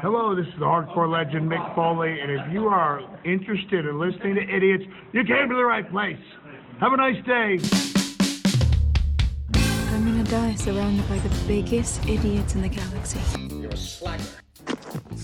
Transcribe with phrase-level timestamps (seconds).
[0.00, 4.36] Hello, this is the hardcore legend Mick Foley, and if you are interested in listening
[4.36, 6.20] to idiots, you came to the right place.
[6.78, 7.58] Have a nice day.
[9.92, 13.18] I'm gonna die surrounded by the biggest idiots in the galaxy.
[13.56, 14.22] You're a slacker.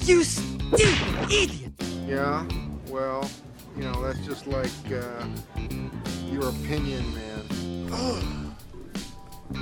[0.03, 1.73] You stupid idiot!
[2.09, 2.45] Yeah,
[2.89, 3.31] well,
[3.77, 5.25] you know, that's just like uh,
[6.33, 8.57] your opinion, man.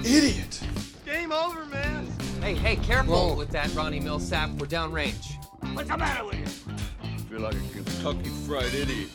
[0.03, 0.61] Idiot.
[1.05, 2.09] Game over, man.
[2.43, 3.35] Hey, hey, careful Whoa.
[3.37, 4.59] with that Ronnie Milsap.
[4.59, 5.37] We're downrange.
[5.75, 6.75] What's the matter with you?
[7.01, 9.11] I feel like a Kentucky fried idiot.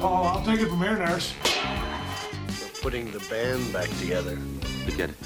[0.00, 1.34] Oh, I'll take it from here, nurse.
[2.62, 4.38] We're putting the band back together.
[4.86, 5.16] Forget it.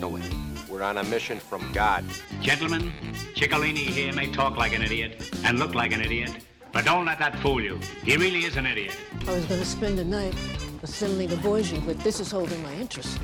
[0.00, 0.22] No way.
[0.68, 2.04] We're on a mission from God.
[2.40, 2.92] Gentlemen,
[3.36, 6.32] Chicolini here may talk like an idiot and look like an idiot,
[6.72, 7.78] but don't let that fool you.
[8.02, 8.96] He really is an idiot.
[9.28, 10.34] I was going to spend the night
[10.82, 13.18] assembling the Voyager, but this is holding my interest.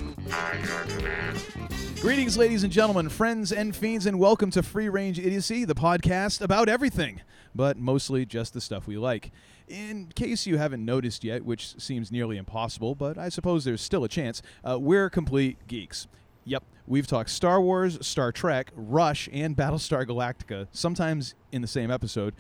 [2.01, 6.41] Greetings, ladies and gentlemen, friends and fiends, and welcome to Free Range Idiocy, the podcast
[6.41, 7.21] about everything,
[7.55, 9.31] but mostly just the stuff we like.
[9.69, 14.05] In case you haven't noticed yet, which seems nearly impossible, but I suppose there's still
[14.05, 16.07] a chance, uh, we're complete geeks.
[16.45, 21.91] Yep, we've talked Star Wars, Star Trek, Rush, and Battlestar Galactica, sometimes in the same
[21.91, 22.35] episode,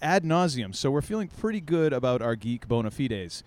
[0.00, 3.42] ad nauseum, so we're feeling pretty good about our geek bona fides.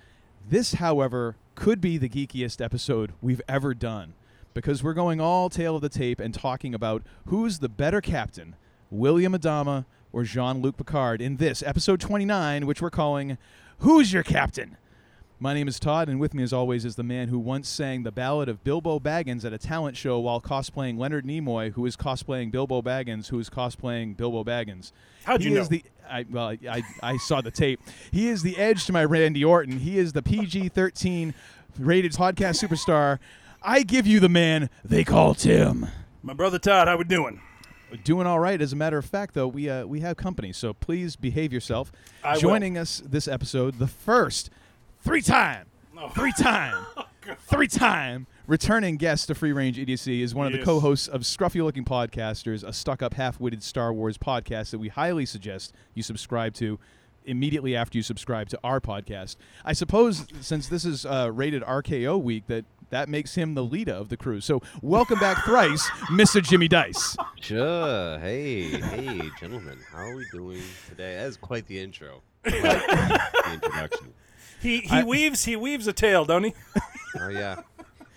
[0.50, 4.14] This, however, could be the geekiest episode we've ever done
[4.54, 8.56] because we're going all tail of the tape and talking about who's the better captain,
[8.92, 13.38] William Adama or Jean Luc Picard, in this episode 29, which we're calling
[13.80, 14.78] Who's Your Captain?
[15.44, 18.04] My name is Todd, and with me, as always, is the man who once sang
[18.04, 21.98] the ballad of Bilbo Baggins at a talent show while cosplaying Leonard Nimoy, who is
[21.98, 24.94] cosplaying Bilbo Baggins, who is cosplaying Bilbo Baggins.
[25.26, 25.80] How'd he you is know?
[25.80, 27.82] the I, well, I, I, saw the tape.
[28.10, 29.80] He is the edge to my Randy Orton.
[29.80, 31.34] He is the PG 13
[31.78, 33.20] rated podcast superstar.
[33.62, 35.88] I give you the man they call Tim.
[36.22, 37.42] My brother Todd, how we doing?
[38.06, 38.62] Doing all right.
[38.62, 41.92] As a matter of fact, though, we uh, we have company, so please behave yourself.
[42.24, 42.40] I will.
[42.40, 44.50] Joining us this episode, the first
[45.04, 45.66] three time,
[46.16, 46.86] three time,
[47.40, 51.62] three time returning guest to Free Range Idiocy is one of the co-hosts of Scruffy
[51.62, 56.80] Looking Podcasters, a stuck-up, half-witted Star Wars podcast that we highly suggest you subscribe to
[57.25, 59.36] immediately after you subscribe to our podcast.
[59.66, 63.94] I suppose since this is uh, rated RKO week, that that makes him the leader
[63.94, 64.40] of the crew.
[64.40, 66.41] So welcome back thrice, Mr.
[66.41, 67.18] Jimmy Dice.
[67.41, 68.20] Sure.
[68.20, 69.80] Hey, hey, gentlemen.
[69.91, 71.16] How are we doing today?
[71.16, 72.22] That is quite the intro.
[72.44, 74.14] the introduction.
[74.63, 76.53] He he weaves he weaves a tail, don't he?
[77.19, 77.62] Oh, yeah.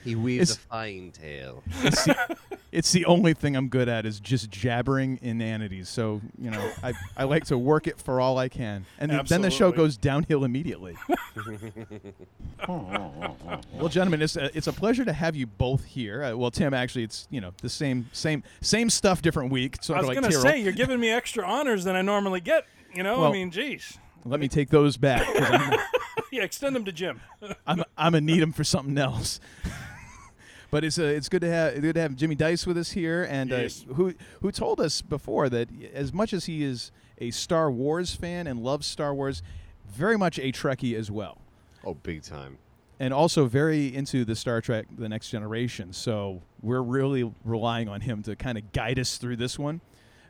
[0.02, 1.62] He weaves It's- a fine tale.
[1.82, 2.36] It's the,
[2.72, 5.90] it's the only thing I'm good at is just jabbering inanities.
[5.90, 9.24] So you know, I, I like to work it for all I can, and then-
[9.26, 10.96] then the show goes downhill immediately.
[12.68, 16.22] well, gentlemen, it's a, it's a pleasure to have you both here.
[16.24, 19.76] Uh, well, Tim, actually, it's you know the same same same stuff, different week.
[19.82, 20.42] Sort I of was like gonna Tyrrell.
[20.54, 22.66] say you're giving me extra honors than I normally get.
[22.94, 23.98] You know, Well- I mean, geez.
[24.24, 25.24] Let me take those back.
[26.26, 27.20] 'cause I'm, Yeah, extend them to Jim.
[27.66, 29.40] I'm I'm gonna need them for something else.
[30.70, 33.24] but it's uh, it's good to have good to have Jimmy Dice with us here,
[33.28, 33.84] and Yes.
[33.88, 38.14] uh, who who told us before that as much as he is a Star Wars
[38.14, 39.42] fan and loves Star Wars,
[39.88, 41.38] very much a Trekkie as well,
[41.84, 42.58] Oh, big time.
[43.00, 45.92] and also very into the Star Trek: The Next Generation.
[45.92, 49.80] So we're really relying on him to kind of guide us through this one.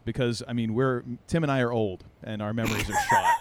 [0.05, 3.35] Because I mean, we're Tim and I are old, and our memories are shot.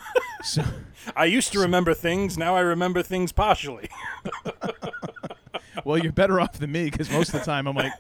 [0.46, 0.64] So,
[1.16, 2.38] I used to remember things.
[2.38, 3.90] Now I remember things partially.
[5.84, 7.94] well, you're better off than me because most of the time I'm like,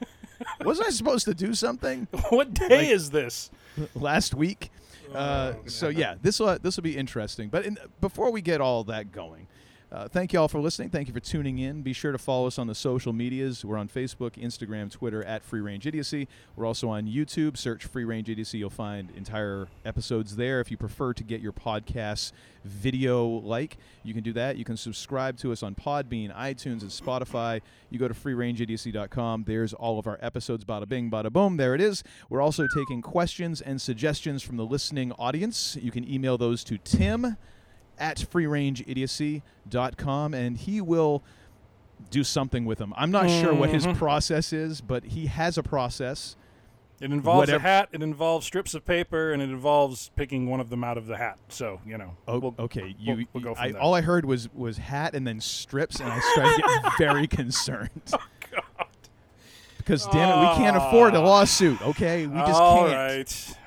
[0.63, 3.49] wasn't I supposed to do something what day is this?
[3.93, 4.71] last week?
[5.13, 7.49] Uh, so yeah, this will this will be interesting.
[7.49, 9.47] But in, before we get all that going,
[9.95, 10.89] uh, thank you all for listening.
[10.89, 11.81] Thank you for tuning in.
[11.81, 13.63] Be sure to follow us on the social medias.
[13.63, 16.27] We're on Facebook, Instagram, Twitter at Free Range Idiocy.
[16.57, 17.55] We're also on YouTube.
[17.55, 18.57] Search Free Range Idiocy.
[18.57, 20.59] You'll find entire episodes there.
[20.59, 22.33] If you prefer to get your podcasts
[22.65, 24.57] video like, you can do that.
[24.57, 27.61] You can subscribe to us on Podbean, iTunes, and Spotify.
[27.89, 29.45] You go to freerangeidiocy.com.
[29.47, 30.65] There's all of our episodes.
[30.65, 31.55] Bada bing, bada boom.
[31.55, 32.03] There it is.
[32.27, 35.77] We're also taking questions and suggestions from the listening audience.
[35.81, 37.37] You can email those to Tim
[37.99, 41.23] at freerangeidiocy.com and he will
[42.11, 42.93] do something with them.
[42.97, 43.95] I'm not sure what his Mhm.
[43.97, 46.35] process is, but he has a process.
[47.01, 47.89] It involves Whatever- a hat.
[47.91, 51.17] It involves strips of paper, and it involves picking one of them out of the
[51.17, 51.37] hat.
[51.49, 52.15] So you know.
[52.27, 52.95] Oh, we'll- okay.
[52.97, 56.09] You, we'll, we'll go I, all I heard was was hat and then strips, and
[56.09, 57.89] I started getting very concerned.
[58.13, 58.17] Oh,
[58.51, 58.87] God.
[59.77, 61.25] Because damn it, we can't afford a Ah.
[61.25, 61.81] lawsuit.
[61.81, 63.57] Okay, we just All can't, right.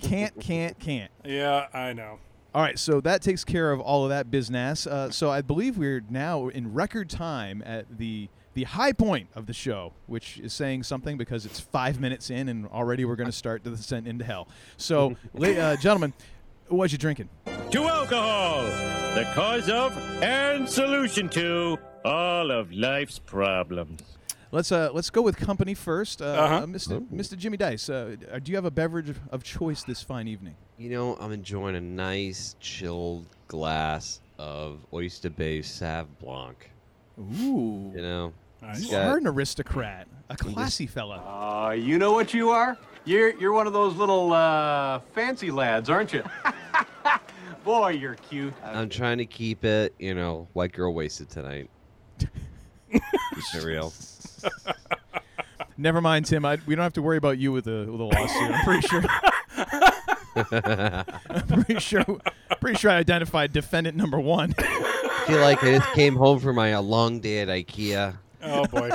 [0.00, 1.10] can't, can't, can't.
[1.24, 2.18] Yeah, I know.
[2.54, 4.86] All right, so that takes care of all of that business.
[4.86, 9.46] Uh, so I believe we're now in record time at the the high point of
[9.46, 13.26] the show, which is saying something because it's five minutes in and already we're going
[13.28, 14.46] to start the descent into hell.
[14.76, 16.12] So, la- uh, gentlemen,
[16.68, 17.28] what you drinking?
[17.72, 18.62] To alcohol,
[19.16, 24.00] the cause of and solution to all of life's problems.
[24.52, 26.22] Let's uh, let's go with company first.
[26.22, 26.54] Uh, Uh-huh.
[26.58, 27.00] uh, Mr.
[27.10, 27.36] Mr.
[27.36, 30.54] Jimmy Dice, uh, uh, do you have a beverage of- of choice this fine evening?
[30.78, 36.70] You know, I'm enjoying a nice chilled glass of Oyster Bay Sauv Blanc.
[37.18, 38.78] Ooh, You know, Nice.
[38.78, 41.18] it's you got- are an aristocrat, a classy fella.
[41.18, 42.76] Uh, you know what you are?
[43.04, 46.24] You're you're one of those little uh, fancy lads, aren't you?
[47.64, 48.52] Boy, you're cute.
[48.64, 51.70] I'm trying to keep it, you know, white girl wasted tonight.
[52.18, 53.02] Keep
[53.54, 53.92] it real.
[55.76, 56.44] Never mind, Tim.
[56.44, 58.50] I, we don't have to worry about you with the with the lawsuit.
[58.50, 59.02] I'm pretty sure.
[61.30, 62.04] I'm pretty sure.
[62.60, 64.54] Pretty sure I identified defendant number one.
[64.58, 68.16] I feel like I just came home from my uh, long day at IKEA.
[68.42, 68.90] Oh boy.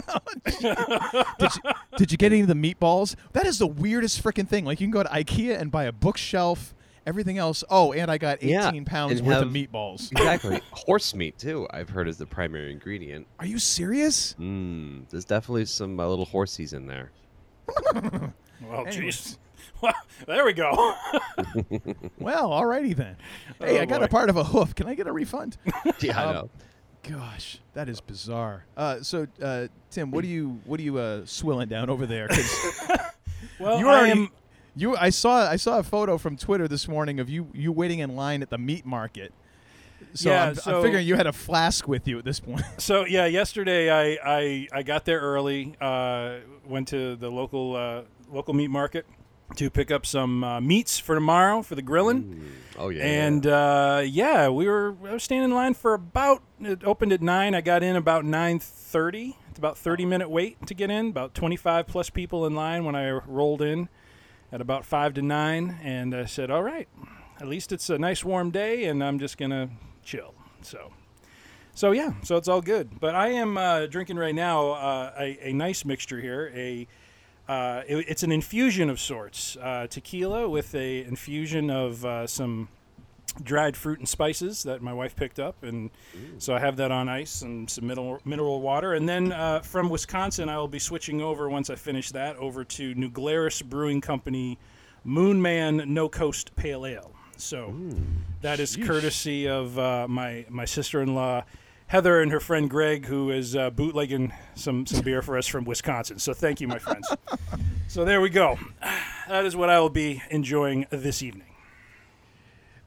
[0.46, 1.62] did, you,
[1.98, 3.16] did you get any of the meatballs?
[3.34, 4.64] That is the weirdest freaking thing.
[4.66, 6.76] Like you can go to IKEA and buy a bookshelf,
[7.08, 7.64] everything else.
[7.70, 10.12] Oh, and I got 18 Yeah, pounds and worth have- of meatballs.
[10.12, 10.62] Exactly.
[10.72, 13.26] Horse meat, too, I've heard is the primary ingredient.
[13.40, 14.36] Are you serious?
[14.40, 15.10] Mmm.
[15.10, 17.12] There's definitely some uh, little horsies in there.
[18.62, 19.16] Well, Anyways.
[19.16, 19.38] jeez.
[19.82, 19.94] Well,
[20.28, 20.96] there we go.
[22.20, 23.16] Well, alrighty then.
[23.60, 24.06] Hey, Oh, I got boy.
[24.06, 24.76] a part of a hoof.
[24.76, 25.58] Can I get a refund?
[26.02, 26.50] Yeah, I Um, know.
[27.04, 28.66] Gosh, that is bizarre.
[28.76, 32.28] Uh, so, uh, Tim, what are you what are you uh, swilling down over there?
[32.28, 32.72] 'Cause
[33.60, 34.30] well, you I am.
[34.76, 38.00] you I saw I saw a photo from Twitter this morning of you you waiting
[38.00, 39.34] in line at the meat market.
[40.14, 42.64] So, Yeah, I'm, I'm figuring you had a flask with you at this point.
[42.80, 45.76] So yeah, yesterday I I, I got there early.
[45.80, 49.06] Uh, went to the local uh, local meat market
[49.56, 52.52] to pick up some uh, meats for tomorrow for the grilling.
[52.78, 53.04] Oh, yeah.
[53.04, 57.22] And uh, yeah, we were I was standing in line for about it opened at
[57.22, 57.56] nine.
[57.56, 59.38] I got in about nine thirty.
[59.50, 61.08] It's about thirty minute wait to get in.
[61.08, 63.90] About twenty five plus people in line when I rolled in
[64.52, 66.88] at about five to nine, and I said, "All right,
[67.40, 69.70] at least it's a nice warm day, and I'm just gonna
[70.04, 70.92] chill." So.
[71.76, 73.00] So yeah, so it's all good.
[73.00, 76.52] But I am uh, drinking right now uh, a, a nice mixture here.
[76.54, 76.88] A
[77.50, 82.70] uh, it- it's an infusion of sorts, uh, tequila with a infusion of uh, some
[83.44, 85.90] dried fruit and spices that my wife picked up, and
[86.40, 88.94] so I have that on ice and some mineral mineral water.
[88.94, 92.64] And then uh, from Wisconsin, I will be switching over once I finish that over
[92.66, 94.58] to New Glarus Brewing Company
[95.06, 97.12] Moonman No Coast Pale Ale.
[97.38, 97.74] So
[98.42, 98.86] that is sheesh.
[98.86, 101.44] courtesy of uh, my my sister-in-law
[101.90, 105.66] Heather and her friend Greg, who is uh, bootlegging some some beer for us from
[105.66, 106.20] Wisconsin.
[106.20, 107.12] So thank you, my friends.
[107.88, 108.58] so there we go.
[109.28, 111.48] That is what I will be enjoying this evening.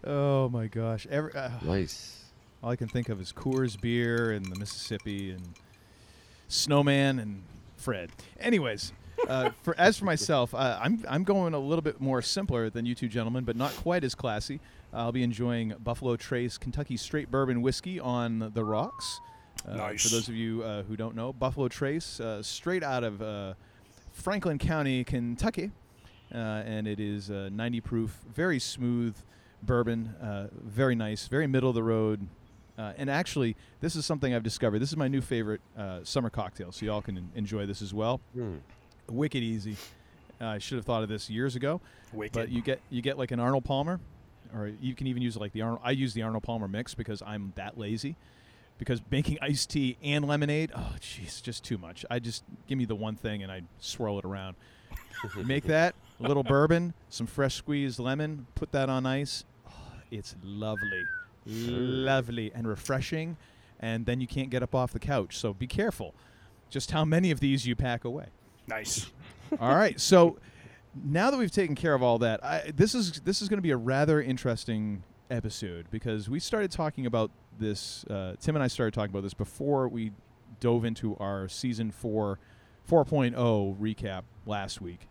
[0.05, 1.07] oh my gosh!
[1.11, 2.25] Every, uh, Nice.
[2.63, 5.43] all I can think of is Coors beer and the Mississippi and
[6.49, 7.43] Snowman and
[7.77, 8.11] Fred.
[8.39, 8.93] Anyways,
[9.29, 12.87] uh, for as for myself, uh, I'm I'm going a little bit more simpler than
[12.87, 14.61] you two gentlemen, but not quite as classy.
[14.93, 19.21] I'll be enjoying Buffalo Trace Kentucky Straight Bourbon Whiskey on the rocks.
[19.67, 20.03] Uh, Nice.
[20.03, 23.55] For those of you uh, who don't know, Buffalo Trace, uh, straight out of uh,
[24.13, 25.71] Franklin County, Kentucky,
[26.35, 29.17] uh, and it is uh, 90 proof, very smooth
[29.63, 32.27] bourbon, uh, very nice, very middle of the road.
[32.77, 34.79] Uh, and actually, this is something I've discovered.
[34.81, 38.21] This is my new favorite uh, summer cocktail, so y'all can enjoy this as well.
[38.35, 38.57] Hmm.
[39.09, 39.77] Wicked easy.
[40.41, 41.81] Uh, I should have thought of this years ago.
[42.13, 42.33] Wicked.
[42.33, 44.01] But you get you get like an Arnold Palmer,
[44.55, 45.81] or you can even use like the Arnold.
[45.85, 48.17] I use the Arnold Palmer mix because I'm that lazy.
[48.79, 52.05] Because making iced tea and lemonade, oh jeez, just too much.
[52.11, 54.57] I just give me the one thing and I swirl it around.
[55.45, 59.45] make that a little bourbon, some fresh squeezed lemon, put that on ice.
[59.69, 59.71] Oh,
[60.11, 61.05] it's lovely,
[61.47, 63.37] lovely and refreshing,
[63.79, 65.37] and then you can't get up off the couch.
[65.37, 66.15] So be careful,
[66.71, 68.27] just how many of these you pack away.
[68.67, 69.11] Nice.
[69.61, 70.01] all right.
[70.01, 70.39] So
[70.95, 73.63] now that we've taken care of all that, I, this is this is going to
[73.63, 78.05] be a rather interesting episode because we started talking about this.
[78.05, 80.13] Uh, Tim and I started talking about this before we
[80.61, 82.39] dove into our season four
[82.89, 85.09] 4.0 recap last week,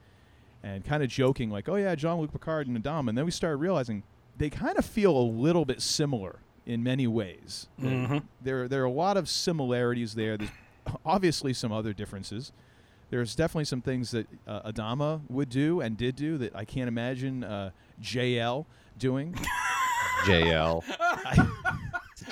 [0.63, 3.31] and kind of joking like, "Oh yeah, Jean Luc Picard and Adam," and then we
[3.31, 4.03] started realizing
[4.38, 7.67] they kind of feel a little bit similar in many ways.
[7.81, 8.23] Mhm.
[8.41, 10.38] There there are a lot of similarities there.
[10.38, 10.51] There's
[11.05, 12.51] obviously some other differences
[13.11, 16.87] there's definitely some things that uh, Adama would do and did do that I can't
[16.87, 17.69] imagine uh,
[18.01, 18.65] JL
[18.97, 19.33] doing.
[20.25, 20.83] JL.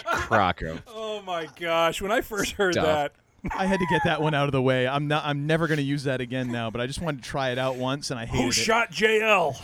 [0.05, 0.81] Crocker.
[0.87, 2.01] Oh my gosh!
[2.01, 2.85] When I first heard Stuff.
[2.85, 3.11] that,
[3.55, 4.87] I had to get that one out of the way.
[4.87, 5.23] I'm not.
[5.25, 6.69] I'm never going to use that again now.
[6.69, 8.53] But I just wanted to try it out once, and I hated Who it.
[8.53, 9.55] shot JL?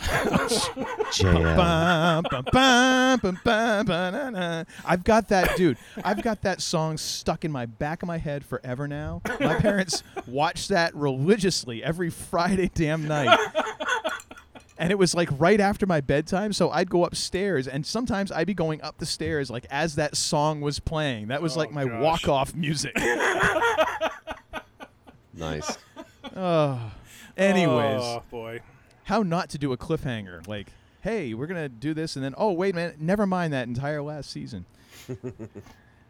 [3.84, 4.64] Ba-na-na.
[4.84, 5.78] I've got that, dude.
[6.04, 9.22] I've got that song stuck in my back of my head forever now.
[9.40, 13.38] My parents watch that religiously every Friday damn night.
[14.78, 18.46] And it was like right after my bedtime, so I'd go upstairs, and sometimes I'd
[18.46, 21.28] be going up the stairs like as that song was playing.
[21.28, 22.02] That was like my gosh.
[22.02, 22.96] walk-off music.
[25.38, 25.76] Nice.
[26.34, 26.92] oh,
[27.36, 28.60] anyways, Oh boy.
[29.04, 30.46] how not to do a cliffhanger?
[30.48, 30.68] Like,
[31.02, 34.02] hey, we're gonna do this, and then oh wait a minute, never mind that entire
[34.02, 34.64] last season.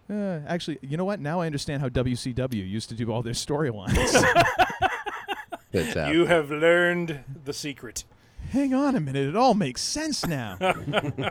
[0.09, 1.19] Uh, actually, you know what?
[1.19, 4.25] Now I understand how WCW used to do all their storylines.
[5.73, 8.05] You have learned the secret.
[8.51, 10.57] Hang on a minute, it all makes sense now.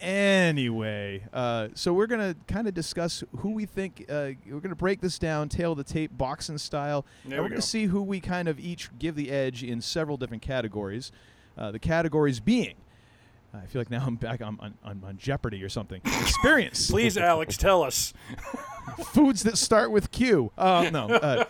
[0.00, 4.04] anyway, uh, so we're gonna kind of discuss who we think.
[4.08, 7.44] Uh, we're gonna break this down, tail of the tape, boxing style, There and we
[7.44, 7.60] we're gonna go.
[7.60, 11.12] see who we kind of each give the edge in several different categories.
[11.56, 12.74] Uh, the categories being.
[13.54, 16.00] I feel like now I'm back on, on, Jeopardy or something.
[16.04, 16.90] Experience.
[16.90, 18.14] Please, Alex, tell us.
[19.04, 20.50] Foods that start with Q.
[20.56, 21.44] Uh, no.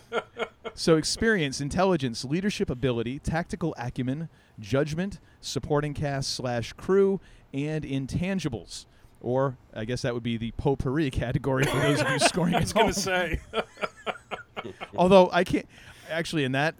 [0.74, 7.20] So experience, intelligence, leadership ability, tactical acumen, judgment, supporting cast slash crew,
[7.52, 8.86] and intangibles.
[9.20, 12.60] Or I guess that would be the potpourri category for those of you scoring I
[12.60, 13.40] was gonna say.
[14.96, 15.66] Although I can't
[16.10, 16.74] actually in that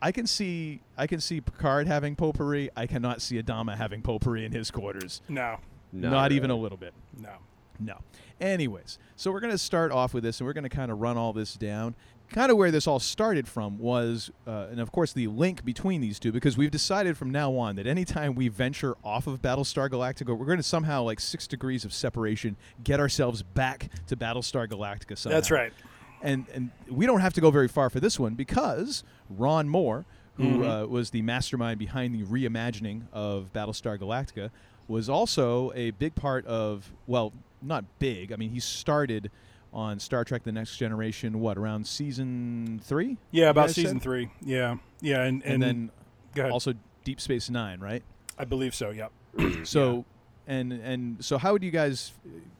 [0.00, 2.70] I can see I can see Picard having potpourri.
[2.76, 5.22] I cannot see Adama having potpourri in his quarters.
[5.28, 5.58] No.
[5.92, 6.36] No, Not really.
[6.36, 6.92] even a little bit.
[7.18, 7.32] No.
[7.80, 7.98] No.
[8.40, 10.98] Anyways, so we're going to start off with this, and we're going to kind of
[11.00, 11.94] run all this down.
[12.30, 16.02] Kind of where this all started from was, uh, and of course, the link between
[16.02, 19.88] these two, because we've decided from now on that anytime we venture off of Battlestar
[19.88, 24.68] Galactica, we're going to somehow, like six degrees of separation, get ourselves back to Battlestar
[24.68, 25.36] Galactica somehow.
[25.36, 25.72] That's right.
[26.20, 30.04] And and we don't have to go very far for this one because Ron Moore,
[30.36, 30.84] who Mhm.
[30.84, 34.50] uh, was the mastermind behind the reimagining of Battlestar Galactica,
[34.86, 37.32] was also a big part of well,
[37.62, 38.32] not big.
[38.32, 39.30] I mean, he started
[39.72, 41.40] on Star Trek: The Next Generation.
[41.40, 43.18] What around season three?
[43.30, 44.02] Yeah, about season said?
[44.02, 44.30] three.
[44.40, 45.90] Yeah, yeah, and and, then
[46.34, 46.52] go ahead.
[46.52, 48.02] also Deep Space Nine, right?
[48.38, 48.90] I believe so.
[48.90, 49.12] Yep.
[49.64, 50.04] So,
[50.46, 52.12] and and so, how do you guys?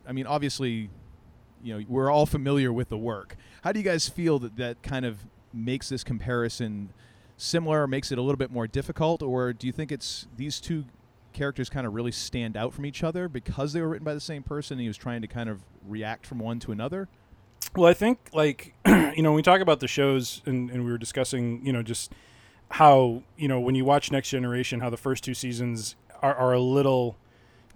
[0.07, 0.91] I mean, obviously,
[1.63, 3.37] you know, we're all familiar with the work.
[3.63, 6.93] How do you guys feel that that kind of makes this comparison
[7.37, 10.85] similar, makes it a little bit more difficult, or do you think it's these two
[11.39, 14.21] characters kind of really stand out from each other because they were written by the
[14.21, 14.75] same person?
[14.75, 17.09] and He was trying to kind of react from one to another.
[17.77, 20.91] Well, I think like you know when we talk about the shows and, and we
[20.91, 22.13] were discussing you know just
[22.73, 26.53] how you know when you watch Next Generation how the first two seasons are, are
[26.53, 27.17] a little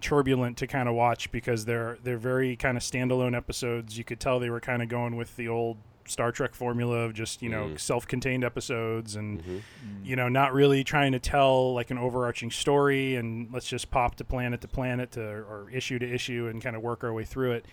[0.01, 3.97] turbulent to kind of watch because they're they're very kind of standalone episodes.
[3.97, 7.13] You could tell they were kind of going with the old Star Trek formula of
[7.13, 7.79] just you know Mhm.
[7.79, 9.61] self-contained episodes and Mhm.
[10.03, 14.15] you know not really trying to tell like an overarching story and let's just pop
[14.15, 17.23] to planet to planet to or issue to issue and kind of work our way
[17.23, 17.65] through it.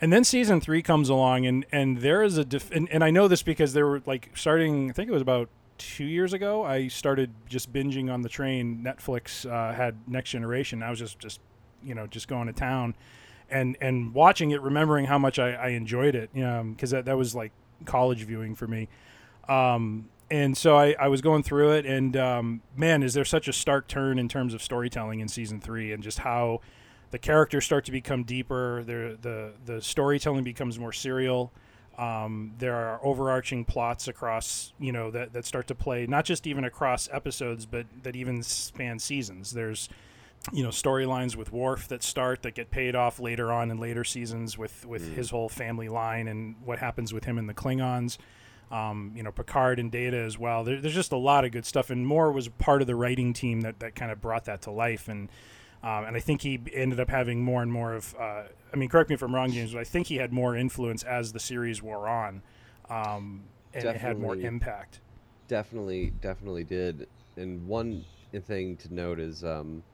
[0.00, 3.10] And then season three comes along, and and there is a def- and, and I
[3.10, 4.90] know this because there were like starting.
[4.90, 6.64] I think it was about two years ago.
[6.64, 8.82] I started just binging on the train.
[8.84, 10.82] Netflix uh, had Next Generation.
[10.82, 11.40] I was just just
[11.82, 12.94] you know just going to town,
[13.50, 16.30] and and watching it, remembering how much I, I enjoyed it.
[16.34, 17.52] because that that was like
[17.84, 18.88] college viewing for me.
[19.48, 23.46] Um, and so I, I was going through it, and um, man, is there such
[23.46, 26.60] a stark turn in terms of storytelling in season three, and just how
[27.10, 28.82] the characters start to become deeper.
[28.84, 31.52] The the the storytelling becomes more serial.
[31.96, 36.46] Um, there are overarching plots across you know that that start to play not just
[36.46, 39.52] even across episodes, but that even span seasons.
[39.52, 39.88] There's
[40.52, 44.04] you know storylines with Worf that start that get paid off later on in later
[44.04, 48.18] seasons with with his whole family line and what happens with him and the Klingons.
[48.70, 50.64] Um, you know Picard and Data as well.
[50.64, 53.32] There, there's just a lot of good stuff, and Moore was part of the writing
[53.32, 55.28] team that that kind of brought that to life and.
[55.82, 58.12] Um, and I think he ended up having more and more of.
[58.18, 60.56] Uh, I mean, correct me if I'm wrong, James, but I think he had more
[60.56, 62.42] influence as the series wore on,
[62.90, 65.00] um, and it had more impact.
[65.46, 67.06] Definitely, definitely did.
[67.36, 68.04] And one
[68.42, 69.84] thing to note is um,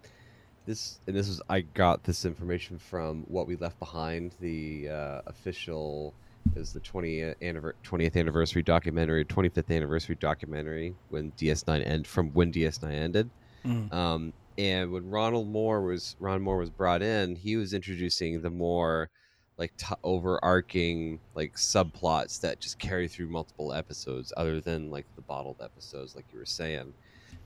[0.67, 5.21] this, and this was I got this information from what we left behind, the uh,
[5.27, 6.15] official
[6.57, 12.53] is the 20th, anniver- 20th anniversary documentary, 25th anniversary documentary when DS9 end from when
[12.53, 13.31] DS9 ended.
[13.65, 13.93] Mm.
[13.93, 18.51] Um, and when Ronald Moore was Ron Moore was brought in, he was introducing the
[18.51, 19.09] more
[19.57, 25.23] like t- overarching like subplots that just carry through multiple episodes, other than like the
[25.23, 26.93] bottled episodes, like you were saying.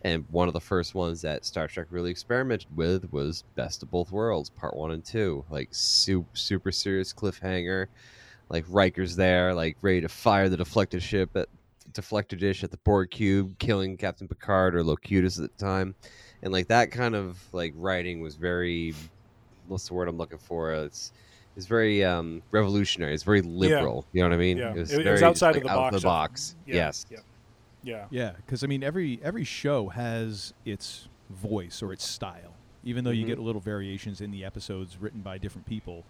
[0.03, 3.91] And one of the first ones that Star Trek really experimented with was Best of
[3.91, 7.87] Both Worlds, Part One and Two, like super super serious cliffhanger.
[8.49, 11.49] like Riker's there, like ready to fire the deflector ship at
[11.93, 15.95] deflector dish at the Borg cube, killing Captain Picard or Locutus at the time,
[16.43, 18.95] and like that kind of like writing was very,
[19.67, 20.73] what's the word I'm looking for?
[20.73, 21.11] It's
[21.57, 23.15] it's very um, revolutionary.
[23.15, 24.05] It's very liberal.
[24.13, 24.59] You know what I mean?
[24.59, 24.73] Yeah.
[24.75, 26.55] It was, It- it was very, just, outside like, of the out box the box.
[26.67, 27.07] yeah, Yes.
[27.11, 27.19] yeah.
[27.87, 28.07] Yeah.
[28.11, 32.55] Yeah, because I mean, every every show has its voice or its style.
[32.85, 33.29] Even though you Mhm.
[33.29, 36.05] get little variations in the episodes written by different people,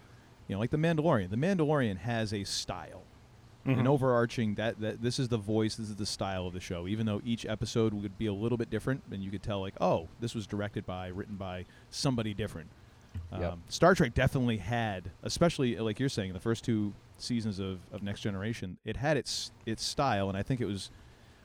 [0.47, 1.29] you know, like the Mandalorian.
[1.29, 3.03] The Mandalorian has a style,
[3.65, 3.79] Mhm.
[3.79, 6.87] an overarching that that this is the voice, this is the style of the show.
[6.87, 9.75] Even though each episode would be a little bit different, and you could tell like,
[9.81, 12.69] oh, this was directed by, written by somebody different.
[13.31, 13.53] Yep.
[13.53, 18.03] Um, Star Trek definitely had, especially like you're saying, the first two seasons of, of
[18.03, 20.91] Next Generation, it had its its style, and I think it was.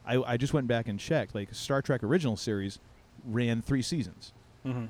[0.06, 1.34] I, I just went back and checked.
[1.34, 2.78] Like Star Trek original series
[3.24, 4.32] ran three seasons.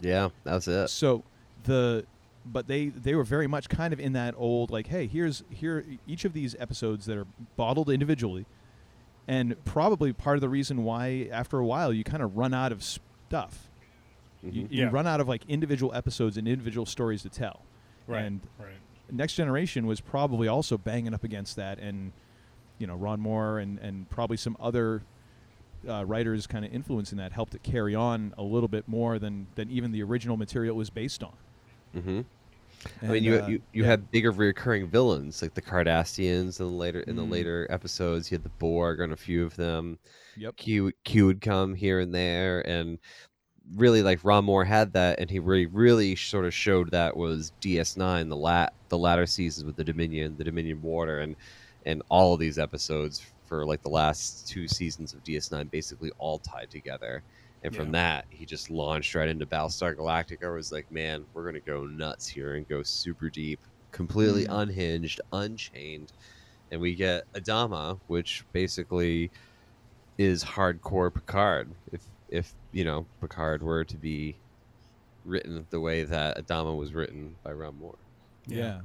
[0.03, 0.89] Yeah, that's it.
[0.89, 1.23] So
[1.65, 2.05] the
[2.45, 5.85] but they they were very much kind of in that old like hey here's here
[6.09, 7.27] each of these episodes that are
[7.57, 8.47] bottled individually
[9.29, 12.73] and probably part of the reason why after a while you kind of run out
[12.73, 13.71] of stuff
[14.43, 14.73] you, Mhm.
[14.73, 14.91] you Yeah.
[14.91, 17.63] run out of like individual episodes and individual stories to tell
[18.09, 18.73] Right, and right.
[19.11, 22.11] next generation was probably also banging up against that and
[22.83, 25.07] you know ron moore and and probably some other
[25.89, 29.49] uh, writers kind of influencing that helped it carry on a little bit more than
[29.57, 31.35] than even the original material was based on
[31.95, 32.23] hmm
[33.03, 33.87] I mean, you uh, you, you yeah.
[33.87, 37.31] had bigger recurring villains like the Cardassians in the later in the Mm.
[37.31, 38.31] later episodes.
[38.31, 39.99] You had the Borg on a few of them.
[40.37, 40.57] Yep.
[40.57, 42.99] Q Q would come here and there, and
[43.77, 47.53] really like Ron Moore had that, and he really really sort of showed that was
[47.61, 51.37] DS9 the lat the latter seasons with the Dominion, the Dominion War, and
[51.87, 56.39] and all of these episodes for like the last two seasons of DS9 basically all
[56.39, 57.23] tied together.
[57.65, 60.41] And from that, he just launched right into Battlestar Galactica.
[60.41, 63.61] Where it was like, man, we're gonna go nuts here and go super deep,
[63.93, 64.63] completely Mm.
[64.63, 66.13] unhinged, unchained,
[66.73, 69.31] and we get Adama, which basically
[70.19, 71.69] is hardcore Picard.
[71.93, 74.35] If if you know Picard were to be
[75.25, 77.95] written the way that Adama was written by Ron Moore.
[78.47, 78.81] Yeah.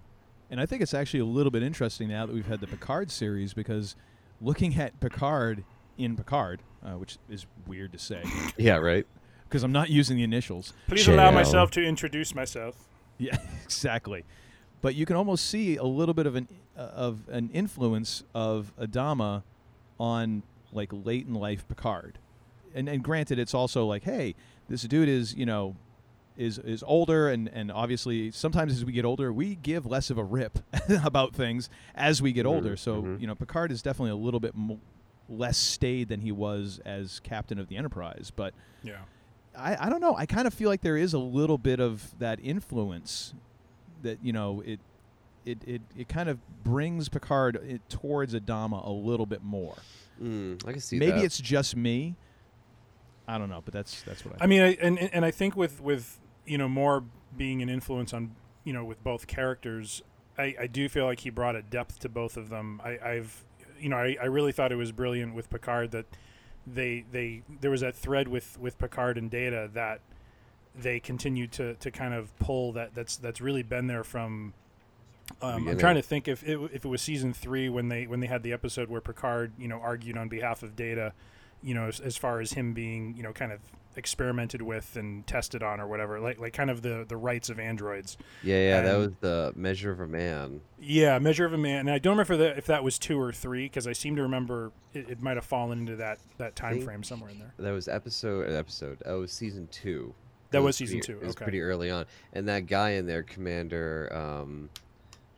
[0.49, 3.11] And I think it's actually a little bit interesting now that we've had the Picard
[3.11, 3.95] series because
[4.41, 5.63] looking at Picard
[5.97, 8.23] in Picard, uh, which is weird to say.
[8.57, 9.05] Yeah, right.
[9.43, 10.73] Because I'm not using the initials.
[10.87, 12.75] Please allow myself to introduce myself.
[13.17, 14.25] Yeah, exactly.
[14.81, 18.73] But you can almost see a little bit of an uh, of an influence of
[18.79, 19.43] Adama
[19.99, 22.19] on like late in life Picard.
[22.75, 24.35] And and granted it's also like, hey,
[24.69, 25.75] this dude is, you know,
[26.37, 30.17] is is older and and obviously sometimes as we get older we give less of
[30.17, 30.59] a rip
[31.03, 32.77] about things as we get older.
[32.77, 33.19] So, mhm.
[33.21, 34.79] you know, Picard is definitely a little bit mo-
[35.29, 38.99] less staid than he was as captain of the Enterprise, but Yeah.
[39.55, 40.15] I, I don't know.
[40.15, 43.33] I kind of feel like there is a little bit of that influence
[44.03, 44.79] that you know it
[45.45, 49.75] it it, it kind of brings Picard it, towards Adama a little bit more.
[50.21, 51.23] Mm, I can see Maybe that.
[51.25, 52.15] it's just me.
[53.27, 54.43] I don't know, but that's that's what I.
[54.43, 57.03] I mean, I, and and I think with with you know Moore
[57.35, 60.01] being an influence on you know with both characters,
[60.37, 62.81] I, I do feel like he brought a depth to both of them.
[62.83, 63.45] I, I've
[63.79, 66.05] you know I, I really thought it was brilliant with Picard that
[66.65, 70.01] they they there was that thread with with Picard and Data that
[70.75, 74.53] they continued to to kind of pull that that's that's really been there from.
[75.41, 78.21] Um, I'm trying to think if it, if it was season three when they when
[78.21, 81.13] they had the episode where Picard you know argued on behalf of Data,
[81.61, 83.59] you know as, as far as him being you know kind of
[83.97, 87.59] experimented with and tested on or whatever like like kind of the the rights of
[87.59, 88.15] androids.
[88.43, 90.61] Yeah, yeah, that was the measure of a man.
[90.79, 93.33] Yeah, Measure of a Man, and I don't remember that if that was two or
[93.33, 96.79] three because I seem to remember it, it might have fallen into that that time
[96.81, 97.53] frame somewhere in there.
[97.57, 99.01] That was episode episode.
[99.05, 100.13] oh season two.
[100.51, 101.43] That It was season pretty- two, It was okay.
[101.45, 104.69] pretty early on, and that guy in there, Commander, um,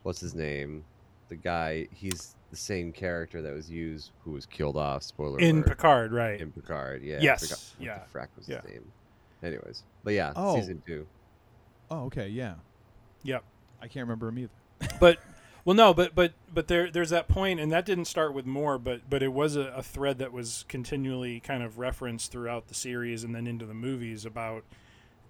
[0.04, 0.84] what's his name?
[1.30, 1.88] The guy.
[1.92, 5.02] He's the same character that was used, who was killed off.
[5.02, 5.68] Spoiler In alert.
[5.68, 6.40] Picard, right.
[6.40, 7.18] In Picard, yeah.
[7.20, 8.60] Yes, forgot what yeah, The frack was yeah.
[8.62, 8.92] his name.
[9.42, 10.56] Anyways, but yeah, Oh.
[10.56, 11.06] season two.
[11.90, 12.54] oh, okay, yeah.
[13.22, 13.44] Yep.
[13.82, 14.50] I can't remember him either.
[15.00, 15.18] but
[15.66, 18.78] well no but but but there there's that point and that didn't start with Moore
[18.78, 22.74] but but it was a, a thread that was continually kind of referenced throughout the
[22.74, 24.64] series and then into the movies about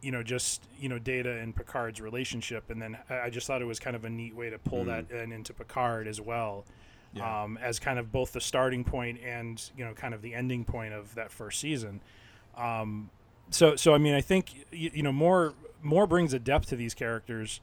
[0.02, 3.60] you know just you know data and picard's relationship and then i I just thought
[3.60, 5.08] it was kind of a neat way to pull Mhm.
[5.08, 6.64] that in into picard as well
[7.12, 7.42] Yeah.
[7.42, 10.64] um, as kind of both the starting point and you know kind of the ending
[10.64, 12.00] point of that first season
[12.56, 13.10] um,
[13.50, 16.76] so so I mean I think you, you know Moore Moore brings a depth to
[16.76, 17.60] these characters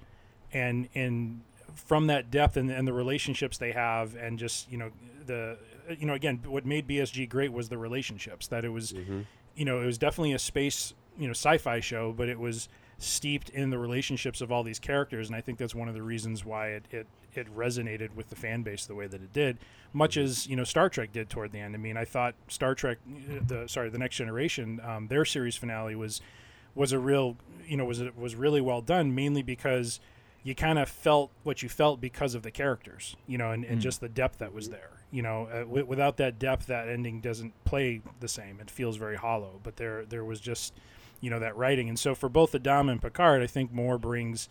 [0.51, 1.41] and and
[1.75, 4.91] from that depth and, and the relationships they have and just you know
[5.25, 5.57] the
[5.97, 9.25] you know again what made BSG great was the relationships that it was Mhm.
[9.55, 12.67] you know it was definitely a space you know sci-fi show but it was
[12.99, 16.01] steeped in the relationships of all these characters, and I think that's one of the
[16.01, 17.05] reasons why it it,
[17.37, 19.57] it resonated with the fan base the way that it did,
[19.93, 21.75] much as you know Star Trek did toward the end.
[21.75, 22.97] I mean, I thought Star Trek,
[23.47, 26.21] the sorry, the Next Generation, um, their series finale was
[26.75, 29.99] was a real you know was was really well done, mainly because
[30.43, 33.79] you kind of felt what you felt because of the characters, you know, and, and
[33.79, 33.81] Mm.
[33.81, 34.91] just the depth that was there.
[35.11, 38.59] You know, uh, w- without that depth, that ending doesn't play the same.
[38.61, 39.59] It feels very hollow.
[39.61, 40.73] But there, there was just,
[41.19, 41.89] you know, that writing.
[41.89, 44.47] And so for both Adam and Picard, I think Moore brings,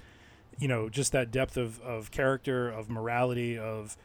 [0.58, 3.96] you know, just that depth of, of character, of morality, of,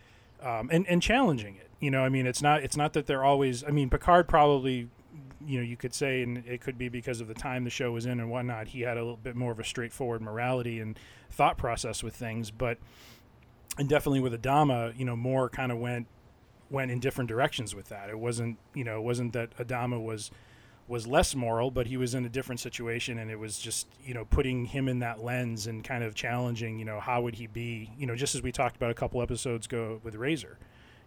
[0.41, 1.69] um, and and challenging it.
[1.79, 3.63] You know, I mean, it's not it's not that they're always.
[3.63, 4.89] I mean, Picard probably
[5.45, 7.91] you know, you could say, and it could be because of the time the show
[7.91, 10.97] was in and whatnot, he had a little bit more of a straightforward morality and
[11.29, 12.51] thought process with things.
[12.51, 12.77] But,
[13.77, 16.07] and definitely with Adama, you know, Moore kind of went
[16.69, 18.09] went in different directions with that.
[18.09, 20.31] It wasn't, you know, it wasn't that Adama was
[20.91, 24.13] was less moral, but he was in a different situation, and it was just, you
[24.13, 27.47] know, putting him in that lens and kind of challenging, you know, how would he
[27.47, 30.57] be, you know, just as we talked about a couple episodes ago with Razor,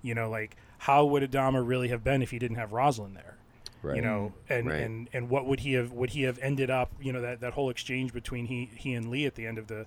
[0.02, 3.36] you know, like how would Adama really have been if he didn't have Roslin there?
[3.82, 3.96] Right.
[3.96, 4.80] you know and, Right.
[4.80, 7.52] and and what would he have would he have ended up you know that that
[7.52, 9.84] whole exchange between he he and lee at the end of the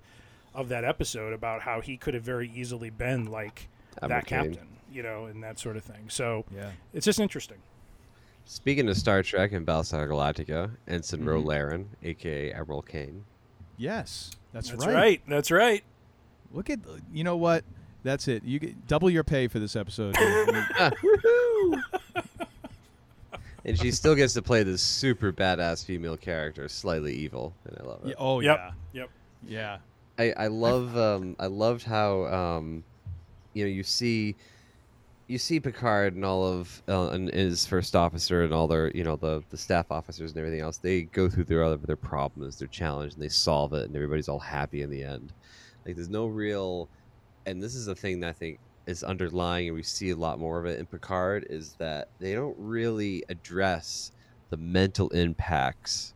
[0.53, 3.67] of that episode about how he could have very easily been like
[3.99, 4.43] Admiral that Cain.
[4.51, 6.73] captain you know and that sort of thing so Yeah.
[6.93, 7.57] it's just interesting
[8.49, 11.25] Speaking of Star Trek and Battlestar Galactica, Ensign Mhm.
[11.27, 13.25] Ro Laren, aka Admiral Cain.
[13.77, 14.95] Yes, that's, That's right.
[14.95, 15.21] right.
[15.27, 15.83] That's right.
[16.53, 16.79] Look at
[17.13, 17.65] you know what?
[18.03, 18.43] That's it.
[18.45, 20.15] You get double your pay for this episode.
[23.65, 27.83] And she still gets to play this super badass female character, slightly evil, and I
[27.83, 28.10] love it.
[28.10, 28.57] Yeah, oh Yep.
[28.57, 28.71] yeah.
[29.01, 29.10] Yep.
[29.45, 29.77] Yeah.
[30.17, 32.86] I, I love um, I loved how um,
[33.53, 34.36] you know you see
[35.27, 39.03] you see Picard and all of uh, and his first officer and all their you
[39.03, 42.57] know the the staff officers and everything else they go through their other their problems
[42.57, 45.33] their challenge and they solve it and everybody's all happy in the end
[45.85, 46.89] like there's no real
[47.45, 50.39] and this is the thing that I think is underlying and we see a lot
[50.39, 54.13] more of it in Picard is that they don't really address
[54.49, 56.13] the mental impacts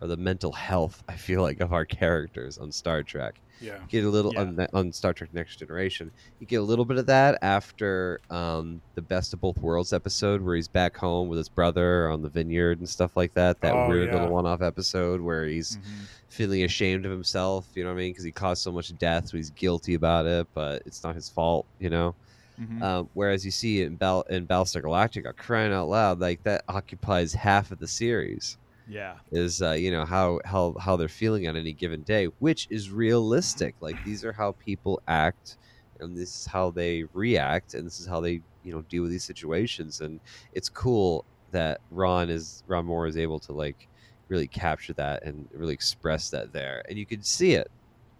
[0.00, 3.40] or the mental health I feel like of our characters on Star Trek.
[3.60, 3.74] Yeah.
[3.80, 4.40] You get a little Yeah.
[4.40, 6.10] on, on Star Trek Next Generation.
[6.40, 10.40] You get a little bit of that after um, the Best of Both Worlds episode
[10.42, 13.60] where he's back home with his brother on the vineyard and stuff like that.
[13.60, 14.14] That Oh, weird yeah.
[14.14, 16.04] little one-off episode where he's Mm-hmm.
[16.28, 17.66] feeling ashamed of himself.
[17.74, 18.10] You know what I mean?
[18.12, 21.28] Because he caused so much death, so he's guilty about it, but it's not his
[21.28, 21.66] fault.
[21.78, 22.14] You know.
[22.60, 22.82] Mhm.
[22.82, 27.32] Um, whereas you see in Bal in Battlestar Galactica, crying out loud, like that occupies
[27.34, 29.14] half of the series Yeah.
[29.32, 32.90] is uh, you know how how how they're feeling on any given day, which is
[32.90, 33.74] realistic.
[33.80, 35.56] Like these are how people act,
[36.00, 39.10] and this is how they react, and this is how they you know deal with
[39.10, 40.00] these situations.
[40.00, 40.20] And
[40.52, 43.88] it's cool that Ron is Ron Moore is able to like
[44.28, 47.70] really capture that and really express that there, and you can see it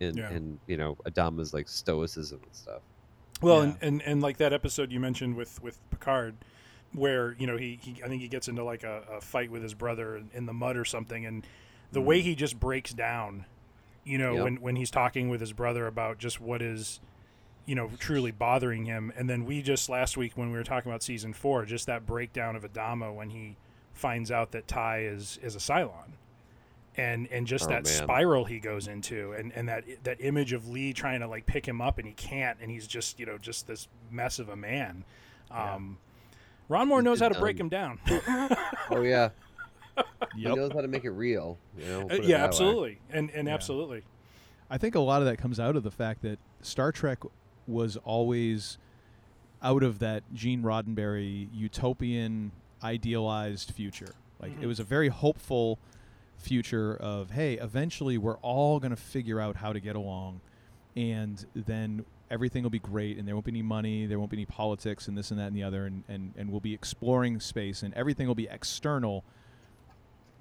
[0.00, 0.30] in Yeah.
[0.30, 2.80] in you know Adama's like stoicism and stuff.
[3.42, 3.62] Well, Yeah.
[3.70, 6.36] and, and and like that episode you mentioned with with Picard,
[6.94, 9.62] where you know he, he I think he gets into like a, a fight with
[9.62, 11.46] his brother in, the mud or something, and
[11.92, 13.44] the way he just breaks down,
[14.04, 14.44] you know, Yep.
[14.44, 17.00] when when he's talking with his brother about just what is,
[17.66, 20.90] you know, truly bothering him, and then we just last week when we were talking
[20.90, 23.56] about season four, just that breakdown of Adama when he
[23.92, 26.12] finds out that Tigh is is a Cylon.
[26.96, 27.92] And, and just Oh, that man.
[27.92, 31.66] spiral he goes into and, and that that image of Lee trying to like pick
[31.66, 34.54] him up and he can't and he's just you know just this mess of a
[34.54, 35.04] man.
[35.50, 35.98] Um,
[36.68, 37.98] Ron Moore knows how to break him done.
[38.06, 38.56] down.
[38.90, 39.30] Oh yeah,
[40.36, 41.58] he knows how to make it real.
[41.78, 42.44] You know, Uh, put it yeah, that way.
[42.48, 43.54] absolutely, and and Yeah.
[43.54, 44.02] absolutely.
[44.70, 47.18] I think a lot of that comes out of the fact that Star Trek
[47.66, 48.78] was always
[49.62, 54.14] out of that Gene Roddenberry utopian idealized future.
[54.40, 55.78] Like it was a very hopeful
[56.36, 60.40] future of hey, eventually we're all going to figure out how to get along
[60.96, 64.36] and then everything will be great and there won't be any money, there won't be
[64.36, 67.40] any politics and this and that and the other and and, and we'll be exploring
[67.40, 69.24] space and everything will be external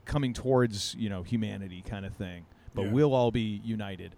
[0.06, 2.46] coming towards, you know, humanity kind of thing.
[2.74, 2.92] But Yeah.
[2.92, 4.16] we'll all be united.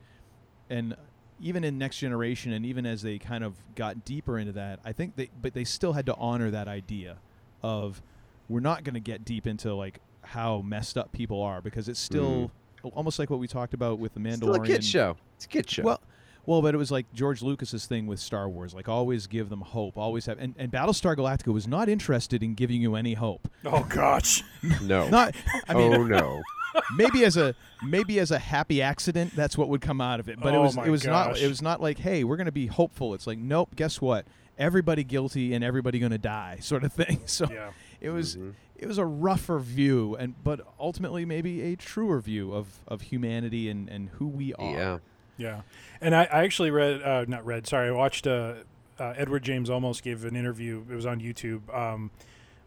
[0.69, 0.95] And
[1.39, 4.93] even in next generation and even as they kind of got deeper into that, I
[4.93, 7.17] think they but they still had to honor that idea
[7.61, 8.01] of
[8.47, 11.99] we're not going to get deep into like how messed up people are because it's
[11.99, 12.51] still
[12.83, 12.87] mm-hmm.
[12.97, 14.37] almost like what we talked about with the Mandalorian.
[14.37, 15.17] Still a kid show.
[15.35, 15.83] It's a kid show.
[15.83, 16.01] Well,
[16.45, 19.61] well, but it was like George Lucas's thing with Star Wars, like always give them
[19.61, 20.37] hope, always have.
[20.39, 23.49] And, and Battlestar Galactica was not interested in giving you any hope.
[23.65, 24.43] Oh gosh.
[24.83, 25.07] no.
[25.09, 25.35] Not,
[25.67, 26.41] I mean, oh no.
[26.97, 30.39] maybe as a maybe as a happy accident, that's what would come out of it.
[30.39, 32.45] But it Oh was my it was not it was not like, hey, we're going
[32.45, 33.13] to be hopeful.
[33.13, 33.75] It's like, nope.
[33.75, 34.25] Guess what?
[34.57, 37.21] Everybody guilty and everybody going to die, sort of thing.
[37.25, 37.71] So Yeah.
[38.01, 38.53] it was Mhm.
[38.77, 43.69] it was a rougher view, and but ultimately maybe a truer view of of humanity
[43.69, 44.71] and and who we are.
[44.71, 44.97] Yeah.
[45.37, 45.61] Yeah,
[46.05, 48.53] and I, I actually read, uh, not read, sorry, I watched uh,
[48.99, 50.83] uh, Edward James Olmos gave an interview.
[50.89, 52.11] It was on YouTube, um,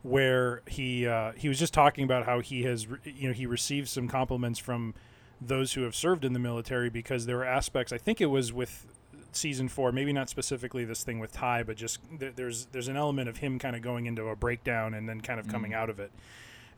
[0.03, 3.47] where he uh, he was just talking about how he has, re- you know, he
[3.47, 4.95] received some compliments from
[5.41, 7.93] those who have served in the military because there were aspects.
[7.93, 8.87] I think it was with
[9.31, 12.97] season four, maybe not specifically this thing with Tigh, but just th- there's there's an
[12.97, 15.77] element of him kind of going into a breakdown and then kind of coming Mm.
[15.77, 16.11] out of it,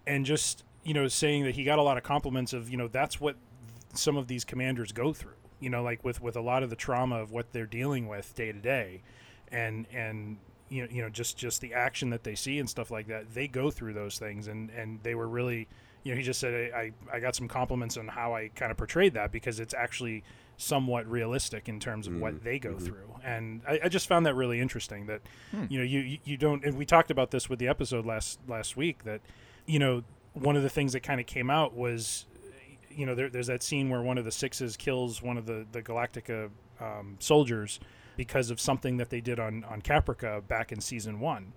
[0.06, 2.88] and just you know saying that he got a lot of compliments of you know
[2.88, 3.36] that's what
[3.94, 6.76] some of these commanders go through you know like with with a lot of the
[6.76, 9.02] trauma of what they're dealing with day to day.
[9.52, 12.90] And and you know, you know just just the action that they see and stuff
[12.90, 14.46] like that they go through those things.
[14.48, 15.68] And and they were really
[16.04, 18.78] you know he just said I I got some compliments on how I kind of
[18.78, 20.22] portrayed that because it's actually
[20.56, 23.08] somewhat realistic in terms of what they go through.
[23.24, 25.64] And I, I just found that really interesting that Hmm.
[25.68, 28.38] you know you you- you don't and we talked about this with the episode last
[28.46, 29.20] last week that
[29.66, 32.26] you know one of the things that kind of came out was
[32.90, 35.66] you know, there, there's that scene where one of the sixes kills one of the
[35.72, 36.50] the Galactica
[36.80, 37.80] um, soldiers
[38.16, 41.52] because of something that they did on on Caprica back in season one,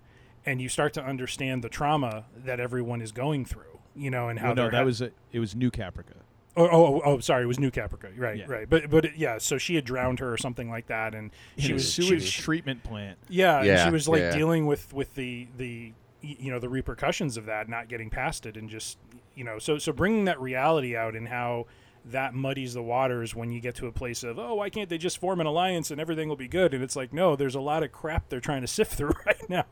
[0.46, 3.78] and you start to understand the trauma that everyone is going through.
[3.96, 6.16] You know, and how Well, no, that ha- was a, it was New Caprica.
[6.56, 8.16] Oh, oh, oh, oh, sorry, it was New Caprica.
[8.16, 8.44] Right, Yeah.
[8.48, 8.68] right.
[8.70, 11.74] But, but yeah, so she had drowned her or something like that, and she a
[11.74, 13.18] was she sewage was- treatment plant.
[13.28, 14.36] Yeah, and Yeah, she was like yeah.
[14.36, 15.92] dealing with with the the
[16.22, 18.98] you know the repercussions of that, not getting past it, and just
[19.34, 21.66] you know, so so bringing that reality out and how
[22.06, 24.98] that muddies the waters when you get to a place of oh why can't they
[24.98, 27.60] just form an alliance and everything will be good and it's like no there's a
[27.60, 29.64] lot of crap they're trying to sift through right now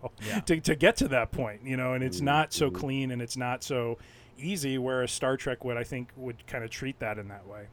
[0.47, 2.25] to, to get to that point you know and it's mm-hmm.
[2.25, 2.77] not so mm-hmm.
[2.81, 3.99] clean and it's not so
[4.39, 7.67] easy whereas star trek would i think would kind of treat that in that way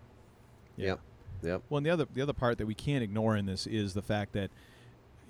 [0.80, 1.00] Yep.
[1.44, 1.62] Yep.
[1.70, 4.02] Well, and the other the other part that we can't ignore in this is the
[4.02, 4.50] fact that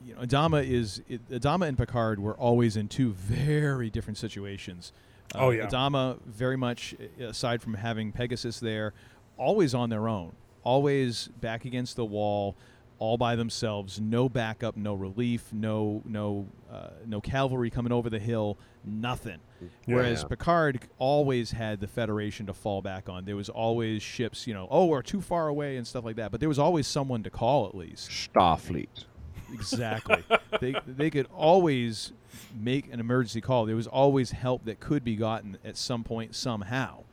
[0.05, 4.93] you know Adama is it, Adama and Picard were always in two very different situations.
[5.35, 5.67] Uh, Oh, yeah.
[5.67, 8.93] Adama very much uh, aside from having Pegasus there,
[9.37, 12.55] always on their own, always back against the wall,
[12.97, 18.19] all by themselves, no backup, no relief, no no uh, no cavalry coming over the
[18.19, 19.39] hill, nothing.
[19.85, 20.27] Whereas Yeah.
[20.29, 23.25] Picard always had the Federation to fall back on.
[23.25, 26.31] There was always ships, you know, oh, we're too far away and stuff like that.
[26.31, 28.09] But there was always someone to call at least.
[28.09, 29.05] Starfleet.
[29.53, 30.23] Exactly.
[30.59, 32.13] they they could always
[32.59, 33.65] make an emergency call.
[33.65, 37.03] There was always help that could be gotten at some point somehow.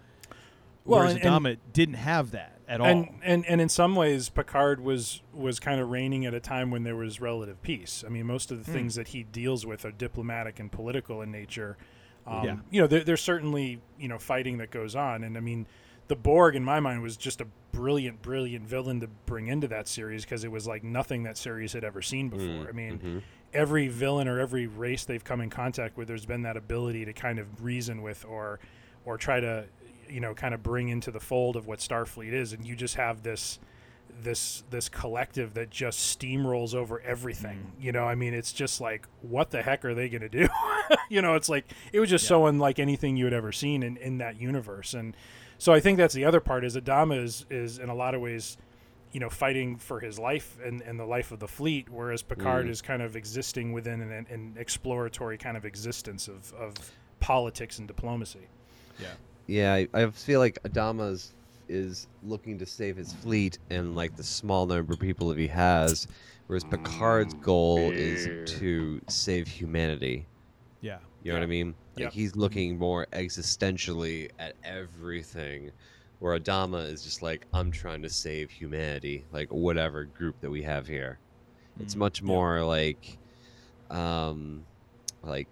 [0.84, 2.86] Well, Whereas and- Adama didn't have that at all.
[2.86, 6.70] and, and and in some ways Picard was was kind of reigning at a time
[6.70, 8.04] when there was relative peace.
[8.06, 8.76] I mean, most of the Hmm.
[8.78, 11.76] things that he deals with are diplomatic and political in nature.
[12.26, 12.56] Um, Yeah.
[12.70, 15.66] You know, there, there's certainly you know fighting that goes on, and I mean,
[16.08, 17.46] the Borg in my mind was just a
[17.76, 21.72] brilliant, brilliant villain to bring into that series because it was like nothing that series
[21.72, 22.68] had ever seen mm, before.
[22.68, 22.98] I mean.
[22.98, 23.18] Mm-hmm.
[23.54, 27.14] Every villain or every race they've come in contact with, there's been that ability to
[27.14, 28.58] kind of reason with, or,
[29.06, 29.64] or try to,
[30.10, 32.96] you know, kind of bring into the fold of what Starfleet is, and you just
[32.96, 33.58] have this,
[34.22, 37.72] this this collective that just steamrolls over everything.
[37.78, 37.84] Mm.
[37.84, 40.48] You know, I mean, it's just like, what the heck are they going to do?
[41.08, 43.96] you know, it's like it was just so unlike anything you had ever seen in,
[43.96, 45.16] in that universe, and
[45.58, 48.20] so I think that's the other part is Adama is is in a lot of
[48.20, 48.56] ways,
[49.12, 52.66] you know, fighting for his life and, and the life of the fleet, whereas Picard
[52.66, 52.70] Mm.
[52.70, 56.74] is kind of existing within an, an exploratory kind of existence of, of
[57.20, 58.48] politics and diplomacy.
[59.00, 59.08] Yeah.
[59.46, 61.32] Yeah, I, I feel like Adama's
[61.68, 65.46] is looking to save his fleet and like the small number of people that he
[65.48, 66.06] has,
[66.46, 70.26] whereas Picard's goal is to save humanity.
[70.80, 70.98] Yeah.
[71.26, 71.76] You know what I mean?
[71.96, 72.12] Like Yep.
[72.12, 75.72] he's looking more existentially at everything,
[76.20, 80.62] where Adama is just like, I'm trying to save humanity, like whatever group that we
[80.62, 81.20] have here.
[81.80, 83.18] It's Mm, much more like,
[83.90, 84.66] um,
[85.22, 85.48] like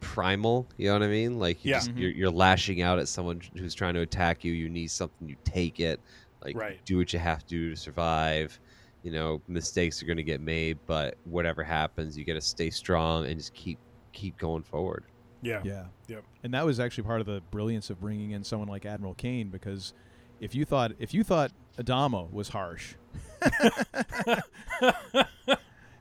[0.00, 0.70] primal.
[0.76, 1.38] You know what I mean?
[1.38, 1.76] Like you Yeah.
[1.76, 1.98] just, Mhm.
[1.98, 4.52] you're, you're lashing out at someone who's trying to attack you.
[4.52, 6.02] You need something, you take it.
[6.44, 6.80] Like Right.
[6.86, 8.60] do what you have to do to survive.
[9.02, 12.70] You know, mistakes are going to get made, but whatever happens, you got to stay
[12.70, 13.80] strong and just keep
[14.14, 15.04] keep going forward.
[15.42, 15.60] Yeah.
[15.62, 15.84] Yeah.
[16.08, 16.24] Yep.
[16.42, 19.48] And that was actually part of the brilliance of bringing in someone like Admiral Cain
[19.48, 19.92] because
[20.40, 22.94] if you thought if you thought Adama was harsh,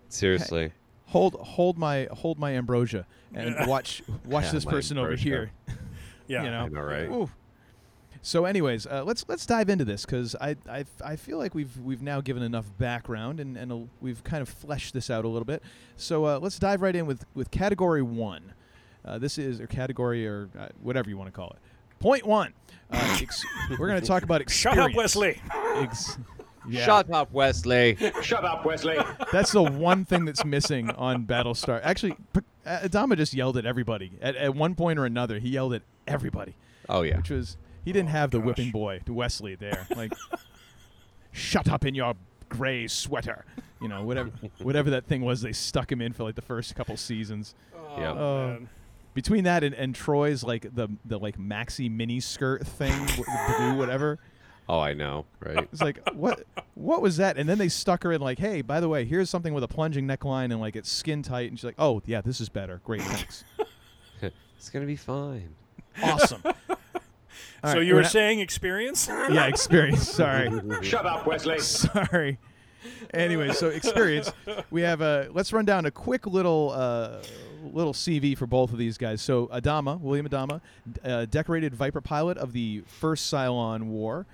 [0.08, 0.72] Seriously.
[1.08, 5.52] hold hold my hold my ambrosia and watch watch Yeah, this my person over here.
[6.28, 6.44] Yeah.
[6.44, 7.10] you know, I know, right?
[7.10, 7.30] Ooh.
[8.26, 11.78] So, anyways, uh, let's let's dive into this because I, I I feel like we've
[11.80, 15.28] we've now given enough background and and a, we've kind of fleshed this out a
[15.28, 15.62] little bit.
[15.98, 18.54] So uh, let's dive right in with with category one.
[19.04, 21.58] Uh, this is or category or uh, whatever you want to call it.
[22.00, 22.54] Point one.
[22.90, 25.42] Uh, ex- we're going to talk about Shut up, Wesley.
[25.76, 26.18] Ex-
[26.66, 26.86] Yeah.
[26.86, 27.98] Shut up, Wesley.
[28.22, 28.98] Shut up, Wesley.
[29.34, 31.82] That's the one thing that's missing on Battlestar.
[31.84, 34.14] Actually, P- Adama just yelled at everybody.
[34.22, 36.56] At, at one point or another, he yelled at everybody.
[36.88, 37.18] Oh yeah.
[37.18, 39.88] Which was he didn't have the whipping boy, the Wesley there.
[39.96, 40.14] Like,
[41.32, 42.16] shut up in your
[42.50, 43.46] gray sweater.
[43.82, 46.76] You know, whatever whatever that thing was, they stuck him in for like the first
[46.76, 47.54] couple seasons.
[47.98, 48.14] Yeah.
[48.14, 48.58] Uh,
[49.14, 54.20] between that and, and Troi's like the the like maxi mini skirt thing, blue whatever.
[54.70, 55.68] Oh, I know, right?
[55.72, 56.44] It's like what
[56.76, 57.38] what was that?
[57.38, 59.68] And then they stuck her in like, hey, by the way, here's something with a
[59.68, 61.50] plunging neckline and like it's skin tight.
[61.50, 62.82] And she's like, oh yeah, this is better.
[62.84, 63.44] Great, thanks.
[64.58, 65.56] it's gonna be fine.
[66.02, 66.42] awesome.
[67.64, 69.08] All so right, you we're were not- saying experience?
[69.30, 70.08] yeah, experience.
[70.10, 70.50] Sorry.
[70.82, 71.60] Shut up, Wesley.
[71.62, 72.38] Sorry.
[73.14, 74.32] Anyway, so experience.
[74.72, 75.30] We have a.
[75.32, 77.18] Let's run down a quick little uh,
[77.72, 79.22] little CV for both of these guys.
[79.22, 80.60] So Adama, William Adama,
[81.06, 84.26] uh, decorated Viper pilot of the first Cylon War.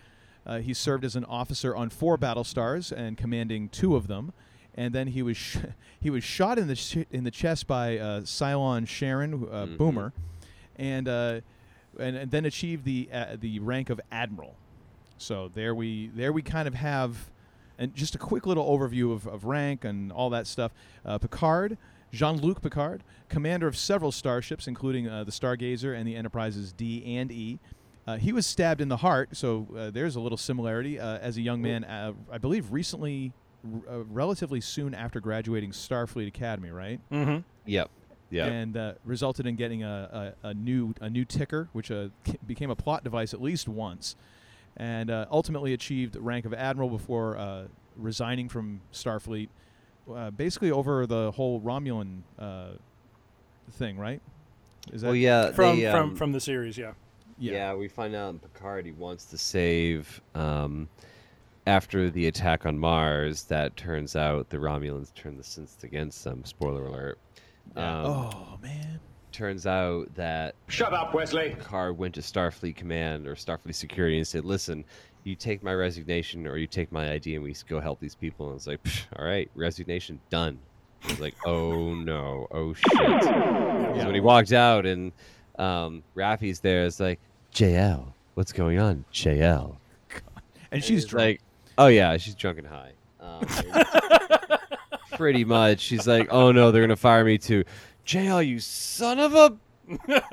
[0.47, 4.33] Uh, he served as an officer on four battle stars and commanding two of them.
[4.75, 5.57] And then he was sh-
[6.01, 9.65] he was shot in the ch- in the chest by uh, Cylon Sharon who- uh,
[9.67, 9.77] Mhm.
[9.77, 10.13] Boomer,
[10.77, 11.41] and, uh,
[11.99, 14.55] and and then achieved the uh, the rank of admiral.
[15.17, 17.29] So there we there we kind of have,
[17.77, 20.71] and just a quick little overview of, of rank and all that stuff.
[21.05, 21.77] Uh, Picard,
[22.11, 27.31] Jean-Luc Picard, commander of several starships, including uh, the Stargazer and the Enterprises D and
[27.31, 27.59] E.
[28.07, 30.99] Uh, he was stabbed in the heart, so uh, there's a little similarity.
[30.99, 31.83] Uh, as a young man,
[32.31, 33.33] I believe recently,
[33.87, 36.99] r- relatively soon after graduating Starfleet Academy, right?
[37.11, 37.39] Mm-hmm.
[37.67, 37.91] Yep.
[38.31, 38.45] Yeah.
[38.45, 42.09] and uh, resulted in getting a, a, a new a new ticker, which uh,
[42.45, 44.15] became a plot device at least once,
[44.77, 47.63] and uh, ultimately achieved rank of admiral before uh,
[47.95, 49.49] resigning from Starfleet,
[50.13, 52.69] uh, basically over the whole Romulan uh,
[53.71, 54.21] thing, right?
[54.91, 55.51] Is that well, yeah.
[55.51, 56.93] From they, from um, from the series, yeah.
[57.37, 57.73] Yeah.
[57.73, 60.21] we find out in Picard he wants to save.
[60.35, 60.89] Um,
[61.67, 66.43] after the attack on Mars, that turns out the Romulans turned the synths against them.
[66.43, 67.19] Spoiler alert.
[67.75, 67.99] Yeah.
[68.01, 68.99] Um, oh man.
[69.31, 71.51] Turns out that Shut up, Wesley.
[71.51, 74.83] Picard went to Starfleet Command or Starfleet Security and said, "Listen,
[75.23, 78.47] you take my resignation or you take my ID and we go help these people."
[78.47, 78.79] And it's like,
[79.17, 80.59] "All right, resignation done."
[81.03, 85.11] I was like, "Oh no, oh shit!" 'Cause when he walked out and
[85.57, 87.19] um, Raffi's there, it's like,
[87.53, 89.77] "JL, what's going on, JL?"
[90.71, 91.23] And she's drunk.
[91.23, 91.41] like,
[91.77, 93.41] "Oh yeah, she's drunk and high." Um,
[93.73, 94.18] and
[95.19, 97.63] pretty much, she's like, "Oh no, they're gonna fire me too."
[98.05, 99.57] JL, you son of a.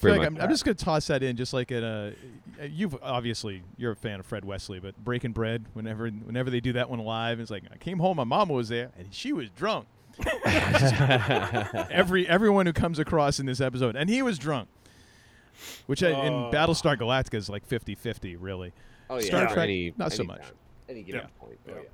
[0.00, 2.12] Like I'm, I'm just gonna toss that in, just like in a.
[2.68, 6.72] You've obviously you're a fan of Fred Wesley, but Breaking Bread, whenever whenever they do
[6.74, 9.50] that one live, it's like I came home, my mama was there, and she was
[9.50, 9.88] drunk.
[11.90, 14.68] Every everyone who comes across in this episode, and he was drunk,
[15.86, 16.50] which uh, in Oh.
[16.52, 18.72] Battlestar Galactica is like 50-50, really.
[19.10, 20.42] Oh yeah, Star Trek, any, not so much.
[20.42, 20.52] time,
[20.88, 21.26] Any given Yeah.
[21.40, 21.58] point.
[21.68, 21.88] Oh, yeah.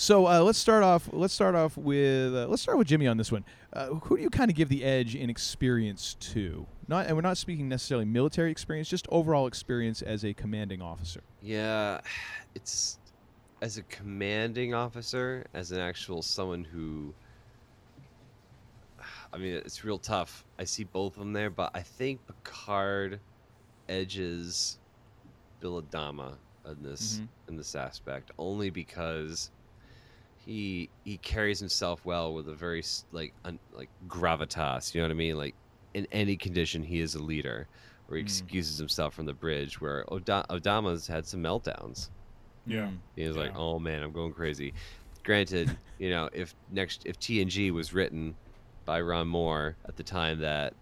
[0.00, 1.08] So uh, let's start off.
[1.12, 3.44] Let's start off with uh, let's start with Jimmy on this one.
[3.72, 6.68] Uh, who do you kind of give the edge in experience to?
[6.86, 11.20] Not, and we're not speaking necessarily military experience, just overall experience as a commanding officer.
[11.42, 12.00] Yeah,
[12.54, 13.00] it's
[13.60, 17.12] as a commanding officer, as an actual someone who.
[19.32, 20.44] I mean, it's real tough.
[20.60, 23.18] I see both of them there, but I think Picard
[23.88, 24.78] edges
[25.58, 26.34] Bill Adama
[26.70, 27.28] in this Mhm.
[27.48, 29.50] in this aspect only because
[30.48, 32.82] he he carries himself well with a very
[33.12, 34.94] like un, like gravitas.
[34.94, 35.36] You know what I mean?
[35.36, 35.54] Like
[35.92, 37.68] in any condition, he is a leader.
[38.10, 38.26] Or he Mm.
[38.26, 39.78] excuses himself from the bridge.
[39.82, 42.08] Where Oda- Adama's had some meltdowns.
[42.66, 42.90] Yeah.
[43.14, 44.72] He was like, "Oh man, I'm going crazy."
[45.22, 48.34] Granted, you know, if next if TNG was written
[48.86, 50.72] by Ron Moore at the time that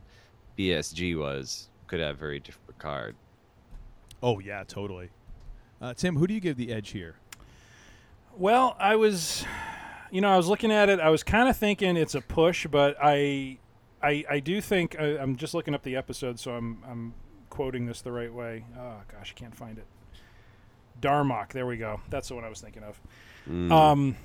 [0.57, 3.17] BSG was, could have very different card.
[4.23, 5.11] Oh yeah, totally.
[5.81, 7.17] Uh, Tim, who do you give the edge here?
[8.37, 9.45] Well, I was,
[10.11, 11.01] you know, I was looking at it.
[11.01, 13.59] I was kind of thinking it's a push, but I,
[14.03, 17.15] I, I do think I, I'm just looking up the episode, so I'm I'm
[17.51, 18.65] quoting this the right way.
[18.79, 19.87] Oh gosh, I can't find it.
[21.01, 21.53] Darmok.
[21.53, 22.01] There we go.
[22.11, 23.01] That's the one I was thinking of.
[23.49, 23.71] Mm.
[23.71, 24.17] Um,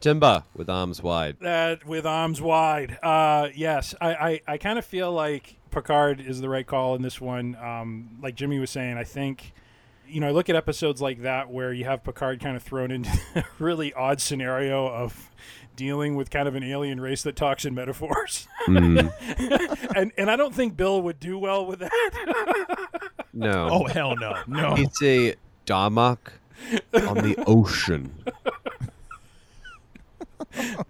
[0.00, 1.36] Temba with arms wide.
[1.40, 2.98] that with arms wide.
[3.02, 7.02] Uh, yes, I, I, I kind of feel like Picard is the right call in
[7.02, 7.56] this one.
[7.56, 9.52] Um, like Jimmy was saying, I think,
[10.10, 12.90] you know, I look at episodes like that where you have Picard kind of thrown
[12.90, 15.30] into a really odd scenario of
[15.76, 18.48] dealing with kind of an alien race that talks in metaphors.
[18.66, 19.10] Mm.
[19.96, 22.86] and and I don't think Bill would do well with that.
[23.32, 23.68] No.
[23.70, 24.74] Oh hell no, no.
[24.76, 25.36] It's a say
[25.70, 28.12] on the ocean.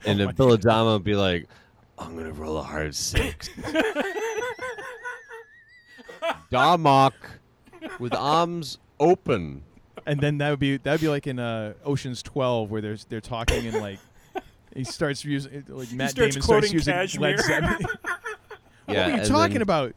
[0.07, 1.47] and then Bill Adama would be like,
[1.99, 3.51] I'm gonna roll a hard six.
[6.51, 7.13] Darmok
[7.99, 9.65] with arms open.
[10.07, 13.05] and then that would be that would be like in uh, Ocean's Twelve where there's
[13.07, 13.99] they're talking and like
[14.75, 17.37] he starts using like Matt starts Damon starts using Kashmir.
[17.37, 17.77] Led Zeppelin.
[18.87, 19.95] what Yeah, are you talking then- about?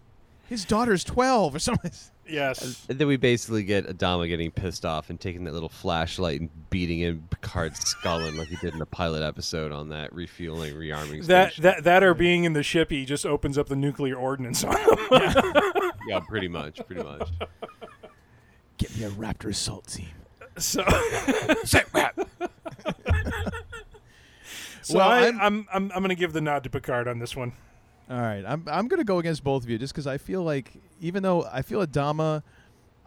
[0.49, 1.91] His daughter's twelve or something.
[2.27, 2.85] Yes.
[2.87, 6.49] And then we basically get Adama getting pissed off and taking that little flashlight and
[6.69, 10.73] beating in Picard's skull in like he did in the pilot episode on that refueling,
[10.75, 11.63] rearming That station.
[11.63, 14.73] that that or being in the ship, he just opens up the nuclear ordnance on
[14.73, 15.91] them.
[16.07, 17.29] yeah, pretty much, pretty much.
[18.77, 20.07] Get me a Raptor assault team.
[20.57, 20.83] So,
[21.63, 22.27] Sitrep.
[24.81, 27.35] so Well, I, I'm- I'm, I'm I'm gonna give the nod to Picard on this
[27.35, 27.53] one.
[28.09, 30.73] All right, I'm I'm gonna go against both of you just because I feel like
[31.01, 32.43] even though I feel Adama,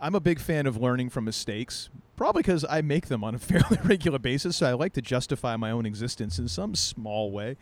[0.00, 1.90] I'm a big fan of learning from mistakes.
[2.16, 5.56] Probably because I make them on a fairly regular basis, so I like to justify
[5.56, 7.56] my own existence in some small way.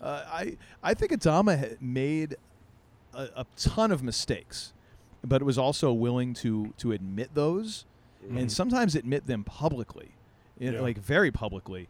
[0.00, 2.34] Uh, I I think Adama ha- made
[3.14, 4.72] a, a ton of mistakes,
[5.24, 7.84] but it was also willing to to admit those,
[8.26, 8.38] Mhm.
[8.40, 10.10] and sometimes admit them publicly,
[10.58, 10.82] you know, Yeah.
[10.82, 11.88] like very publicly.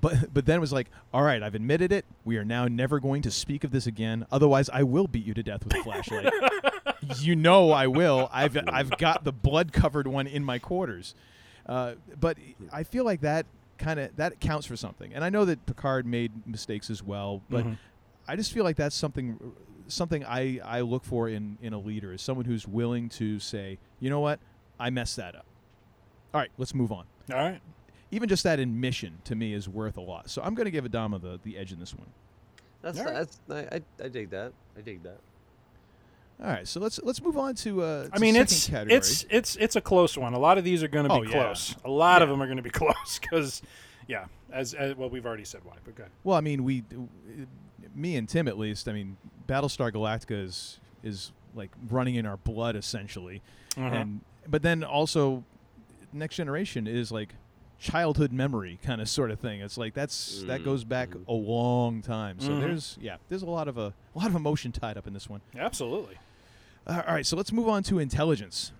[0.00, 2.04] But but then it was like, all right, I've admitted it.
[2.24, 4.26] We are now never going to speak of this again.
[4.30, 6.32] Otherwise, I will beat you to death with a flashlight.
[7.20, 8.28] you know I will.
[8.32, 11.14] I've I've got the blood covered one in my quarters.
[11.66, 12.36] Uh, but
[12.72, 13.46] I feel like that
[13.78, 15.12] kind of that counts for something.
[15.14, 17.78] And I know that Picard made mistakes as well, but Mhm.
[18.26, 19.38] I just feel like that's something
[19.88, 23.78] something I, I look for in, in a leader is someone who's willing to say,
[24.00, 24.38] you know what,
[24.78, 25.46] I messed that up.
[26.34, 27.04] All right, let's move on.
[27.32, 27.60] All right.
[28.10, 30.30] Even just that admission to me is worth a lot.
[30.30, 32.06] So I'm going to give Adama the, the edge in this one.
[32.80, 33.14] That's All right.
[33.14, 34.52] that's I, I I dig that.
[34.76, 35.18] I dig that.
[36.40, 37.82] All right, so let's let's move on to.
[37.82, 38.96] Uh, I mean, it's category.
[38.96, 40.32] it's it's it's a close one.
[40.34, 41.30] A lot of these are going to be Oh, yeah.
[41.46, 41.74] close.
[41.84, 43.60] A lot of them are going to be close because,
[44.06, 45.74] yeah, as, as well, we've already said why.
[45.84, 46.06] But good.
[46.22, 46.84] Well, I mean, we,
[47.96, 48.86] me and Tim at least.
[48.88, 49.16] I mean,
[49.48, 53.42] Battlestar Galactica is is like running in our blood essentially,
[53.76, 53.86] Uh-huh.
[53.86, 55.44] and but then also,
[56.12, 57.34] Next Generation is like
[57.80, 59.60] childhood memory kind of sort of thing.
[59.60, 62.40] It's like that's that goes back a long time.
[62.40, 62.60] So Mhm.
[62.60, 65.28] there's yeah, there's a lot of a, a lot of emotion tied up in this
[65.28, 65.40] one.
[65.56, 66.16] Absolutely.
[66.86, 68.72] Uh, all right, so let's move on to intelligence.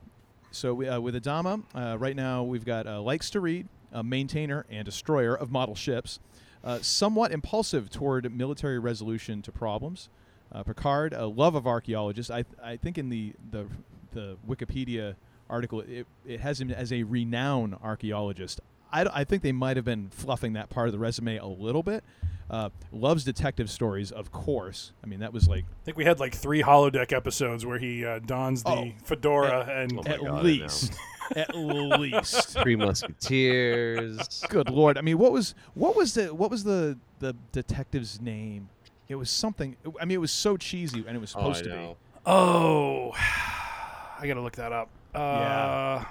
[0.51, 4.03] So we, uh, with Adama, uh, right now we've got uh, likes to read, a
[4.03, 6.19] maintainer and destroyer of model ships,
[6.65, 10.09] uh, somewhat impulsive toward military resolution to problems.
[10.53, 12.31] Uh, Picard, a love of archaeologists.
[12.31, 13.67] I, I think in the, the,
[14.13, 15.15] the Wikipedia
[15.51, 18.61] article, it, it has him as a renowned archaeologist.
[18.91, 21.47] I, d- I think they might have been fluffing that part of the resume a
[21.47, 22.03] little bit.
[22.51, 24.93] Uh, loves detective stories, of course.
[25.05, 28.07] I mean, that was like I think we had like three holodeck episodes where he
[28.07, 30.95] uh, dons the Oh, fedora at- and Oh at God, least,
[31.37, 32.57] at least.
[32.63, 34.45] Three Musketeers.
[34.49, 34.97] Good lord!
[34.97, 38.71] I mean, what was what was the what was the the detective's name?
[39.09, 39.77] It was something.
[40.01, 41.97] I mean, it was so cheesy, and it was Oh, supposed I to know.
[42.27, 43.13] oh,
[44.21, 44.89] I gotta look that up.
[45.15, 46.05] Uh, Yeah.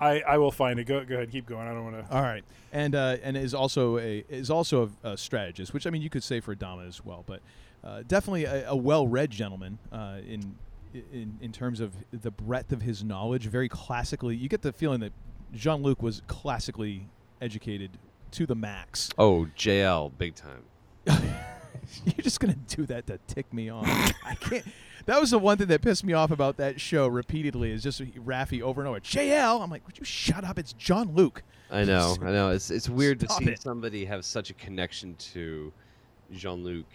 [0.00, 0.84] I I will find it.
[0.84, 1.66] Go go ahead, keep going.
[1.68, 2.14] I don't want to.
[2.14, 5.90] All right, and uh, and is also a is also a, a strategist, which I
[5.90, 7.40] mean, you could say for Dama as well, but
[7.84, 10.56] uh, definitely a, a well-read gentleman uh, in
[11.12, 13.46] in in terms of the breadth of his knowledge.
[13.46, 15.12] Very classically, you get the feeling that
[15.52, 17.06] Jean Luc was classically
[17.40, 17.92] educated
[18.32, 19.10] to the max.
[19.16, 20.64] Oh, JL, big time.
[22.04, 23.86] You're just gonna do that to tick me off.
[24.24, 24.64] I can't.
[25.06, 27.70] That was the one thing that pissed me off about that show repeatedly.
[27.72, 29.00] Is just Raffi over and over.
[29.00, 29.62] JL.
[29.62, 30.58] I'm like, would you shut up?
[30.58, 31.42] It's Jean Luc.
[31.70, 32.50] I know, I know.
[32.50, 33.60] It's it's weird Stop to see it.
[33.60, 35.72] somebody have such a connection to
[36.32, 36.86] Jean Luc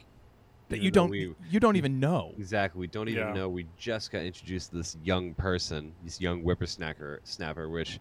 [0.69, 1.13] That you don't.
[1.13, 2.33] you don't even know.
[2.37, 2.79] Exactly.
[2.79, 3.33] We don't even Yeah.
[3.33, 3.49] know.
[3.49, 7.99] We just got introduced to this young person, this young whippersnapper, snapper, which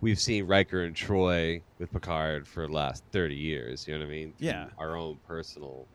[0.00, 3.86] we've seen Riker and Troi with Picard for the last 30 years.
[3.86, 4.32] You know what I mean?
[4.38, 4.66] Through Yeah.
[4.78, 5.86] Our own personal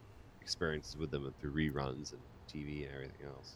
[0.42, 2.22] experiences with them through reruns and
[2.52, 3.54] TV and everything else.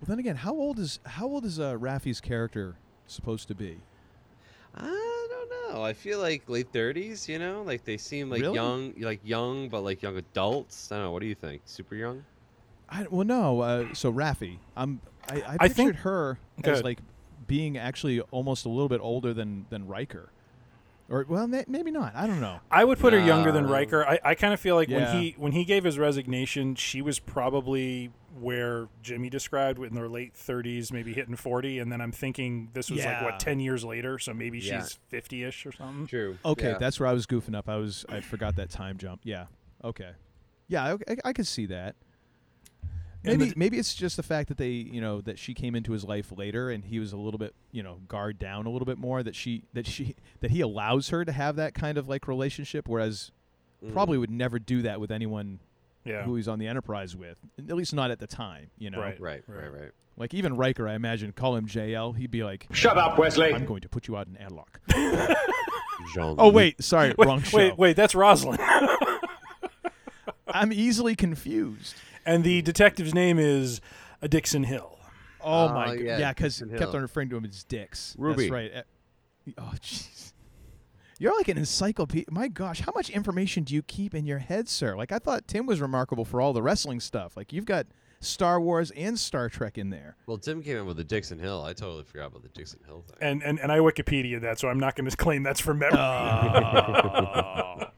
[0.00, 2.76] Well, then again, how old is how old is uh, Raffi's character
[3.06, 3.78] supposed to be?
[4.74, 5.82] I don't know.
[5.82, 7.62] I feel like late 30s, you know?
[7.62, 8.54] Like they seem like Really?
[8.54, 10.90] young, like young, but like young adults.
[10.90, 11.10] I don't know.
[11.12, 11.62] What do you think?
[11.64, 12.24] Super young?
[12.88, 13.60] I well, no.
[13.60, 15.00] Uh, so Raffy, I'm.
[15.30, 16.98] I, I I pictured think- her Go as like
[17.46, 20.28] being actually almost a little bit older than than Riker,
[21.08, 22.14] or well, may, maybe not.
[22.16, 22.60] I don't know.
[22.70, 23.72] I would put her younger than Nah.
[23.72, 24.06] Riker.
[24.06, 25.12] I, I kind of feel like Yeah.
[25.12, 30.08] when he when he gave his resignation, she was probably where Jimmy described in their
[30.08, 33.24] late 30s, maybe hitting 40, and then I'm thinking this was like Yeah.
[33.24, 34.80] what 10 years later, so maybe Yeah.
[34.82, 36.06] she's 50ish or something.
[36.08, 36.38] True.
[36.44, 36.78] Okay, Yeah.
[36.78, 37.68] that's where I was goofing up.
[37.68, 39.20] I was I forgot that time jump.
[39.24, 39.46] Yeah.
[39.84, 40.10] Okay.
[40.66, 41.94] Yeah, I, I, I could see that.
[43.26, 45.74] And Maybe the- maybe it's just the fact that they you know that she came
[45.74, 48.70] into his life later and he was a little bit you know guard down a
[48.70, 51.96] little bit more that she that she that he allows her to have that kind
[51.98, 53.30] of like relationship whereas
[53.84, 53.92] Mm.
[53.92, 55.58] probably would never do that with anyone
[56.06, 56.22] Yeah.
[56.22, 57.36] who he's on the Enterprise with.
[57.58, 58.98] At least not at the time, you know.
[59.00, 59.90] Right, Right, right, right.
[60.16, 62.16] Like even Riker, I imagine, call him JL.
[62.16, 63.52] He'd be like, Shut up, Wesley.
[63.52, 64.80] I'm going to put you out in airlock."
[66.14, 67.56] Jean oh wait, sorry, Wait, wrong show.
[67.58, 68.58] wait, wait, that's Roslin.
[70.48, 71.94] I'm easily confused.
[72.26, 73.80] And the detective's name is
[74.22, 74.98] uh, Dixon Hill.
[75.40, 78.14] Oh Oh, my, yeah, god, yeah, because Dixon kept on referring to him as Dix.
[78.18, 78.44] Ruby.
[78.44, 78.72] That's right.
[78.76, 78.82] Uh,
[79.58, 80.32] Oh jeez.
[81.18, 82.26] You're like an encyclopedia.
[82.30, 84.96] My gosh, how much information do you keep in your head, sir?
[84.96, 87.36] Like I thought Tim was remarkable for all the wrestling stuff.
[87.36, 87.86] Like you've got
[88.20, 90.16] Star Wars and Star Trek in there.
[90.26, 91.62] Well, Tim came in with the Dixon Hill.
[91.62, 93.16] I totally forgot about the Dixon Hill thing.
[93.20, 95.98] And, and and I Wikipedia that, so I'm not going to claim that's from memory.
[95.98, 97.84] Oh.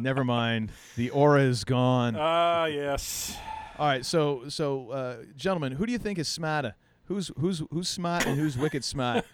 [0.00, 0.70] Never mind.
[0.96, 2.16] The aura is gone.
[2.18, 3.36] Ah, yes.
[3.78, 6.74] All right, so so uh, gentlemen, who do you think is smarter?
[7.06, 9.24] Who's who's who's smart and who's wicked smart?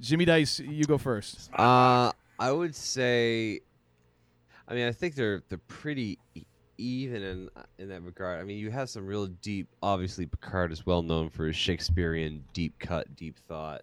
[0.00, 1.50] Jimmy Dice, you go first.
[1.54, 3.60] Uh, I would say.
[4.68, 6.42] I mean, I think they're they're pretty e-
[6.78, 7.48] even in
[7.78, 8.40] in that regard.
[8.40, 9.68] I mean, you have some real deep.
[9.82, 13.82] Obviously, Picard is well known for his Shakespearean deep cut, deep thought.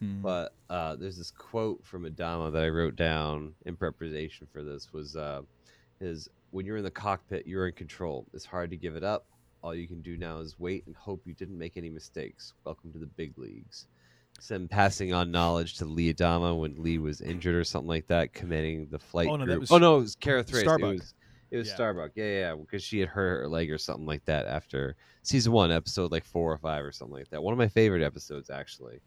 [0.00, 4.92] But uh, there's this quote from Adama that I wrote down in preparation for this
[4.92, 5.42] was uh,
[6.00, 8.26] is when you're in the cockpit, you're in control.
[8.32, 9.26] It's hard to give it up.
[9.62, 12.52] All you can do now is wait and hope you didn't make any mistakes.
[12.64, 13.86] Welcome to the big leagues.
[14.40, 18.34] Some passing on knowledge to Lee Adama when Lee was injured or something like that,
[18.34, 19.28] committing the flight.
[19.28, 20.64] Oh, no, that group- was oh no, it was Kara Thrace.
[20.64, 20.90] Starbuck.
[20.90, 21.14] It was,
[21.50, 21.74] it was Yeah.
[21.74, 22.10] Starbuck.
[22.14, 25.52] Yeah, yeah, yeah, because she had hurt her leg or something like that after season
[25.52, 27.42] one, episode like four or five or something like that.
[27.42, 29.00] One of my favorite episodes actually.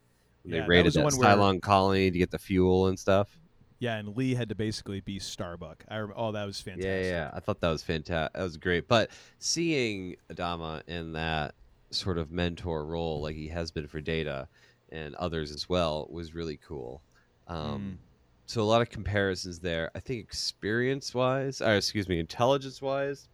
[0.44, 2.98] Yeah, they that raided the that, one where- Cylon colony to get the fuel and
[2.98, 3.38] stuff.
[3.80, 5.84] Yeah, and Lee had to basically be Starbuck.
[5.88, 7.04] I oh, that was fantastic.
[7.04, 8.32] Yeah, yeah, I thought that was fantastic.
[8.32, 8.88] That was great.
[8.88, 11.54] But seeing Adama in that
[11.90, 14.48] sort of mentor role, like he has been for Data
[14.90, 17.02] and others as well, was really cool.
[17.46, 18.00] Um,
[18.46, 19.90] So a lot of comparisons there.
[19.94, 23.28] I think experience-wise, or excuse me, intelligence-wise,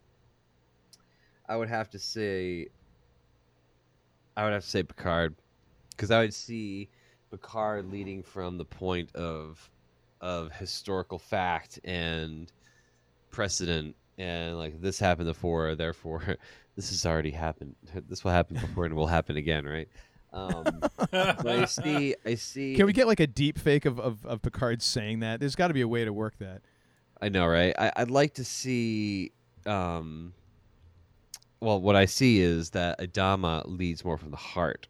[1.49, 2.67] I would have to say,
[4.37, 5.37] I would have to say Picard,
[5.97, 6.88] because I would see
[7.30, 9.70] Picard leading from the point of
[10.20, 12.51] of historical fact and
[13.30, 16.22] precedent and like this happened before therefore
[16.76, 17.74] this has already happened
[18.09, 19.88] this will happen before and will happen again right
[20.32, 20.64] um
[21.11, 24.40] but i see i see Can we get like a deep fake of, of, of
[24.42, 25.40] Picard saying that?
[25.40, 26.62] There's got to be a way to work that.
[27.20, 27.74] I know, right?
[27.78, 29.32] I, I'd like to see.
[29.66, 30.34] Um,
[31.61, 34.88] well, what I see is that Adama leads more from the heart,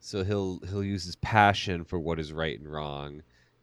[0.00, 3.22] so he'll he'll use his passion for what is right and wrong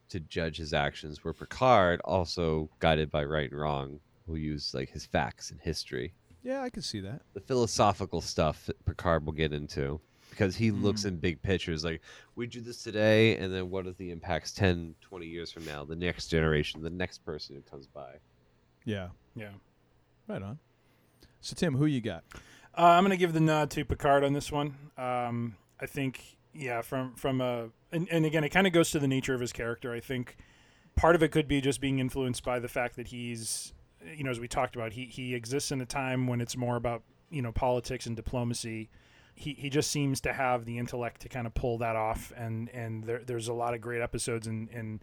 [0.09, 1.23] to judge his actions.
[1.23, 6.13] Where Picard, also guided by right and wrong, will use like his facts and history.
[6.43, 7.21] Yeah, I can see that.
[7.33, 11.07] The philosophical stuff that Picard will get into because he looks Mm.
[11.07, 12.01] in big pictures like
[12.35, 15.85] we do this today and then what are the impacts 10 20 years from now
[15.85, 18.15] the next generation the next person who comes by
[18.83, 19.09] Yeah.
[19.35, 19.51] Yeah.
[20.27, 20.59] Right on.
[21.41, 22.23] So Tim, who you got?
[22.77, 24.75] Uh, I'm going to give the nod to Picard on this one.
[24.97, 28.99] Um, I think, yeah, from from a and, and again, it kind of goes to
[28.99, 29.93] the nature of his character.
[29.93, 30.37] I think
[30.95, 33.73] part of it could be just being influenced by the fact that he's,
[34.15, 36.75] you know, as we talked about, he he exists in a time when it's more
[36.75, 38.89] about you know politics and diplomacy.
[39.33, 42.69] He he just seems to have the intellect to kind of pull that off, and
[42.69, 45.01] and there, there's a lot of great episodes in in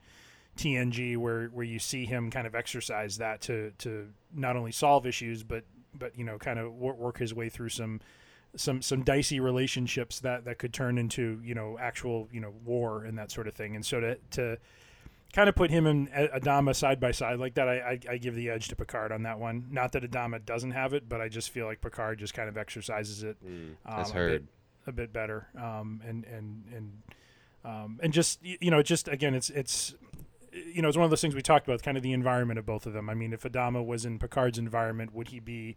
[0.56, 5.06] TNG where where you see him kind of exercise that to to not only solve
[5.06, 5.64] issues but
[5.94, 8.00] but you know kind of work, work his way through some
[8.57, 13.05] some some dicey relationships that that could turn into you know actual you know war
[13.05, 13.74] and that sort of thing.
[13.74, 14.59] And so to to
[15.32, 18.34] kind of put him and Adama side by side like that I, I I give
[18.34, 19.66] the edge to Picard on that one.
[19.70, 22.59] Not that Adama doesn't have it but I just feel like Picard just kind of
[22.59, 23.38] exercises it
[23.86, 24.44] that's um, a bit,
[24.88, 25.46] a bit better.
[25.57, 27.03] Um and and and
[27.64, 29.94] um and just you know just again it's it's
[30.53, 32.66] you know, it's one of those things we talked about, kind of the environment of
[32.66, 33.09] both of them.
[33.09, 35.76] I mean, if Adama was in Picard's environment, would he be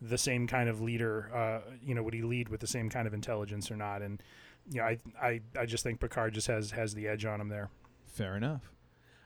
[0.00, 1.30] the same kind of leader?
[1.34, 4.02] Uh, you know, would he lead with the same kind of intelligence or not?
[4.02, 4.22] And
[4.70, 7.48] you know, I, I, I just think Picard just has has the edge on him
[7.48, 7.70] there.
[8.06, 8.72] Fair enough.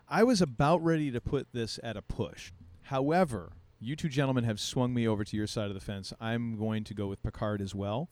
[0.09, 2.53] I was about ready to put this at a push.
[2.85, 6.13] However, you two gentlemen have swung me over to your side of the fence.
[6.21, 8.09] I'm going to go with Picard as well.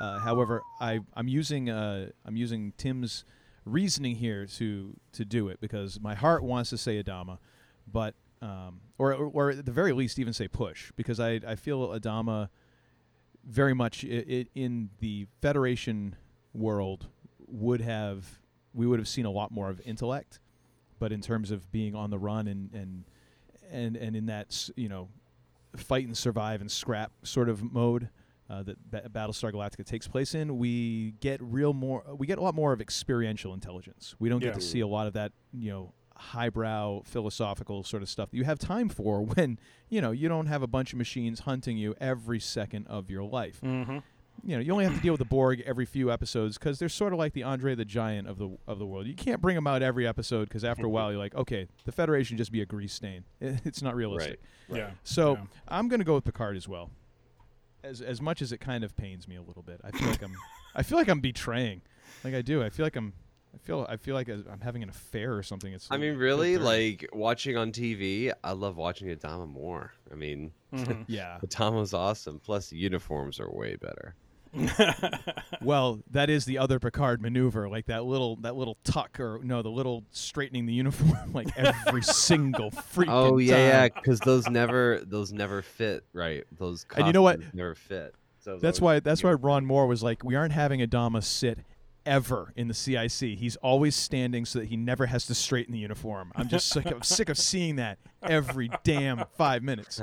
[0.00, 3.24] Uh, however, I, I'm using uh, I'm using Tim's
[3.64, 7.38] reasoning here to to do it because my heart wants to say Adama,
[7.90, 11.56] but um, or, or or at the very least even say push because I I
[11.56, 12.48] feel Adama
[13.44, 16.14] very much i i in the Federation
[16.52, 17.06] world
[17.46, 18.38] would have
[18.74, 20.40] we would have seen a lot more of intellect,
[20.98, 23.04] but in terms of being on the run and and
[23.70, 25.08] and and in that you know
[25.76, 28.08] fight and survive and scrap sort of mode
[28.48, 32.42] uh, that ba- Battlestar Galactica takes place in, we get real more we get a
[32.42, 34.14] lot more of experiential intelligence.
[34.18, 34.48] We don't Yeah.
[34.50, 38.36] get to see a lot of that you know highbrow philosophical sort of stuff that
[38.36, 39.58] you have time for when
[39.88, 43.22] you know you don't have a bunch of machines hunting you every second of your
[43.24, 43.60] life.
[43.62, 43.98] Mm-hmm.
[44.42, 46.88] You know, you only have to deal with the Borg every few episodes because they're
[46.88, 49.06] sort of like the Andre the Giant of the of the world.
[49.06, 51.92] You can't bring them out every episode because after a while you're like, okay, the
[51.92, 53.24] Federation just be a grease stain.
[53.40, 54.40] It's not realistic.
[54.68, 54.78] Right.
[54.78, 54.90] Yeah.
[55.04, 55.44] So Yeah.
[55.68, 56.90] I'm going to go with Picard as well.
[57.84, 60.22] As as much as it kind of pains me a little bit, I feel like
[60.22, 60.34] I'm
[60.74, 61.82] I feel like I'm betraying.
[62.24, 62.62] Like I do.
[62.62, 63.12] I feel like I'm.
[63.54, 63.86] I feel.
[63.88, 65.72] I feel like I'm having an affair or something.
[65.72, 65.88] It's.
[65.90, 69.92] I mean, really, like watching on TV, I love watching Adama more.
[70.10, 71.04] I mean, Mhm.
[71.08, 71.38] Yeah.
[71.44, 72.38] Adama's awesome.
[72.40, 74.14] Plus, the uniforms are way better.
[75.62, 79.62] well, that is the other Picard maneuver, like that little that little tuck or no,
[79.62, 85.00] the little straightening the uniform, like every single freaking Oh yeah, yeah, because those never
[85.04, 86.44] those never fit right.
[86.58, 87.36] Those And you know what?
[87.36, 88.14] costumes never fit.
[88.40, 91.58] So That's why that's why Ron Moore was like, we aren't having Adama sit
[92.10, 93.38] ever in the CIC.
[93.38, 96.32] He's always standing so that he never has to straighten the uniform.
[96.34, 100.02] I'm just sick of sick of seeing that every damn five minutes.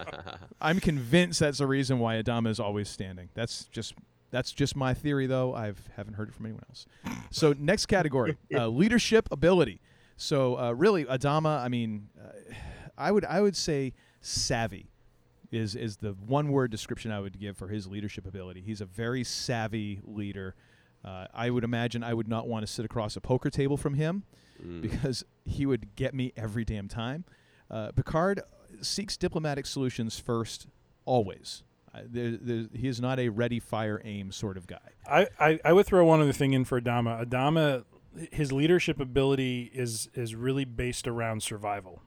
[0.60, 3.28] I'm convinced that's the reason why Adama is always standing.
[3.34, 3.94] That's just
[4.30, 5.54] that's just my theory, though.
[5.54, 6.86] I haven't heard it from anyone else.
[7.30, 9.80] So next category, uh, leadership ability.
[10.16, 11.62] So uh, really, Adama.
[11.62, 12.54] I mean, uh,
[12.96, 13.92] I would I would say
[14.22, 14.88] savvy
[15.50, 18.62] is is the one word description I would give for his leadership ability.
[18.64, 20.54] He's a very savvy leader.
[21.04, 23.94] Uh, I would imagine I would not want to sit across a poker table from
[23.94, 24.24] him
[24.64, 24.80] Mm.
[24.82, 27.24] because he would get me every damn time.
[27.68, 28.42] Uh, Picard
[28.80, 30.68] seeks diplomatic solutions first,
[31.04, 31.64] always.
[31.92, 34.78] Uh, there, there, he is not a ready, fire, aim sort of guy.
[35.10, 37.26] I, I, I would throw one other thing in for Adama.
[37.26, 37.84] Adama,
[38.30, 42.00] his leadership ability is is really based around survival.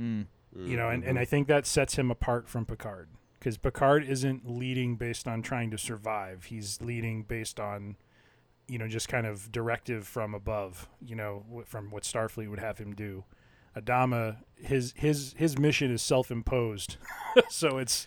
[0.00, 0.26] Mm.
[0.56, 1.10] You know, and, Mm-hmm.
[1.10, 5.42] and I think that sets him apart from Picard because Picard isn't leading based on
[5.42, 6.44] trying to survive.
[6.44, 7.96] He's leading based on,
[8.68, 10.88] you know, just kind of directive from above.
[11.04, 13.24] You know, from what Starfleet would have him do.
[13.76, 16.96] Adama, his his his mission is self-imposed,
[17.50, 18.06] so it's.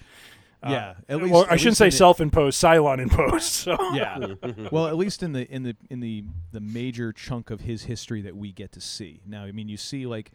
[0.64, 3.43] uh, Yeah, at least- or at I shouldn't say it- self-imposed, Cylon imposed.
[3.70, 4.34] So yeah.
[4.72, 8.22] well, at least in the in the in the the major chunk of his history
[8.24, 9.22] that we get to see.
[9.28, 10.32] Now, I mean, you see like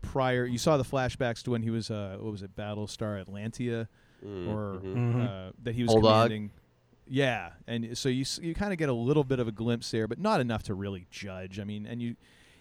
[0.00, 3.88] prior, you saw the flashbacks to when he was uh, what was it, Battlestar Atlantia,
[4.24, 4.94] Mm, or mhm.
[4.96, 5.20] Mm-hmm.
[5.20, 6.32] uh, that he was Old Dog.
[7.08, 10.06] Yeah, and so you you kind of get a little bit of a glimpse there,
[10.06, 11.58] but not enough to really judge.
[11.58, 12.16] I mean, and you.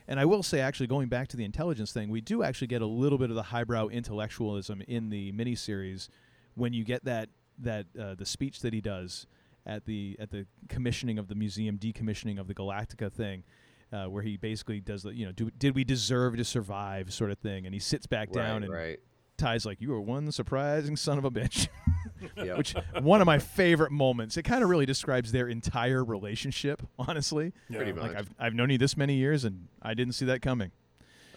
[0.09, 2.81] And I will say, actually, going back to the intelligence thing, we do actually get
[2.81, 6.07] a little bit of the highbrow intellectualism in the miniseries
[6.55, 7.27] when you get that
[7.59, 9.27] that uh, the speech that he does
[9.65, 13.43] at the at the commissioning of the museum decommissioning of the Galactica thing,
[13.91, 17.31] uh, where he basically does the you know do, did we deserve to survive sort
[17.31, 18.99] of thing, and he sits back down and right.
[19.37, 21.67] Tigh's like you are one surprising son of a bitch,
[22.35, 22.57] Yep.
[22.57, 24.35] which one of my favorite moments.
[24.37, 27.53] It kind of really describes their entire relationship, honestly.
[27.69, 27.77] Yeah.
[27.77, 28.15] Pretty like.
[28.15, 30.71] I've I've known you this many years and I didn't see that coming.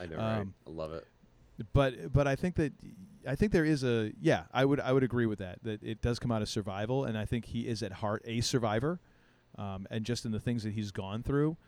[0.00, 0.38] I know, right?
[0.38, 1.06] Um, I love it.
[1.74, 2.72] but but I think that
[3.28, 6.00] I think there is a yeah I would I would agree with that that it
[6.00, 8.98] does come out of survival and I think he is at heart a survivor,
[9.58, 11.58] um, and just in the things that he's gone through,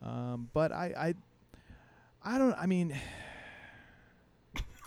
[0.00, 1.14] um, but I
[2.24, 2.94] I I don't I mean.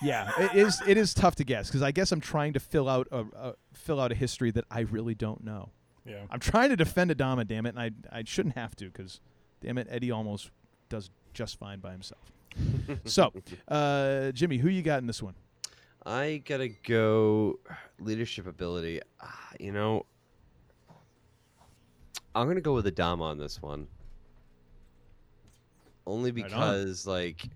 [0.02, 0.82] Yeah, it is.
[0.86, 3.54] It is tough to guess because I guess I'm trying to fill out a, a
[3.74, 5.70] fill out a history that I really don't know.
[6.06, 6.24] Yeah.
[6.30, 9.20] I'm trying to defend Adama, damn it, and I I shouldn't have to because,
[9.62, 10.50] damn it, Eddie Olmos
[10.90, 12.32] does just fine by himself.
[13.06, 13.34] so,
[13.68, 15.34] uh, Jimmy, who you got in this one?
[16.06, 17.60] I gotta go
[18.00, 19.02] leadership ability.
[19.22, 20.06] Ah, you know,
[22.36, 23.88] I'm gonna go with Adama on this one.
[26.06, 26.50] Only Right on.
[26.50, 27.50] because, like,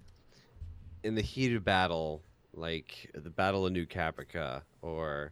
[1.03, 2.23] in the heat of battle,
[2.59, 5.31] like the Battle of New Caprica or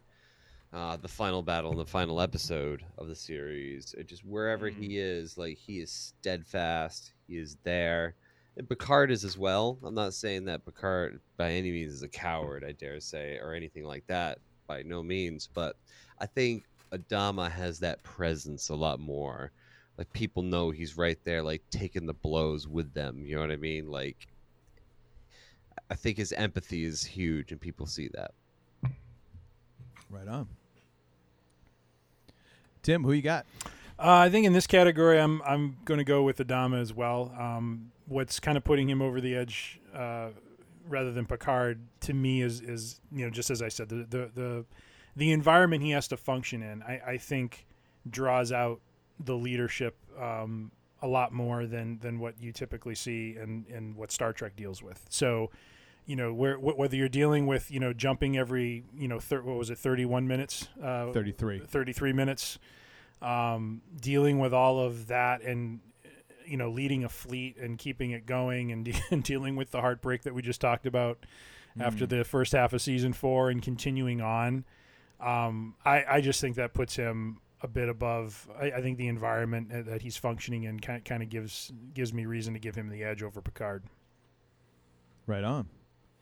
[0.72, 4.98] uh, the final battle in the final episode of the series, or just wherever he
[4.98, 7.12] is, like he is steadfast.
[7.26, 8.14] He is there.
[8.56, 9.78] And Picard is as well.
[9.82, 13.54] I'm not saying that Picard by any means is a coward, I dare say, or
[13.54, 14.38] anything like that.
[14.66, 15.48] By no means.
[15.52, 15.76] But
[16.20, 19.52] I think Adama has that presence a lot more.
[19.96, 23.24] Like people know he's right there, like taking the blows with them.
[23.24, 23.90] You know what I mean?
[23.90, 24.28] Like
[25.90, 28.32] I think his empathy is huge, and people see that.
[30.10, 30.48] Right on.
[32.82, 33.46] Tim, who you got?
[33.98, 37.34] Uh, I think in this category, I'm I'm going to go with Adama as well.
[37.38, 40.28] Um, what's kind of putting him over the edge, uh,
[40.88, 44.30] rather than Picard, to me is is you know just as I said, the the
[44.34, 44.64] the,
[45.16, 47.66] the environment he has to function in, I, I think,
[48.08, 48.80] draws out
[49.18, 50.70] the leadership um,
[51.02, 54.82] a lot more than than what you typically see and and what Star Trek deals
[54.82, 55.04] with.
[55.08, 55.50] So.
[56.06, 59.42] You know, where, wh- whether you're dealing with, you know, jumping every, you know, thir-
[59.42, 60.66] what was it, 31 minutes?
[60.82, 61.58] Uh, 33.
[61.66, 62.58] 33 minutes
[63.20, 65.80] um, dealing with all of that and
[66.46, 69.82] you know, leading a fleet and keeping it going and, de- and dealing with the
[69.82, 71.26] heartbreak that we just talked about
[71.78, 72.08] after Mm.
[72.08, 74.64] the first half of season four and continuing on.
[75.20, 78.48] Um, I, I just think that puts him a bit above.
[78.60, 82.12] I, I think the environment that- that he's functioning in kind kind of gives gives
[82.12, 83.84] me reason to give him the edge over Picard.
[85.26, 85.68] Right on.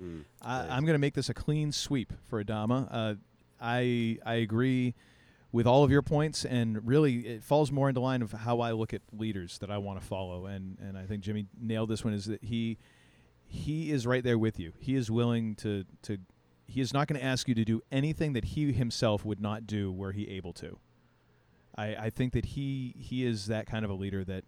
[0.03, 2.89] Mm, I, I'm going to make this a clean sweep for Adama.
[2.91, 3.15] Uh,
[3.61, 4.95] I I agree
[5.53, 8.73] with all of your points, and really it falls more into line of how I
[8.73, 10.47] look at leaders that I want to follow.
[10.47, 12.13] And and I think Jimmy nailed this one.
[12.13, 12.79] Is that he
[13.47, 14.73] he is right there with you.
[14.79, 16.19] He is willing to to
[16.67, 19.67] he is not going to ask you to do anything that he himself would not
[19.67, 20.79] do were he able to.
[21.79, 24.45] I, I think that he he is that kind of a leader that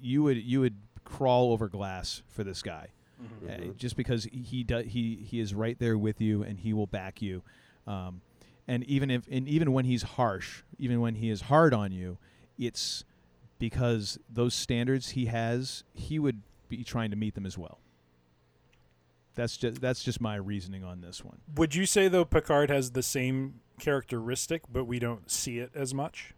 [0.00, 2.88] you would you would crawl over glass for this guy,
[3.22, 3.70] Mhm.
[3.70, 6.86] Uh, just because he does he he is right there with you and he will
[6.86, 7.42] back you,
[7.86, 8.20] um,
[8.66, 12.18] and even if and even when he's harsh, even when he is hard on you,
[12.58, 13.04] it's
[13.58, 17.78] because those standards he has, he would be trying to meet them as well.
[19.34, 21.38] That's just that's just my reasoning on this one.
[21.54, 25.94] Would you say though Picard has the same characteristic, but we don't see it as
[25.94, 26.34] much?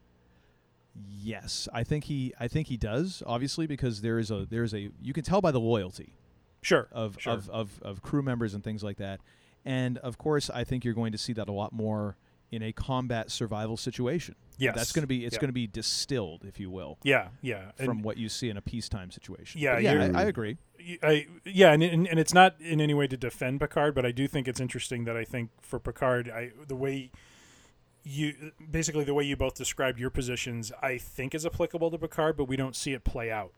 [1.22, 4.74] Yes, I think he I think he does obviously because there is a there is
[4.74, 6.14] a you can tell by the loyalty
[6.62, 6.88] Sure.
[6.92, 7.32] of sure.
[7.32, 9.20] of, of of crew members and things like that.
[9.64, 12.16] And of course, I think you're going to see that a lot more
[12.52, 14.36] in a combat survival situation.
[14.58, 15.40] Yes, That's going to be it's yeah.
[15.40, 16.98] going to be distilled, if you will.
[17.02, 17.72] Yeah, yeah.
[17.76, 19.60] From And- what you see in a peacetime situation.
[19.60, 20.58] Yeah, But yeah, I, I agree.
[21.02, 24.12] I yeah, and, and and it's not in any way to defend Picard, but I
[24.12, 27.10] do think it's interesting that I think for Picard, I the way
[28.04, 32.36] you basically the way you both described your positions, I think is applicable to Picard,
[32.36, 33.52] but we don't see it play out.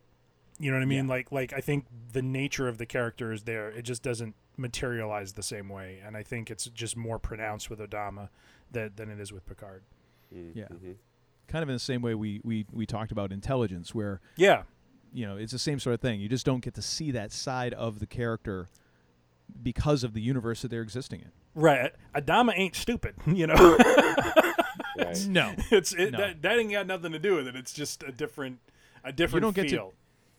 [0.59, 1.07] You know what I mean?
[1.07, 1.11] Yeah.
[1.13, 3.69] Like like I think the nature of the character is there.
[3.69, 7.79] It just doesn't materialize the same way, and I think it's just more pronounced with
[7.81, 8.31] Adama
[8.71, 9.83] than than it is with Picard.
[10.31, 10.65] Yeah.
[10.65, 10.93] Mm-hmm.
[11.49, 14.65] Kind of in the same way we, we, we talked about intelligence, where Yeah.
[15.13, 16.21] you know it's the same sort of thing.
[16.21, 18.67] You just don't get to see that side of the character
[19.63, 21.31] because of the universe that they're existing in.
[21.55, 21.93] Right.
[22.15, 23.77] Adama ain't stupid, you know.
[24.99, 25.27] Right.
[25.29, 26.19] No, It's it, No.
[26.19, 27.55] that that ain't got nothing to do with it.
[27.57, 28.59] It's just a different
[29.05, 29.91] a different you don't get to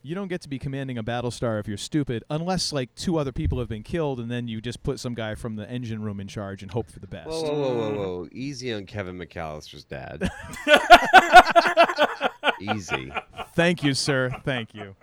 [0.03, 3.17] you don't get to be commanding a battle star if you're stupid unless like two
[3.17, 6.01] other people have been killed and then you just put some guy from the engine
[6.01, 8.27] room in charge and hope for the best Whoa, whoa, whoa, whoa, whoa!
[8.31, 10.29] Easy on Kevin McAllister's dad.
[12.61, 13.11] Easy.
[13.55, 14.95] thank you sir thank you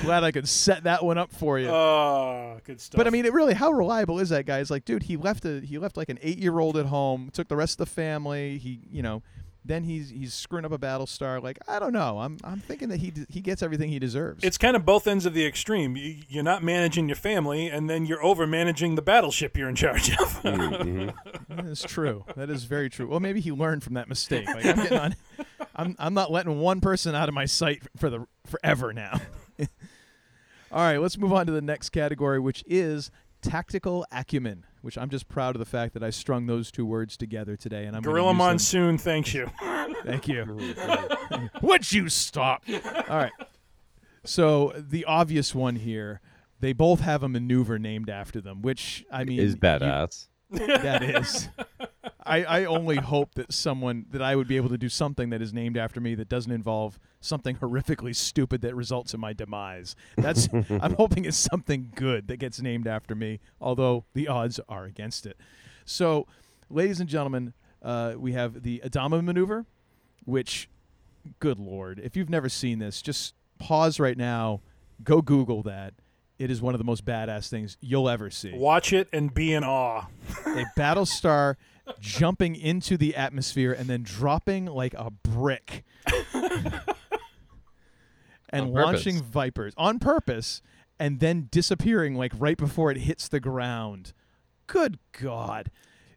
[0.00, 2.96] glad i could set that one up for you Oh, good stuff.
[2.96, 5.44] but i mean it really how reliable is that guy it's like dude he left
[5.44, 7.92] a he left like an eight year old at home took the rest of the
[7.94, 9.22] family he you know
[9.64, 12.88] then he's he's screwing up a battle star like i don't know i'm i'm thinking
[12.88, 15.46] that he d- he gets everything he deserves it's kind of both ends of the
[15.46, 15.94] extreme.
[15.96, 19.76] You, you're not managing your family, and then you're over managing the battleship you're in
[19.76, 20.42] charge of.
[20.42, 21.54] Mm-hmm.
[21.54, 22.24] That is true.
[22.36, 23.06] That is very true.
[23.06, 24.46] Well, maybe he learned from that mistake.
[24.48, 25.14] Like I'm getting on,
[25.76, 29.20] I'm I'm not letting one person out of my sight for the forever now.
[30.72, 33.10] All right, let's move on to the next category, which is
[33.42, 34.64] tactical acumen.
[34.80, 37.84] Which I'm just proud of the fact that I strung those two words together today,
[37.84, 39.48] and I'm Gorilla use them- Monsoon, thanks you.
[40.04, 40.74] Thank you.
[41.62, 42.64] Would you stop?
[43.08, 43.30] All right.
[44.24, 46.20] So the obvious one here,
[46.58, 50.26] they both have a maneuver named after them, which I mean Is you- badass.
[50.50, 51.48] that is.
[52.24, 55.42] I, I only hope that someone that I would be able to do something that
[55.42, 59.96] is named after me that doesn't involve something horrifically stupid that results in my demise.
[60.16, 64.84] That's I'm hoping it's something good that gets named after me, although the odds are
[64.84, 65.36] against it.
[65.84, 66.26] So,
[66.70, 69.66] ladies and gentlemen, uh, we have the Adama maneuver,
[70.24, 70.68] which,
[71.40, 74.60] good lord, if you've never seen this, just pause right now,
[75.02, 75.94] go Google that.
[76.38, 79.52] It is one of the most badass things you'll ever see Watch it and be
[79.52, 80.06] in awe.
[80.46, 81.56] a battle star
[82.00, 85.84] jumping into the atmosphere and then dropping like a brick
[86.34, 86.74] and
[88.66, 89.06] On purpose.
[89.06, 90.62] launching vipers on purpose
[90.98, 94.12] and then disappearing like right before it hits the ground.
[94.66, 95.70] Good God.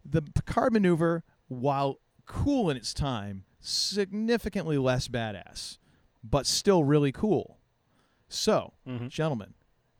[0.03, 5.77] The Picard maneuver, while cool in its time, significantly less badass,
[6.23, 7.57] but still really cool.
[8.27, 9.09] So, Mhm.
[9.09, 9.53] gentlemen,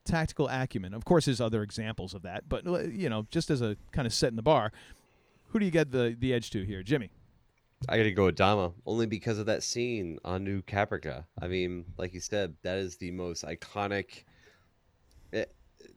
[0.04, 0.94] tactical acumen.
[0.94, 4.14] Of course, there's other examples of that, but you know, just as a kind of
[4.14, 4.72] set in the bar,
[5.56, 7.10] who do you get the the edge to here, Jimmy?
[7.88, 11.24] I gotta go with Dama only because of that scene on New Caprica.
[11.41, 14.26] I mean, like you said, that is the most iconic
[15.32, 15.45] eh,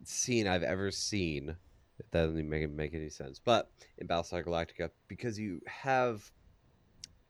[0.04, 1.56] scene I've ever seen.
[1.98, 6.30] If that doesn't make make any sense, but in Battlestar Galactica, because you have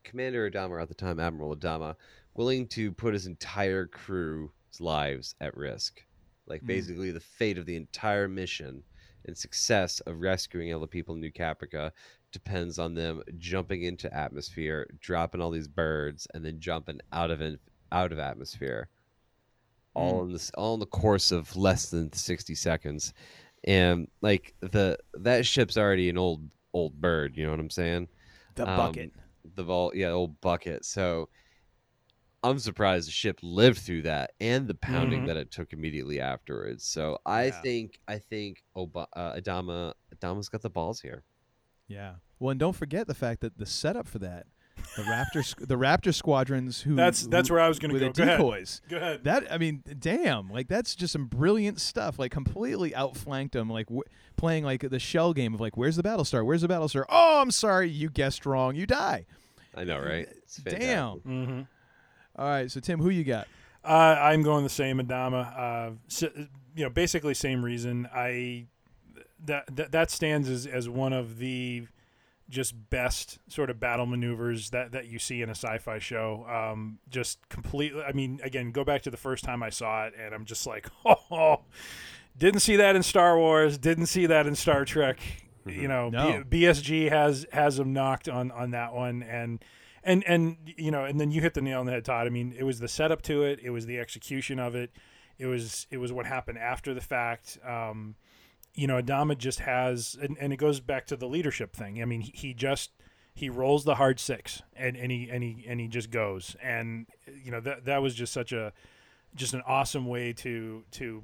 [0.04, 1.94] Commander Adama, at the time Admiral Adama,
[2.34, 4.50] willing to put his entire crew's
[4.80, 6.04] lives at risk,
[6.46, 6.66] like Mm.
[6.66, 8.82] basically the fate of the entire mission
[9.28, 11.92] and success of rescuing all the people in New Caprica
[12.32, 17.40] depends on them jumping into atmosphere, dropping all these birds, and then jumping out of
[17.40, 17.58] in,
[17.92, 18.88] out of atmosphere.
[19.94, 20.26] all hmm.
[20.26, 23.12] in this all in the course of less than 60 seconds
[23.64, 28.06] and like the that ship's already an old old bird you know what i'm saying
[28.54, 29.12] The um, bucket.
[29.56, 31.28] the vault, yeah old bucket so
[32.42, 35.26] i'm surprised the ship lived through that and the pounding Mhm.
[35.26, 37.60] that it took immediately afterwards so i Yeah.
[37.62, 41.22] think i think Oba, uh, adama adama's got the balls here
[41.88, 42.16] Yeah.
[42.38, 44.46] Well, and don't forget the fact that the setup for that,
[44.96, 48.08] the Raptor, the Raptor squadrons who That's- that's who- where I was gonna with go.
[48.08, 48.38] the Go ahead.
[48.38, 48.82] decoys.
[48.90, 49.24] Go ahead.
[49.24, 52.18] That I mean, damn, like that's just some brilliant stuff.
[52.18, 54.02] Like completely outflanked them, like w-
[54.36, 56.44] playing like the shell game of like, where's the Battlestar?
[56.44, 57.04] Where's the Battlestar?
[57.08, 58.76] Oh, I'm sorry, you guessed wrong.
[58.76, 59.24] You die.
[59.74, 61.20] i know right it's Damn.
[61.20, 61.62] Mm-hmm.
[62.38, 63.48] All right, so Tim, who you got?
[63.84, 65.58] Uh, I'm going the same Adama.
[65.58, 68.08] Uh, s you know, basically same reason.
[68.14, 68.66] I
[69.44, 71.86] that that, that stands as, as one of the
[72.48, 76.46] just best sort of battle maneuvers that, that you see in a sci-fi show.
[76.48, 78.02] Um, just completely.
[78.02, 80.66] I mean, again, go back to the first time I saw it, and I'm just
[80.66, 81.62] like, oh,
[82.36, 83.76] didn't see that in Star Wars.
[83.78, 85.18] Didn't see that in Star Trek.
[85.66, 86.44] You know, No.
[86.48, 89.62] B- BSG has has them knocked on on that one, and
[90.08, 92.26] and and you know, and then you hit the nail on the head, Todd.
[92.26, 94.90] I mean, it was the setup to it, it was the execution of it,
[95.38, 97.58] it was it was what happened after the fact.
[97.64, 98.16] Um,
[98.74, 102.00] you know, Adama just has, and, and it goes back to the leadership thing.
[102.00, 102.90] I mean, he, he just
[103.34, 107.06] he rolls the hard six, and, and he and he and he just goes, and
[107.44, 108.72] you know that that was just such a
[109.34, 111.22] just an awesome way to to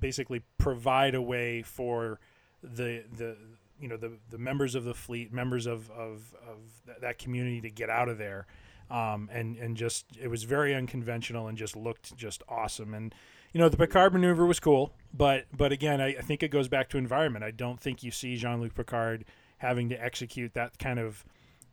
[0.00, 2.18] basically provide a way for
[2.62, 3.36] the the
[3.82, 6.56] you know the the members of the fleet, members of of, of
[6.86, 8.46] th- that community to get out of there,
[8.90, 12.94] um, and and just it was very unconventional and just looked just awesome.
[12.94, 13.14] And
[13.52, 16.68] you know the Picard maneuver was cool, but but again, I, I think it goes
[16.68, 17.44] back to environment.
[17.44, 19.24] I don't think you see Jean Luc Picard
[19.58, 21.24] having to execute that kind of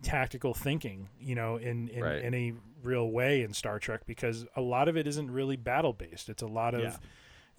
[0.02, 2.24] tactical thinking, you know, in in Right.
[2.24, 2.54] any
[2.84, 6.30] real way in Star Trek because a lot of it isn't really battle based.
[6.30, 6.96] It's a lot of Yeah.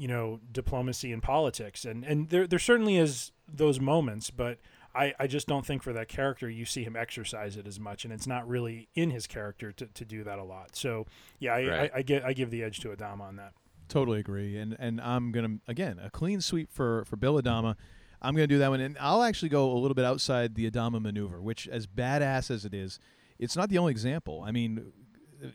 [0.00, 4.58] You know diplomacy and politics and and there there certainly is those moments but
[4.94, 8.04] I, I just don't think for that character you see him exercise it as much
[8.04, 11.06] and it's not really in his character to, to do that a lot so
[11.38, 11.90] yeah I, Right.
[11.94, 13.52] I, I get I give the edge to Adama on that
[13.90, 17.74] Totally agree, and and I'm gonna again a clean sweep for for Bill Adama.
[18.22, 21.02] I'm gonna do that one, and I'll actually go a little bit outside the Adama
[21.02, 23.00] maneuver, which as badass as it is,
[23.40, 24.44] it's not the only example.
[24.46, 24.92] I mean,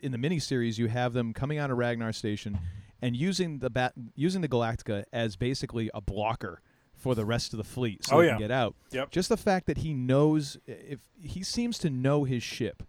[0.01, 2.59] in the miniseries, you have them coming out of Ragnar Station
[3.01, 6.61] and using the bat using the Galactica as basically a blocker
[6.93, 8.31] for the rest of the fleet, so Oh, they yeah.
[8.33, 8.75] can get out.
[8.91, 9.11] Yep.
[9.11, 12.83] Just the fact that he knows if he seems to know his ship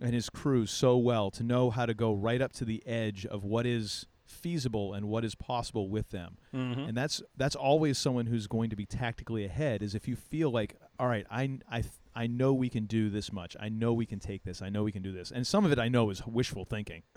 [0.00, 3.24] and his crew so well to know how to go right up to the edge
[3.26, 4.06] of what is
[4.38, 6.38] feasible and what is possible with them.
[6.54, 6.88] Mhm.
[6.88, 10.50] And that's that's always someone who's going to be tactically ahead is if you feel
[10.50, 11.82] like all right, I I
[12.14, 13.56] I know we can do this much.
[13.60, 14.60] I know we can take this.
[14.62, 15.30] I know we can do this.
[15.30, 17.02] And some of it I know is wishful thinking.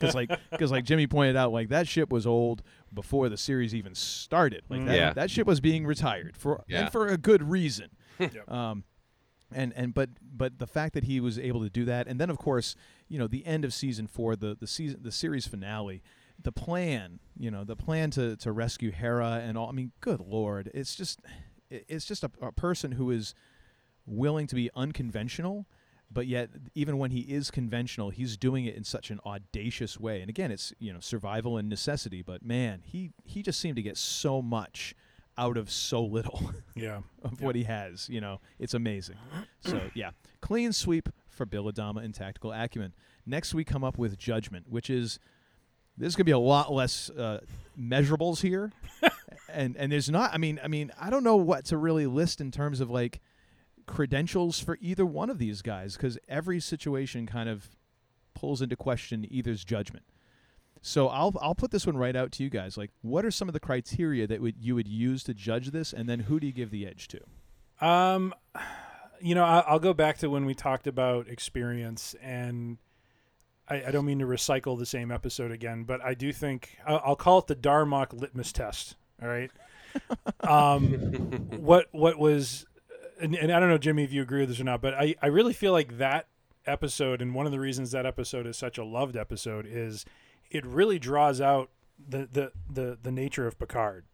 [0.00, 2.62] Cuz like cuz like Jimmy pointed out like that ship was old
[2.92, 4.62] before the series even started.
[4.68, 5.12] Like that, Yeah.
[5.14, 6.82] that ship was being retired for Yeah.
[6.82, 7.90] and for a good reason.
[8.20, 8.50] Yep.
[8.50, 8.84] Um,
[9.52, 12.30] and and but but the fact that he was able to do that, and then
[12.30, 12.74] of course,
[13.08, 16.02] you know, the end of season four, the the season the series finale,
[16.40, 19.68] the plan, you know, the plan to to rescue Hera and all.
[19.68, 21.20] I mean, good lord, it's just
[21.70, 23.34] it's just a, a person who is
[24.06, 25.66] willing to be unconventional.
[26.10, 30.22] But yet, even when he is conventional, he's doing it in such an audacious way.
[30.22, 32.22] And again, it's you know survival and necessity.
[32.22, 34.94] But man, he he just seemed to get so much
[35.38, 38.08] out of so little yeah of what he has.
[38.10, 39.16] You know, it's amazing.
[39.60, 40.10] So yeah,
[40.42, 42.92] clean sweep for Bill Adama and tactical acumen.
[43.24, 45.18] Next, we come up with judgment, which is
[45.96, 47.40] there's going to be a lot less uh,
[47.78, 48.72] measurables here,
[49.48, 50.34] and and there's not.
[50.34, 53.20] I mean, I mean, I don't know what to really list in terms of like
[53.86, 57.70] credentials for either one of these guys because every situation kind of
[58.34, 60.04] pulls into question either's judgment.
[60.82, 62.76] So I'll I'll put this one right out to you guys.
[62.76, 65.92] Like, what are some of the criteria that would you would use to judge this,
[65.92, 67.86] and then who do you give the edge to?
[67.86, 68.34] Um,
[69.20, 72.78] you know, I, I'll go back to when we talked about experience, and
[73.68, 77.00] I, I don't mean to recycle the same episode again, but I do think I'll,
[77.04, 78.96] I'll call it the Darmok litmus test.
[79.22, 79.50] All right.
[80.40, 80.90] um,
[81.58, 82.66] what what was,
[83.20, 85.14] and, and I don't know, Jimmy, if you agree with this or not, but I
[85.20, 86.28] I really feel like that
[86.66, 90.04] episode, and one of the reasons that episode is such a loved episode is
[90.50, 91.70] it really draws out
[92.08, 94.04] the the the, the nature of Picard.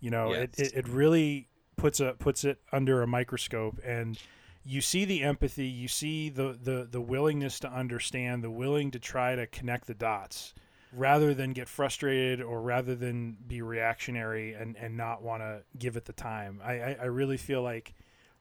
[0.00, 4.18] You know, it, it, it really puts a puts it under a microscope and
[4.64, 8.98] you see the empathy, you see the, the the willingness to understand, the willing to
[8.98, 10.54] try to connect the dots
[10.92, 15.96] rather than get frustrated or rather than be reactionary and, and not want to give
[15.96, 16.60] it the time.
[16.64, 17.94] I, I, I really feel like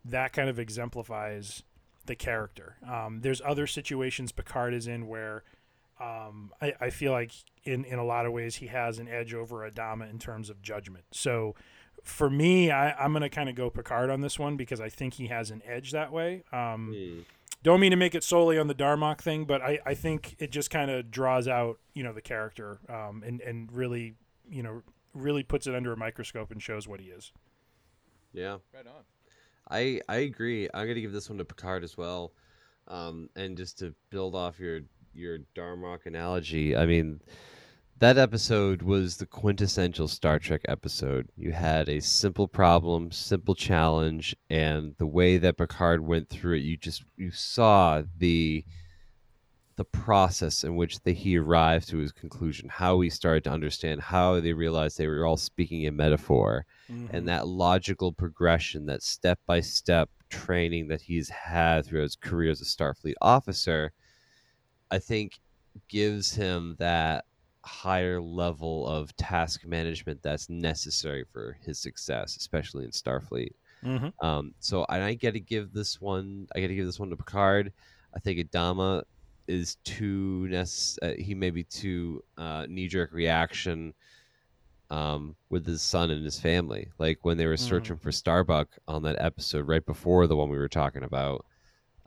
[0.03, 1.63] that kind of exemplifies
[2.05, 2.77] the character.
[2.89, 5.43] Um, there's other situations Picard is in where
[5.99, 7.31] um, I, I feel like
[7.63, 10.61] in in a lot of ways he has an edge over Adama in terms of
[10.61, 11.05] judgment.
[11.11, 11.55] So
[12.03, 14.89] for me, I, I'm going to kind of go Picard on this one because I
[14.89, 16.43] think he has an edge that way.
[16.53, 16.91] Um,
[17.61, 20.49] Don't mean to make it solely on the Darmok thing, but I, I think it
[20.49, 24.15] just kind of draws out you know the character um, and and really
[24.49, 24.81] you know
[25.13, 27.31] really puts it under a microscope and shows what he is.
[28.31, 28.57] Yeah.
[28.73, 29.03] Right on.
[29.69, 30.69] I I agree.
[30.73, 32.31] I'm gonna give this one to Picard as well.
[32.87, 34.81] Um, and just to build off your
[35.13, 37.21] your Darmok analogy, I mean,
[37.99, 41.27] that episode was the quintessential Star Trek episode.
[41.35, 46.61] You had a simple problem, simple challenge, and the way that Picard went through it,
[46.61, 48.63] you just you saw the
[49.75, 54.01] the process in which the, he arrived to his conclusion, how he started to understand,
[54.01, 57.25] how they realized they were all speaking in metaphor, and mm-hmm.
[57.25, 62.59] that logical progression, that step by step training that he's had throughout his career as
[62.59, 63.93] a Starfleet officer,
[64.91, 65.39] I think
[65.87, 67.25] gives him that
[67.63, 73.51] higher level of task management that's necessary for his success, especially in Starfleet.
[73.83, 74.13] Mhm.
[74.23, 76.47] Um, so I got to give this one.
[76.55, 77.71] I got to give this one to Picard.
[78.13, 79.03] I think Adama
[79.47, 83.93] is too necess- uh, He may be too uh, knee jerk reaction
[84.89, 86.89] um, with his son and his family.
[86.97, 90.57] Like when they were searching for Starbuck on that episode right before the one we
[90.57, 91.45] were talking about,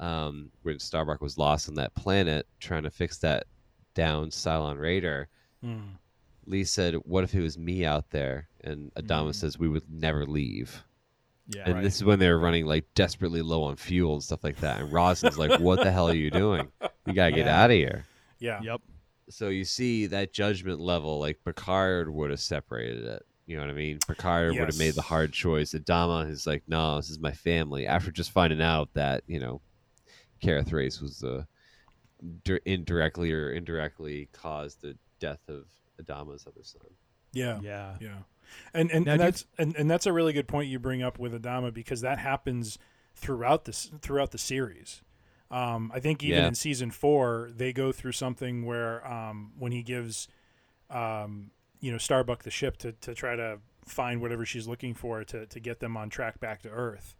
[0.02, 3.44] um, when Starbuck was lost on that planet trying to fix that
[3.94, 5.28] down Cylon Raider.
[5.64, 5.82] Mm.
[6.46, 9.34] Lee said, "What if it was me out there?" And Adama Mm.
[9.34, 10.82] says, "We would never leave."
[11.48, 11.62] Yeah.
[11.66, 11.82] and right.
[11.82, 14.80] this is when they were running like desperately low on fuel and stuff like that.
[14.80, 16.68] And Roslin's like, "What the hell are you doing?
[17.06, 17.62] You gotta get Yeah.
[17.64, 18.04] out of here."
[18.38, 18.60] Yeah.
[18.62, 18.80] Yep.
[19.28, 23.26] So you see that judgment level, like Picard would have separated it.
[23.46, 23.98] You know what I mean?
[24.06, 25.72] Picard would have made the hard choice.
[25.74, 29.60] Adama is like, "No, this is my family." After just finding out that you know,
[30.42, 31.46] Kara Thrace was the
[32.44, 35.64] dir- indirectly or indirectly caused the death of
[36.02, 36.82] Adama's other son.
[37.32, 37.60] Yeah.
[37.62, 37.94] Yeah.
[38.00, 38.18] Yeah.
[38.74, 40.78] And and, Now, and do you that's and, and that's a really good point you
[40.78, 42.78] bring up with Adama because that happens
[43.14, 45.02] throughout this throughout the series.
[45.50, 46.48] Um, I think even Yeah.
[46.48, 50.28] in season four they go through something where um, when he gives
[50.90, 55.24] um, you know Starbuck the ship to, to try to find whatever she's looking for
[55.24, 57.16] to, to get them on track back to Earth.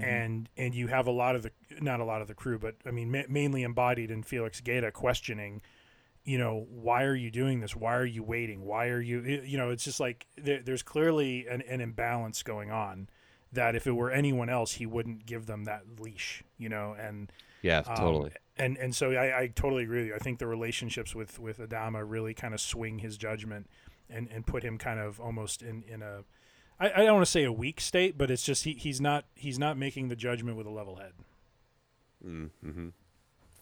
[0.00, 0.04] Mhm.
[0.04, 2.76] And and you have a lot of the not a lot of the crew, but
[2.86, 5.62] I mean ma- mainly embodied in Felix Gaeta questioning
[6.22, 7.74] you know, why are you doing this?
[7.74, 8.64] Why are you waiting?
[8.64, 12.70] Why are you, you know, it's just like there, there's clearly an, an imbalance going
[12.70, 13.08] on
[13.52, 17.32] that if it were anyone else, he wouldn't give them that leash, you know, and
[17.62, 18.30] Yeah, um, totally.
[18.56, 20.14] And and so I, I totally agree with you.
[20.14, 23.68] I think the relationships with with Adama really kind of swing his judgment
[24.08, 26.24] and and put him kind of almost in in a
[26.80, 29.26] I, I don't want to say a weak state, but it's just he, he's not
[29.34, 31.12] he's not making the judgment with a level head.
[32.26, 32.88] Mm-hmm.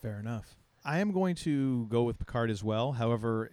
[0.00, 0.56] Fair enough.
[0.84, 2.92] I am going to go with Picard as well.
[2.92, 3.50] However,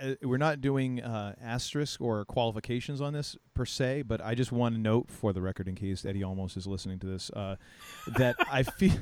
[0.00, 4.50] uh, we're not doing uh, asterisk or qualifications on this per se, but I just
[4.50, 7.56] want to note for the record, in case Eddie Olmos is listening to this, uh,
[8.18, 8.92] that I feel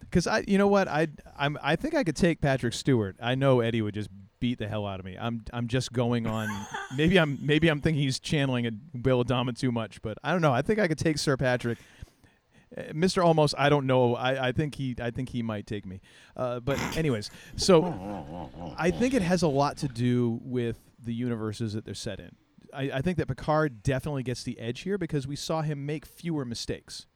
[0.00, 3.16] because I, you know what, I I'm I think I could take Patrick Stewart.
[3.20, 4.10] I know Eddie would just
[4.40, 5.16] beat the hell out of me.
[5.18, 6.48] I'm I'm just going on.
[6.96, 10.42] maybe I'm maybe I'm thinking he's channeling a Bill Adama too much, but I don't
[10.42, 10.52] know.
[10.52, 11.78] I think I could take Sir Patrick.
[12.76, 13.22] Uh, Mr.
[13.22, 14.16] Olmos, I don't know.
[14.16, 16.00] I, I think he I think he might take me.
[16.36, 17.84] Uh, but anyways, so
[18.76, 22.34] I think it has a lot to do with the universes that they're set in.
[22.74, 26.04] I, I think that Picard definitely gets the edge here because we saw him make
[26.04, 27.06] fewer mistakes.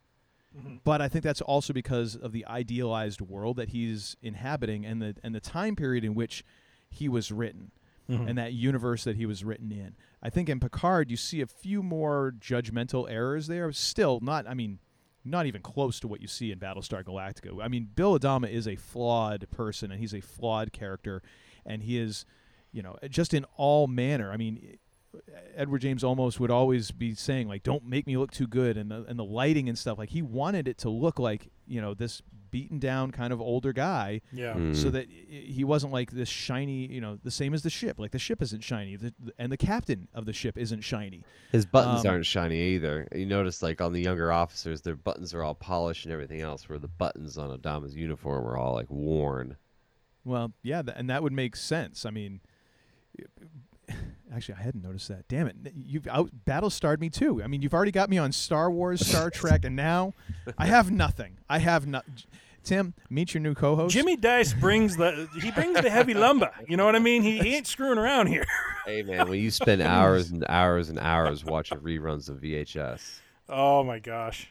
[0.84, 5.14] But I think that's also because of the idealized world that he's inhabiting and the
[5.22, 6.44] and the time period in which
[6.90, 7.70] he was written
[8.08, 8.28] Mhm.
[8.28, 9.94] and that universe that he was written in.
[10.22, 13.70] I think in Picard you see a few more judgmental errors there.
[13.72, 14.80] Still not I mean
[15.24, 17.62] not even close to what you see in Battlestar Galactica.
[17.62, 21.22] I mean Bill Adama is a flawed person and he's a flawed character
[21.64, 22.24] and he is
[22.72, 24.32] you know just in all manner.
[24.32, 24.78] I mean
[25.56, 28.90] Edward James Olmos would always be saying like, "Don't make me look too good," and
[28.92, 29.98] the and the lighting and stuff.
[29.98, 33.72] Like he wanted it to look like you know this beaten down kind of older
[33.72, 34.54] guy, Yeah.
[34.72, 34.92] so Mm.
[34.92, 37.98] that he wasn't like this shiny, you know, the same as the ship.
[37.98, 41.22] Like the ship isn't shiny, the, and the captain of the ship isn't shiny.
[41.52, 43.06] His buttons Um, aren't shiny either.
[43.14, 46.68] You notice, like on the younger officers, their buttons are all polished and everything else,
[46.68, 49.56] where the buttons on Adama's uniform are all like worn.
[50.24, 52.04] Well, yeah, th- and that would make sense.
[52.04, 52.40] I mean,
[54.34, 55.28] actually, I hadn't noticed that.
[55.28, 57.42] Damn it, you've out battle starred me too.
[57.42, 60.14] I mean, you've already got me on Star Wars, Star Trek, and now
[60.58, 61.38] I have nothing.
[61.48, 62.04] I have not.
[62.62, 63.94] Tim, meet your new co-host.
[63.94, 66.50] Jimmy Dice brings the he brings the heavy lumber.
[66.68, 67.22] You know what I mean?
[67.22, 68.44] He, he ain't screwing around here.
[68.86, 73.84] Hey man, when you spend hours and hours and hours watching reruns of VHS, Oh
[73.84, 74.50] my gosh.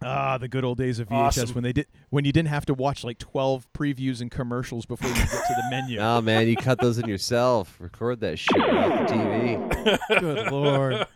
[0.00, 1.54] Ah, the good old days of VHS Awesome.
[1.54, 5.08] when they did when you didn't have to watch like twelve previews and commercials before
[5.08, 5.98] you get to the menu.
[6.00, 7.76] Oh man, you cut those in yourself.
[7.80, 9.98] Record that shit off the TV.
[10.20, 11.06] Good lord.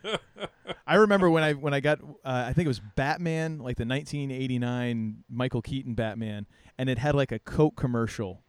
[0.87, 3.85] I remember when I when I got uh, I think it was Batman, like the
[3.87, 6.47] 1989 Michael Keaton Batman,
[6.79, 8.43] and it had like a Coke commercial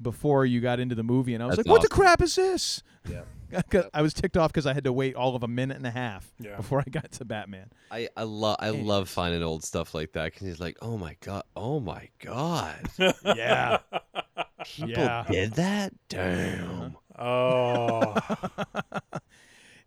[0.00, 2.02] before you got into the movie, and I was That's like, "What the awesome.
[2.04, 3.22] crap is this?" Yeah.
[3.94, 5.90] I was ticked off because I had to wait all of a minute and a
[5.90, 6.56] half Yeah.
[6.56, 7.70] before I got to Batman.
[7.90, 11.16] I I love I love finding old stuff like that because he's like, oh my
[11.20, 12.88] god, oh my god,
[13.24, 13.78] Yeah.
[14.64, 15.24] people Yeah.
[15.28, 15.92] did that.
[15.92, 15.96] Uh-huh.
[16.08, 16.96] Damn.
[17.18, 18.14] Oh.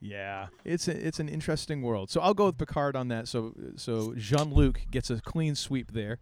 [0.06, 2.10] Yeah, it's a, it's an interesting world.
[2.10, 3.30] So I'll go with Picard on that.
[3.30, 6.20] So so Jean Luc gets a clean sweep there.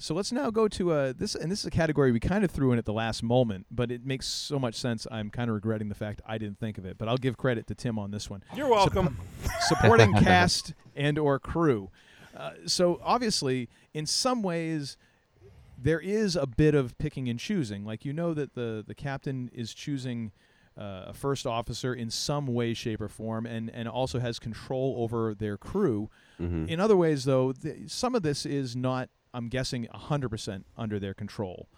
[0.00, 2.52] So let's now go to uh, this, and this is a category we kind of
[2.52, 5.08] threw in at the last moment, but it makes so much sense.
[5.10, 7.66] I'm kind of regretting the fact I didn't think of it, but I'll give credit
[7.66, 8.44] to Tim on this one.
[8.54, 9.16] You're welcome.
[9.62, 11.90] supporting cast and or crew.
[12.36, 14.96] Uh, so obviously, in some ways,
[15.76, 17.84] there is a bit of picking and choosing.
[17.84, 20.30] Like you know that the the captain is choosing
[20.78, 24.94] uh, a first officer in some way, shape, or form, and and also has control
[24.98, 26.08] over their crew.
[26.40, 26.68] Mhm.
[26.68, 29.08] In other ways, though, th- some of this is not.
[29.34, 31.68] I'm guessing 100% under their control.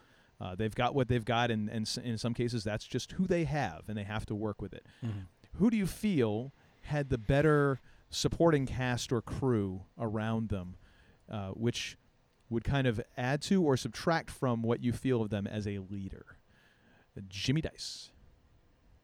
[0.40, 3.44] Uh, they've got what they've got, and, and in some cases, that's just who they
[3.44, 4.86] have, and they have to work with it.
[5.04, 5.26] Mhm.
[5.56, 10.76] Who do you feel had the better supporting cast or crew around them,
[11.28, 11.98] uh, which
[12.48, 15.78] would kind of add to or subtract from what you feel of them as a
[15.78, 16.24] leader?
[17.16, 18.10] Uh, Jimmy Dice.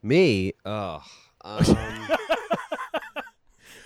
[0.02, 1.02] Me, ugh.
[1.44, 1.58] Um,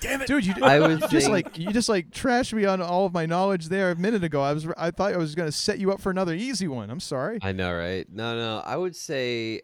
[0.00, 0.46] Damn it, dude!
[0.46, 3.12] You, I would you just think- like you just like trashed me on all of
[3.12, 4.40] my knowledge there a minute ago.
[4.40, 6.90] I was I thought I was going to set you up for another easy one.
[6.90, 7.38] I'm sorry.
[7.42, 8.06] I know, right?
[8.10, 8.62] No, no.
[8.64, 9.62] I would say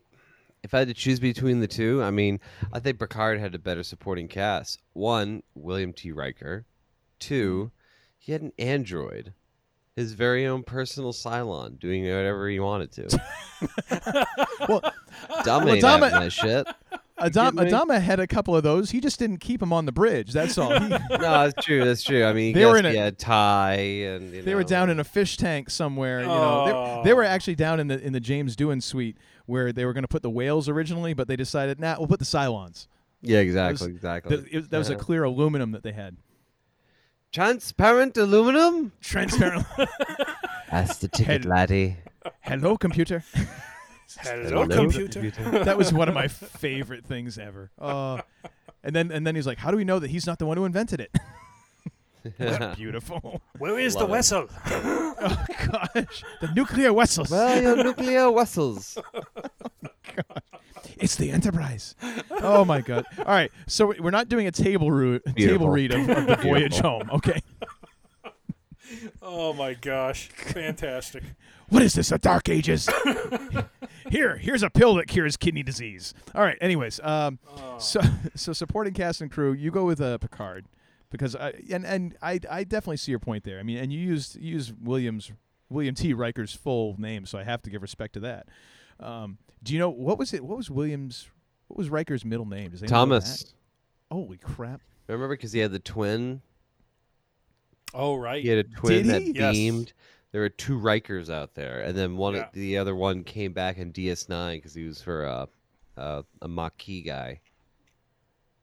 [0.63, 2.41] if I had to choose between the two, I mean,
[2.73, 4.81] I think Picard had a better supporting cast.
[4.95, 6.13] One, William T.
[6.13, 6.67] Riker.
[7.19, 7.71] Two,
[8.19, 9.33] he had an android,
[9.95, 13.23] his very own personal Cylon, doing whatever he wanted to.
[14.69, 14.83] well,
[15.45, 16.67] Dumb well, ain't that shit.
[17.19, 17.57] Adam.
[17.57, 18.91] Adama had a couple of those.
[18.91, 20.33] He just didn't keep them on the bridge.
[20.33, 20.71] That's all.
[20.79, 21.85] He, no, that's true.
[21.85, 22.25] That's true.
[22.25, 25.37] I mean, They were in a- Tigh and you they were down in a fish
[25.37, 26.21] tank somewhere.
[26.21, 27.29] You know, they, they were Oh.
[27.29, 30.23] actually down in the in the James Doohan suite where they were going to put
[30.23, 32.87] the whales originally, but they decided, nah, we'll put the Cylons.
[33.23, 34.37] Yeah, exactly, was- exactly.
[34.37, 36.17] That, it- that was a clear aluminum that they had.
[37.33, 38.93] Transparent aluminum.
[39.01, 39.67] Transparent.
[40.71, 41.97] That's the ticket, Hel- laddie.
[42.41, 43.25] Hello, computer.
[44.21, 45.21] Hello, Hello, computer.
[45.21, 45.65] computer.
[45.65, 47.71] that was one of my favorite things ever.
[47.79, 48.21] Uh,
[48.85, 50.57] and then and then he's like, "How do we know that he's not the one
[50.57, 51.11] who invented it?"
[52.77, 53.41] Beautiful.
[53.59, 54.17] Where is Love the it.
[54.17, 54.49] vessel?
[54.67, 57.31] oh gosh, the nuclear vessels.
[57.31, 58.99] Well, your nuclear vessels.
[60.99, 61.95] It's the Enterprise.
[62.31, 63.05] Oh my god!
[63.19, 66.79] All right, so we're not doing a table root, table read of, of the voyage
[66.79, 67.11] home.
[67.13, 67.43] Okay.
[69.23, 71.23] Oh my gosh, fantastic.
[71.69, 72.11] What is this?
[72.11, 72.89] The Dark Ages?
[74.11, 76.15] Here, here's a pill that cures kidney disease.
[76.33, 76.57] All right.
[76.61, 77.41] Anyways, um,
[77.79, 78.01] so
[78.37, 80.67] so supporting cast and crew, you go with uh, Picard
[81.11, 83.59] because I and and I I definitely see your point there.
[83.59, 85.33] I mean, and you used you used Williams
[85.69, 86.13] William T.
[86.13, 88.47] Riker's full name, so I have to give respect to that.
[89.01, 90.45] Um, do you know what was it?
[90.45, 91.29] What was Williams?
[91.67, 92.71] What was Riker's middle name?
[92.71, 93.25] Does anyone know that?
[93.25, 93.55] Thomas.
[94.11, 94.83] Holy crap!
[95.09, 96.43] Remember because he had the twin.
[97.95, 98.43] Oh right.
[98.43, 99.33] He had a twin that he?
[99.33, 99.55] Yes.
[99.55, 99.93] beamed.
[100.33, 102.49] There were two Rikers out there, and then one, Yeah.
[102.53, 105.47] the other one came back in DS9 because he was for uh,
[105.97, 107.41] uh, a Maquis guy.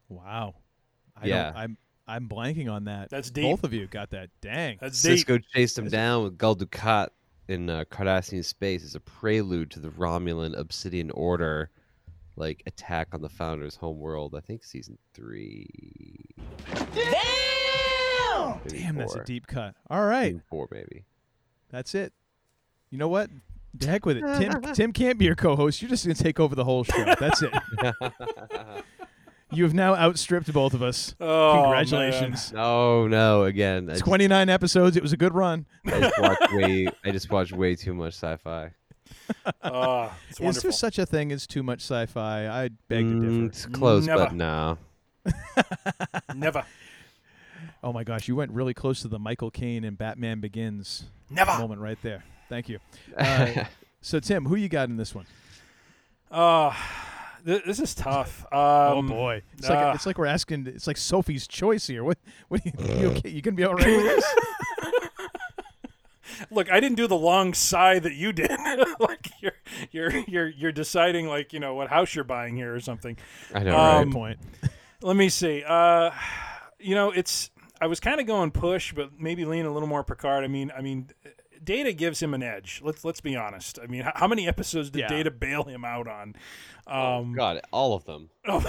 [0.09, 0.55] Wow.
[1.19, 1.45] I Yeah.
[1.45, 3.09] Don't, I'm I'm blanking on that.
[3.09, 3.43] That's deep.
[3.45, 4.29] Both of you got that.
[4.41, 4.77] Dang.
[4.81, 5.25] That's deep.
[5.25, 7.07] Sisko chased him down with Gul Dukat
[7.47, 11.71] in uh, Cardassian space as a prelude to the Romulan Obsidian Order,
[12.35, 14.35] like attack on the Founder's home world.
[14.35, 15.69] I think season three.
[18.65, 19.75] Maybe Damn, that's a deep cut.
[19.89, 20.27] All right.
[20.27, 21.05] Season four, maybe.
[21.69, 22.13] That's it.
[22.89, 23.29] You know what?
[23.75, 24.23] The heck with it.
[24.37, 25.81] Tim Tim can't be your co-host.
[25.81, 27.15] You're just gonna take over the whole show.
[27.19, 27.51] That's it.
[29.51, 31.15] you have now outstripped both of us.
[31.19, 32.53] Oh, Congratulations.
[32.53, 33.43] No, no.
[33.45, 34.95] Again, I just, 29 episodes.
[34.97, 35.65] It was a good run.
[35.85, 36.87] I just watched way.
[37.03, 38.71] I just watched way too much sci-fi.
[40.29, 42.47] It's Is there such a thing as too much sci-fi?
[42.47, 43.45] I beg to Mm, differ.
[43.45, 44.25] it's close, Never.
[44.25, 44.77] but no.
[46.35, 46.63] Never.
[47.83, 51.57] Oh my gosh, you went really close to the Michael Caine and Batman Begins Never.
[51.59, 52.23] moment right there.
[52.49, 52.79] Thank you.
[53.17, 53.65] Uh,
[54.01, 55.25] so Tim, who you got in this one?
[56.31, 56.73] Uh,
[57.45, 58.45] th- this is tough.
[58.53, 59.93] Um, oh boy, it's like ah.
[59.93, 60.67] it's like we're asking.
[60.67, 62.03] It's like Sophie's choice here.
[62.03, 62.17] What?
[62.47, 62.61] What?
[62.65, 63.29] Are you, you okay?
[63.29, 64.35] You gonna be all right with this?
[66.51, 68.51] Look, I didn't do the long sigh that you did.
[68.99, 69.53] like you're
[69.91, 73.17] you're you're you're deciding like you know what house you're buying here or something.
[73.53, 74.39] I know, Um, Good point.
[75.01, 75.63] Let me see.
[75.65, 76.11] Uh,
[76.79, 77.49] you know, it's
[77.83, 80.45] I was kind of going push, but maybe lean a little more Picard.
[80.45, 81.09] I mean, I mean,
[81.61, 82.79] Data gives him an edge.
[82.81, 83.77] Let's let's be honest.
[83.83, 85.07] I mean, how, how many episodes did Yeah.
[85.09, 86.35] Data bail him out on?
[86.87, 88.29] Oh, Um, God, all of them.
[88.47, 88.59] Oh.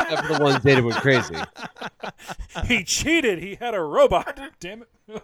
[0.00, 1.34] Except for the ones Data went crazy.
[2.66, 3.38] he cheated.
[3.42, 4.40] He had a robot.
[4.60, 5.22] Damn it.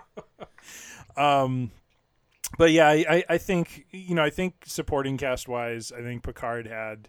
[1.16, 1.70] um,
[2.59, 6.24] but yeah, I, I, I think you know I think supporting cast wise, I think
[6.24, 7.09] Picard had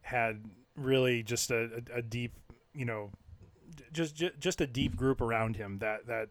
[0.00, 2.32] had really just a, a, a deep
[2.74, 3.10] you know
[3.92, 6.28] just, just just a deep group around him that that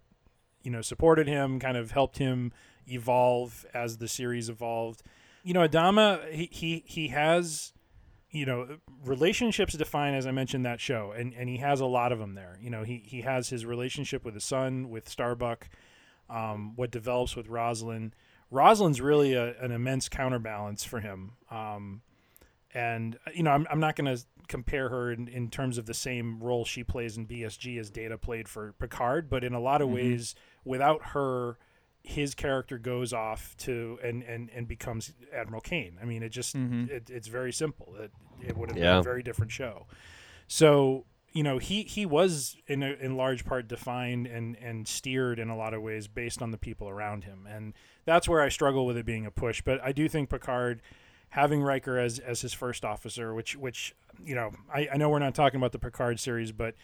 [0.63, 2.51] you know supported him, kind of helped him
[2.87, 5.03] evolve as the series evolved.
[5.43, 7.73] You know, Adama he he, he has
[8.31, 12.11] you know relationships define as i mentioned that show and and he has a lot
[12.11, 15.69] of them there you know he he has his relationship with his son with starbuck
[16.29, 18.13] um, what develops with Roslin
[18.49, 22.01] Roslin's really a, an immense counterbalance for him um,
[22.73, 25.85] and uh, you know i'm, I'm not going to compare her in, in terms of
[25.87, 29.59] the same role she plays in bsg as data played for picard but in a
[29.59, 29.93] lot of Mhm.
[29.93, 31.57] ways without her
[32.03, 35.99] his character goes off to and and and becomes Admiral Cain.
[36.01, 36.89] I mean, it just Mhm.
[36.89, 37.95] it, it's very simple.
[37.95, 38.11] It
[38.41, 39.85] it would have been a very different show.
[40.47, 45.37] So you know, he he was in a, in large part defined and and steered
[45.39, 47.73] in a lot of ways based on the people around him, and
[48.03, 49.61] that's where I struggle with it being a push.
[49.61, 50.81] But I do think Picard.
[51.31, 55.19] Having Riker as, as his first officer, which which you know, I, I know we're
[55.19, 56.75] not talking about the Picard series, but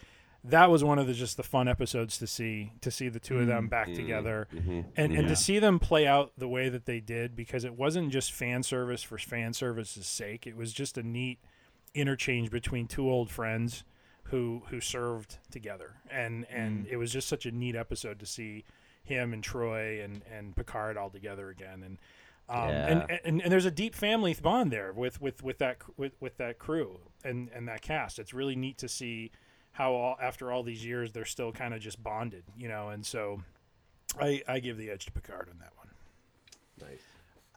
[0.44, 3.38] that was one of the just the fun episodes to see to see the two
[3.40, 3.94] of them back Mm.
[3.96, 4.84] together Mhm.
[4.96, 8.10] and and to see them play out the way that they did because it wasn't
[8.12, 11.38] just fan service for fan service's sake it was just a neat
[11.94, 13.82] interchange between two old friends
[14.24, 16.90] who who served together and and Mm.
[16.92, 18.64] it was just such a neat episode to see
[19.02, 21.98] him and Troi and and Picard all together again and
[22.48, 23.18] um, and, Yeah.
[23.24, 26.58] and and there's a deep family bond there with with with that with with that
[26.58, 28.18] crew and and that cast.
[28.18, 29.30] It's really neat to see
[29.72, 32.88] how all, after all these years they're still kind of just bonded, you know.
[32.88, 33.42] And so,
[34.20, 36.88] I I give the edge to Picard on that one.
[36.90, 37.00] Nice.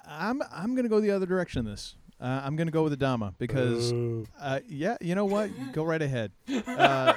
[0.05, 1.63] I'm I'm gonna go the other direction.
[1.65, 3.91] This uh, I'm gonna go with Adama because
[4.39, 5.49] uh, yeah, you know what?
[5.73, 6.31] Go right ahead.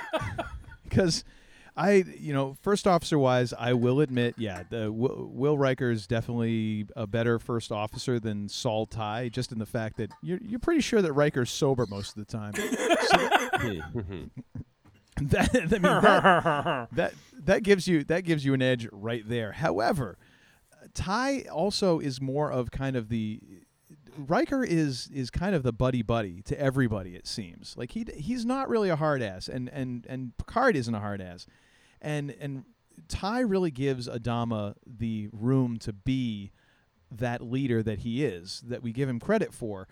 [0.89, 1.25] Because
[1.77, 6.07] I, you know, first officer wise, I will admit, yeah, the Will, Will Riker is
[6.07, 10.61] definitely a better first officer than Saul Tigh, just in the fact that you're you're
[10.61, 12.53] pretty sure that Riker's sober most of the time.
[15.21, 17.15] that I mean that, that
[17.45, 19.53] that gives you that gives you an edge right there.
[19.53, 20.17] However,
[20.95, 23.41] Tigh also is more of kind of the
[24.17, 27.17] Riker is is kind of the buddy buddy to everybody.
[27.17, 30.95] It seems like he he's not really a hard ass, and and and Picard isn't
[30.95, 31.47] a hard ass,
[32.05, 32.65] and and
[33.09, 36.53] Tigh really gives Adama the room to be
[37.11, 39.89] that leader that he is, that we give him credit for,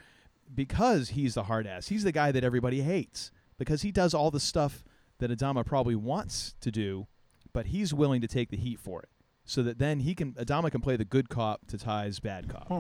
[0.55, 1.89] because he's the hard ass.
[1.89, 4.85] He's the guy that everybody hates because he does all the stuff
[5.19, 7.07] that Adama probably wants to do,
[7.53, 9.09] but he's willing to take the heat for it.
[9.45, 12.71] So that then he can Adama can play the good cop to Tigh's bad cop.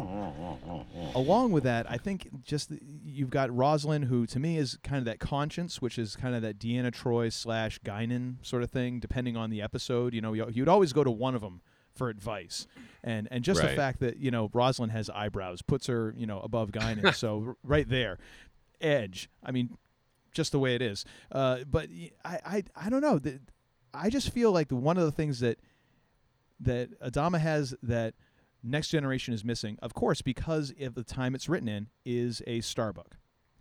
[1.16, 4.98] Along with that, I think just the, you've got Roslin, who to me is kind
[4.98, 9.01] of that conscience, which is kind of that Deanna Troi slash Guinan sort of thing,
[9.01, 10.14] depending on the episode.
[10.14, 11.62] You know, you- you'd always go to one of them
[11.93, 12.66] for advice,
[13.02, 16.39] and and just the fact that you know Roslin has eyebrows puts her you know
[16.40, 17.12] above Guinan.
[17.16, 18.18] so right there,
[18.80, 19.28] edge.
[19.43, 19.76] I mean,
[20.32, 21.05] just the way it is.
[21.30, 21.89] Uh, but
[22.24, 23.20] I don't know.
[23.93, 25.59] I just feel like the, one of the things that
[26.62, 28.14] that Adama has that
[28.62, 32.60] Next Generation is missing, of course, because of the time it's written in, is a
[32.60, 33.16] Starbuck.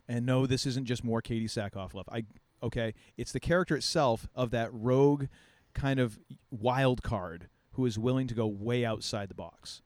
[0.08, 2.08] And no, this isn't just more Katee Sackhoff love.
[2.12, 2.24] I
[2.64, 5.26] okay, it's the character itself of that rogue
[5.74, 6.20] kind of
[6.52, 9.82] wild card who is willing to go way outside the box.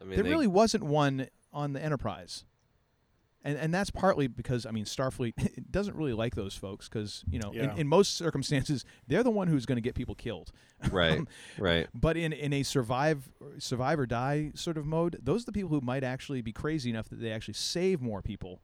[0.00, 2.44] I mean, there they- really wasn't one on the Enterprise.
[3.42, 5.32] And, and that's partly because I mean Starfleet
[5.70, 7.72] doesn't really like those folks because you know Yeah.
[7.72, 10.52] in, in most circumstances they're the one who's going to get people killed,
[10.92, 11.86] Right, um, right.
[11.94, 15.70] But in, in a survive survive or die sort of mode, those are the people
[15.70, 18.60] who might actually be crazy enough that they actually save more people,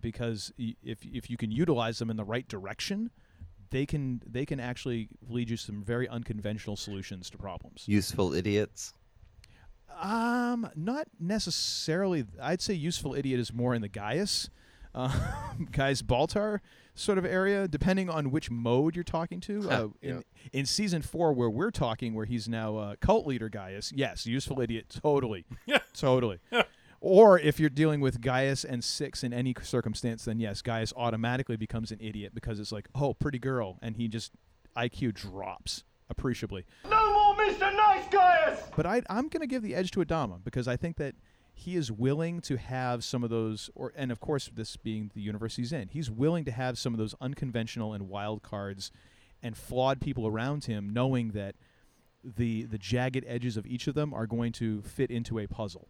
[0.00, 3.10] because y- if if you can utilize them in the right direction,
[3.70, 7.84] they can they can actually lead you some very unconventional solutions to problems.
[7.86, 8.94] Useful idiots.
[10.00, 12.24] Um, not necessarily.
[12.40, 14.48] I'd say useful idiot is more in the Gaius,
[14.94, 15.14] uh,
[15.72, 16.60] Gaius Baltar
[16.94, 19.70] sort of area, depending on which mode you're talking to.
[19.70, 20.20] Uh, in, Yeah.
[20.52, 24.60] in season four, where we're talking, where he's now uh, cult leader Gaius, yes, useful
[24.60, 25.44] idiot, totally,
[25.94, 26.38] totally.
[27.02, 31.56] Or if you're dealing with Gaius and six in any circumstance, then yes, Gaius automatically
[31.56, 34.32] becomes an idiot because it's like, oh, pretty girl, and he just
[34.76, 36.66] IQ drops appreciably.
[36.84, 37.19] No more
[37.50, 37.74] Mr.
[37.74, 38.62] Nice Guys!
[38.76, 41.14] But I, I'm going to give the edge to Adama because I think that
[41.52, 45.20] he is willing to have some of those, or and of course this being the
[45.20, 48.90] universe he's in, he's willing to have some of those unconventional and wild cards,
[49.42, 51.56] and flawed people around him, knowing that
[52.22, 55.88] the the jagged edges of each of them are going to fit into a puzzle.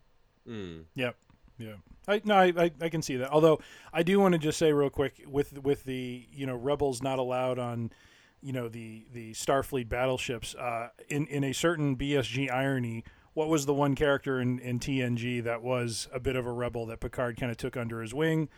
[0.49, 0.85] Mm.
[0.95, 1.17] Yep.
[1.59, 1.75] Yeah.
[2.09, 3.31] I no, I, I, I can see that.
[3.31, 3.61] Although
[3.93, 7.19] I do want to just say real quick with with the you know rebels not
[7.19, 7.91] allowed on
[8.43, 13.05] you know the the Starfleet battleships uh, in in a certain BSG irony.
[13.33, 16.87] What was the one character in, in TNG that was a bit of a rebel
[16.87, 18.49] that Picard kind of took under his wing?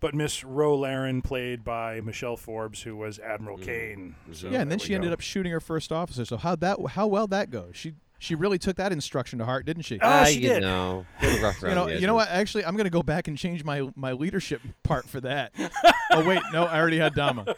[0.00, 4.16] But Miss Ro Laren, played by Michelle Forbes, who was Admiral Cain.
[4.32, 5.14] So yeah, and then she we ended go.
[5.14, 6.24] up shooting her first officer.
[6.24, 7.72] So how that how well that goes?
[7.74, 9.98] She she really took that instruction to heart, didn't she?
[10.02, 12.28] Ah, you know, you know, you know what?
[12.28, 15.52] Actually, I'm going to go back and change my my leadership part for that.
[16.12, 17.54] oh wait, no, I already had Dama.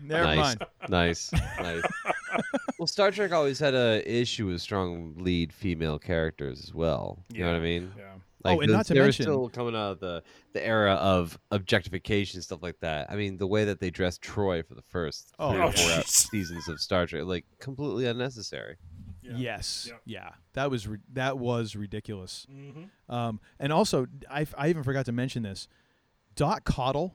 [0.00, 0.36] Never nice.
[0.36, 0.66] mind.
[0.88, 1.82] Nice, nice.
[2.78, 7.24] well, Star Trek always had a issue with strong lead female characters as well.
[7.32, 7.92] You know what I mean?
[7.96, 8.04] yeah.
[8.42, 10.22] Like Oh, and the- not to they were mention- still coming out of the
[10.54, 13.10] the era of objectification stuff like that.
[13.10, 15.72] I mean, the way that they dressed Troi for the first Oh, three oh, or
[15.72, 18.76] four seasons of Star Trek, like completely unnecessary.
[19.22, 19.92] Yes.
[20.06, 20.30] Yeah.
[20.54, 22.46] That was ri- that was ridiculous.
[22.50, 22.88] Mhm.
[23.08, 25.68] Um, and also, I, I even forgot to mention this.
[26.34, 27.14] Doc Cottle,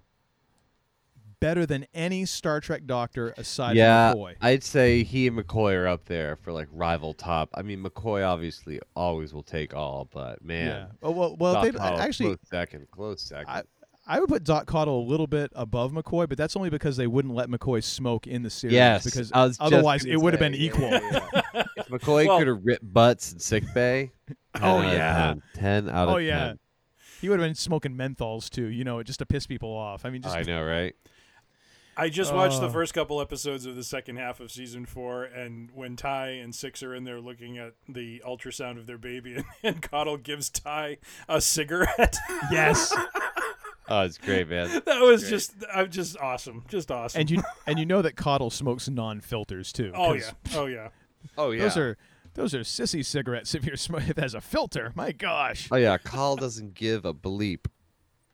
[1.46, 4.36] better than any Star Trek Doctor aside yeah, from McCoy.
[4.42, 7.52] I'd say he and McCoy are up there for like rival top.
[7.54, 10.86] I mean, McCoy obviously always will take all, but man, Yeah.
[11.04, 13.48] Oh, well- well, they- actually- close second, close second.
[13.48, 13.62] I,
[14.08, 17.06] I would put Doc Cottle a little bit above McCoy, but that's only because they
[17.06, 18.74] wouldn't let McCoy smoke in the series.
[18.74, 20.90] Yes, because I was just otherwise it would have been equal.
[20.90, 21.64] yeah, yeah.
[21.78, 24.14] if McCoy Well- could have ripped butts in sick bay,
[24.62, 25.36] Oh, yeah.
[25.54, 26.60] 10, 10 out of oh yeah, 10.
[27.22, 28.66] he would have been smoking menthols too.
[28.66, 30.06] You know, just to piss people off.
[30.06, 30.96] I mean, just I know, right?
[31.98, 32.72] I just watched the Oh.
[32.72, 36.84] first couple episodes of the second half of season four, and when Tigh and Six
[36.84, 40.98] are in there looking at the ultrasound of their baby, and, and Cottle gives Tigh
[41.30, 42.18] a cigarette.
[42.52, 42.94] Yes.
[43.88, 44.68] Oh, it's great, man.
[44.88, 45.30] that was Great.
[45.30, 47.22] just, I'm just awesome, just awesome.
[47.22, 49.92] and you and you know that Cottle smokes non-filters too.
[49.94, 50.90] oh 'cause yeah, oh yeah.
[51.38, 51.62] Oh yeah.
[51.62, 51.98] Those are
[52.34, 54.92] those are sissy cigarettes if you're sm- if it has a filter.
[54.96, 55.68] My gosh.
[55.72, 57.68] Oh yeah, Carl doesn't give a bleep.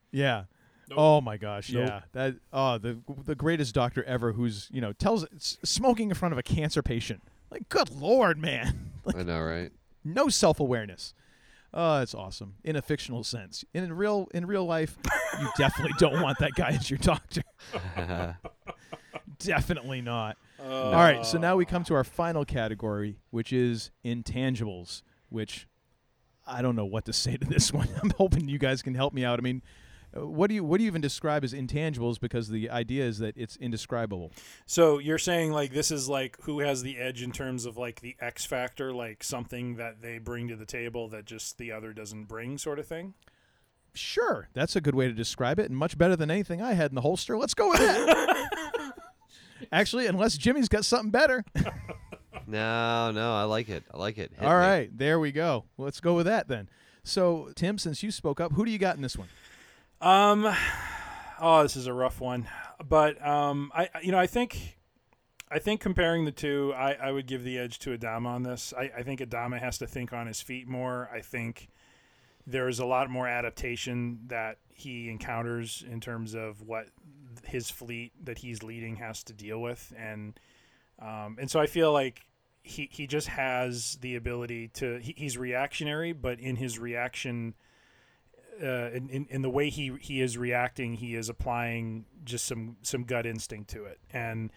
[0.09, 0.45] Yeah.
[0.97, 1.87] Oh my gosh, Nope.
[1.87, 2.01] yeah.
[2.13, 5.25] That oh the the greatest doctor ever who's, you know, tells
[5.63, 7.21] smoking in front of a cancer patient.
[7.49, 8.87] Like good lord, man.
[9.03, 9.71] Like, I know, right?
[10.03, 11.15] no self-awareness.
[11.73, 12.53] Oh, it's awesome.
[12.63, 13.65] In a fictional sense.
[13.73, 14.95] In real in real life,
[15.39, 17.41] you definitely don't want that guy as your doctor.
[19.39, 20.37] definitely not.
[20.63, 25.67] All right, so now we come to our final category, which is intangibles, which
[26.45, 27.89] I don't know what to say to this one.
[28.03, 29.39] I'm hoping you guys can help me out.
[29.39, 29.69] I mean, uh,
[30.13, 33.35] what do you what do you even describe as intangibles because the idea is that
[33.37, 34.31] it's indescribable.
[34.65, 38.01] So you're saying like this is like who has the edge in terms of like
[38.01, 41.93] the X factor, like something that they bring to the table that just the other
[41.93, 43.13] doesn't bring, sort of thing.
[43.93, 46.91] Sure, that's a good way to describe it, and much better than anything I had
[46.91, 47.37] in the holster.
[47.37, 48.93] Let's go with that.
[49.71, 51.43] Actually, unless Jimmy's got something better.
[52.47, 53.83] No, no, I like it.
[53.93, 54.31] I like it.
[54.37, 54.65] Hit All me.
[54.65, 55.65] right, there we go.
[55.77, 56.69] Let's go with that then.
[57.03, 59.29] So, Tim, since you spoke up, who do you got in this one?
[60.01, 60.51] Um,
[61.39, 62.47] oh, this is a rough one,
[62.83, 64.79] but um, I you know I think
[65.51, 68.73] I think comparing the two, I, I would give the edge to Adama on this.
[68.75, 71.07] I, I think Adama has to think on his feet more.
[71.13, 71.69] I think
[72.47, 76.87] there is a lot more adaptation that he encounters in terms of what
[77.45, 80.39] his fleet that he's leading has to deal with, and
[80.99, 82.21] um, and so I feel like
[82.63, 87.53] he he just has the ability to he, he's reactionary, but in his reaction
[88.61, 92.77] uh, in, in, in the way he he is reacting, he is applying just some
[92.81, 94.51] some gut instinct to it, and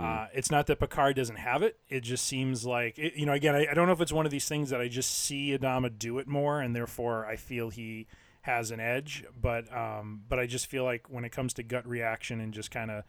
[0.00, 1.76] uh, it's not that Picard doesn't have it.
[1.88, 3.32] It just seems like it, you know.
[3.32, 5.56] Again, I, I don't know if it's one of these things that I just see
[5.56, 8.06] Adama do it more, and therefore I feel he
[8.42, 9.24] has an edge.
[9.38, 12.70] But um, but I just feel like when it comes to gut reaction and just
[12.70, 13.04] kind of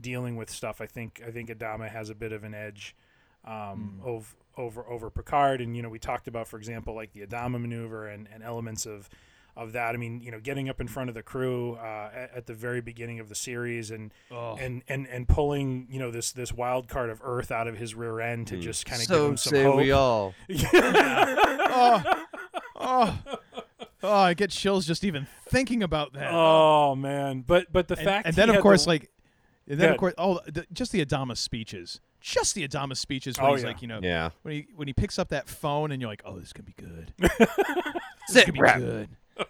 [0.00, 2.96] dealing with stuff, I think I think Adama has a bit of an edge
[3.44, 5.60] um, ov- over over Picard.
[5.60, 8.86] And you know, we talked about, for example, like the Adama maneuver and, and elements
[8.86, 9.08] of
[9.56, 9.94] of that.
[9.94, 12.54] I mean, you know, getting up in front of the crew uh, at, at the
[12.54, 14.56] very beginning of the series and Oh.
[14.58, 17.94] and, and and pulling you know this this wild card of Earth out of his
[17.94, 18.60] rear end to Hmm.
[18.62, 19.76] just kind of So give him some say hope.
[19.76, 20.34] we all.
[20.50, 22.02] oh,
[22.76, 23.18] oh,
[24.02, 26.30] oh, I get chills just even thinking about that.
[26.32, 29.10] Oh man, but but the and, fact and then of course the- like,
[29.68, 29.94] and then Good.
[29.94, 33.62] of course, oh, the, just the Adama speeches, just the Adama speeches when Oh, he's
[33.62, 33.68] yeah.
[33.68, 34.30] like, you know, Yeah.
[34.42, 36.74] when he when he picks up that phone and you're like, oh, this could be
[36.76, 37.12] good.
[37.18, 37.48] this
[38.28, 38.78] Sit, could be rep.
[38.78, 39.08] good.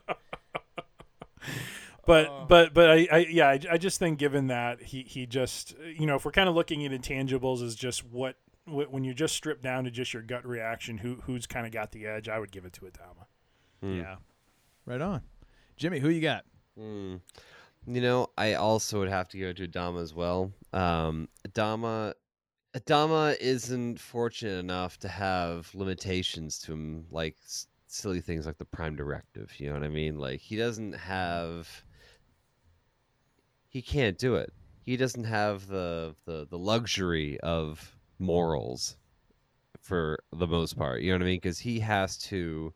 [2.07, 5.75] but but but I, I yeah I, I just think given that he he just
[5.97, 8.37] you know if we're kind of looking at intangibles as just what,
[8.67, 11.73] what when you're just stripped down to just your gut reaction who who's kind of
[11.73, 13.27] got the edge I would give it to Adama.
[13.83, 14.17] Yeah,
[14.87, 15.23] right on.
[15.77, 16.45] Jimmy, who you got?
[16.79, 17.17] Hmm.
[17.87, 20.53] You know, I also would have to go to Adama as well.
[20.73, 22.15] Um, Adama
[22.75, 28.65] Adama isn't fortunate enough to have limitations to him, like s- silly things like the
[28.65, 29.53] Prime Directive.
[29.59, 30.19] You know what I mean?
[30.19, 31.09] Like he doesn't mm-hmm.
[31.09, 31.85] have.
[33.69, 34.53] He can't do it.
[34.85, 38.97] He doesn't have the the, the luxury of morals,
[39.81, 41.03] for the most part.
[41.03, 41.37] You know what I mean?
[41.37, 42.73] Because he has to.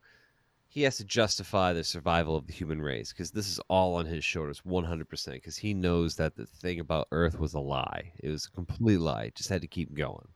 [0.71, 4.05] He has to justify the survival of the human race because this is all on
[4.05, 5.33] his shoulders, 100%.
[5.33, 8.13] Because he knows that the thing about Earth was a lie.
[8.21, 9.33] It was a complete lie.
[9.35, 10.29] Just had to keep going.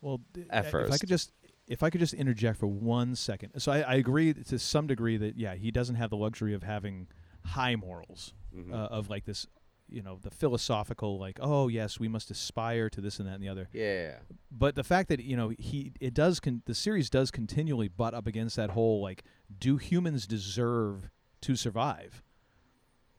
[0.00, 1.32] Well, At if I could just
[1.66, 3.58] if I could just interject for one second.
[3.60, 6.62] So I, I agree to some degree that yeah, he doesn't have the luxury of
[6.62, 7.08] having
[7.44, 8.72] high morals Mhm.
[8.72, 9.46] uh, of like this,
[9.88, 13.42] you know, the philosophical like oh yes, we must aspire to this and that and
[13.42, 13.68] the other.
[13.72, 14.18] Yeah.
[14.50, 18.12] But the fact that you know he it does con- the series does continually butt
[18.14, 19.24] up against that whole like
[19.58, 21.10] do humans deserve
[21.42, 22.22] to survive?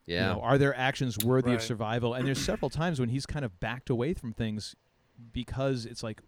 [0.05, 0.33] You Yeah.
[0.33, 2.13] know, are their actions worthy of survival?
[2.13, 4.75] And there's several times when he's kind of backed away from things
[5.31, 6.21] because it's like,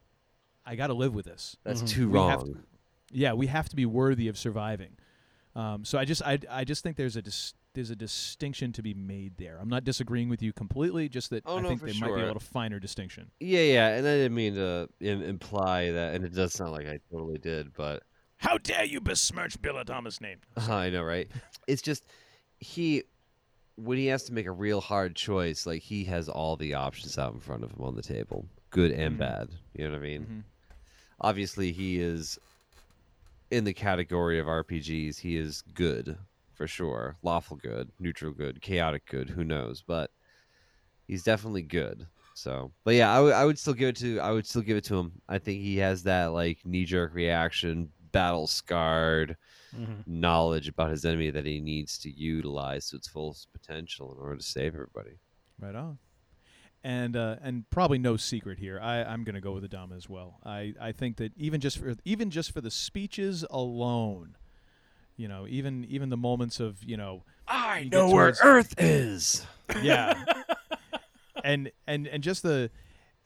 [0.65, 1.57] I got to live with this.
[1.63, 1.87] That's Mhm.
[1.89, 2.53] too We wrong.
[2.53, 2.59] to-
[3.11, 4.97] yeah, we have to be worthy of surviving.
[5.55, 8.81] Um, so I just I, I just think there's a dis- there's a distinction to
[8.81, 9.57] be made there.
[9.59, 12.07] I'm not disagreeing with you completely, just that Oh, I no, think for there might
[12.07, 12.23] be sure.
[12.23, 13.31] a little finer distinction.
[13.39, 16.87] Yeah, yeah, and I didn't mean to Im- imply that, and it does sound like
[16.87, 18.03] I totally did, but
[18.37, 20.39] How dare you besmirch Bill Adama's name?
[20.57, 21.29] I know, right?
[21.67, 22.05] It's just
[22.59, 23.03] he
[23.77, 27.17] when he has to make a real hard choice, like he has all the options
[27.17, 29.19] out in front of him on the table, good and Mhm.
[29.19, 29.49] bad.
[29.73, 30.25] You know what I mean?
[30.25, 30.43] Mhm.
[31.21, 32.37] Obviously, he is
[33.51, 35.17] in the category of RPGs.
[35.19, 36.17] He is good
[36.53, 39.29] for sure, lawful good, neutral good, chaotic good.
[39.29, 39.83] Who knows?
[39.85, 40.11] But
[41.07, 42.07] he's definitely good.
[42.33, 44.97] So, but yeah, I would- still give it to I would still give it to
[44.97, 45.21] him.
[45.29, 49.37] I think he has that like knee jerk reaction, battle scarred
[49.73, 50.05] Mhm.
[50.07, 54.37] knowledge about his enemy that he needs to utilize to its fullest potential in order
[54.37, 55.17] to save everybody.
[55.59, 55.97] Right on.
[56.85, 58.79] And uh, and probably no secret here.
[58.79, 60.39] I, I'm going to go with Adama as well.
[60.45, 64.37] I, I think that even just for even just for the speeches alone,
[65.17, 69.47] you know, even even the moments of you know, I you get towards- Earth is.
[69.81, 70.23] yeah,
[71.43, 72.69] and and and just the,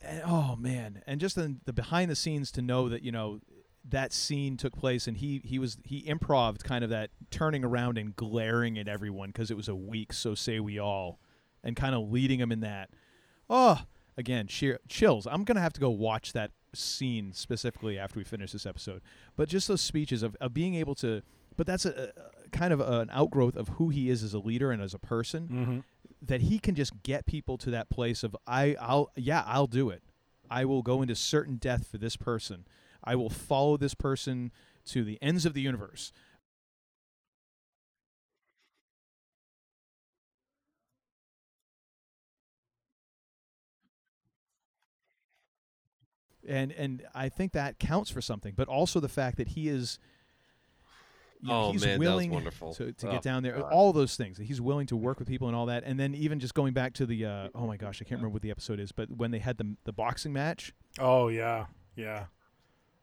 [0.02, 3.42] and, oh man, and just the the behind the scenes to know that you know
[3.90, 7.98] that scene took place and he he was he improved kind of that turning around
[7.98, 11.20] and glaring at everyone because it was a week so say we all
[11.64, 12.90] and kind of leading him in that
[13.50, 13.82] oh
[14.18, 18.52] again sheer chills i'm gonna have to go watch that scene specifically after we finish
[18.52, 19.02] this episode
[19.36, 21.22] but just those speeches of, of being able to
[21.58, 22.12] but that's a,
[22.46, 25.00] a kind of an outgrowth of who he is as a leader and as a
[25.00, 25.84] person Mhm.
[26.22, 29.90] that he can just get people to that place of I I'll yeah, I'll do
[29.90, 30.04] it.
[30.50, 32.66] I will go into certain death for this person.
[33.04, 34.52] I will follow this person
[34.88, 36.12] to the ends of the universe.
[46.50, 50.00] And and I think that counts for something, but also the fact that he is
[51.42, 52.74] you know, Oh, he's man, that was willing wonderful.
[52.74, 53.54] to, to Oh, get down there.
[53.60, 53.72] God.
[53.72, 54.38] All those things.
[54.38, 55.84] that He's willing to work with people and all that.
[55.86, 58.34] And then even just going back to the uh, oh my gosh, I can't remember
[58.34, 62.26] what the episode is, but when they had the the boxing match, Oh yeah, yeah,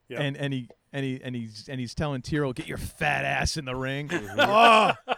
[0.09, 0.21] yeah.
[0.21, 3.57] and and he and he and he's and he's telling Tyrol, "Get your fat ass
[3.57, 4.91] in the ring." Oh!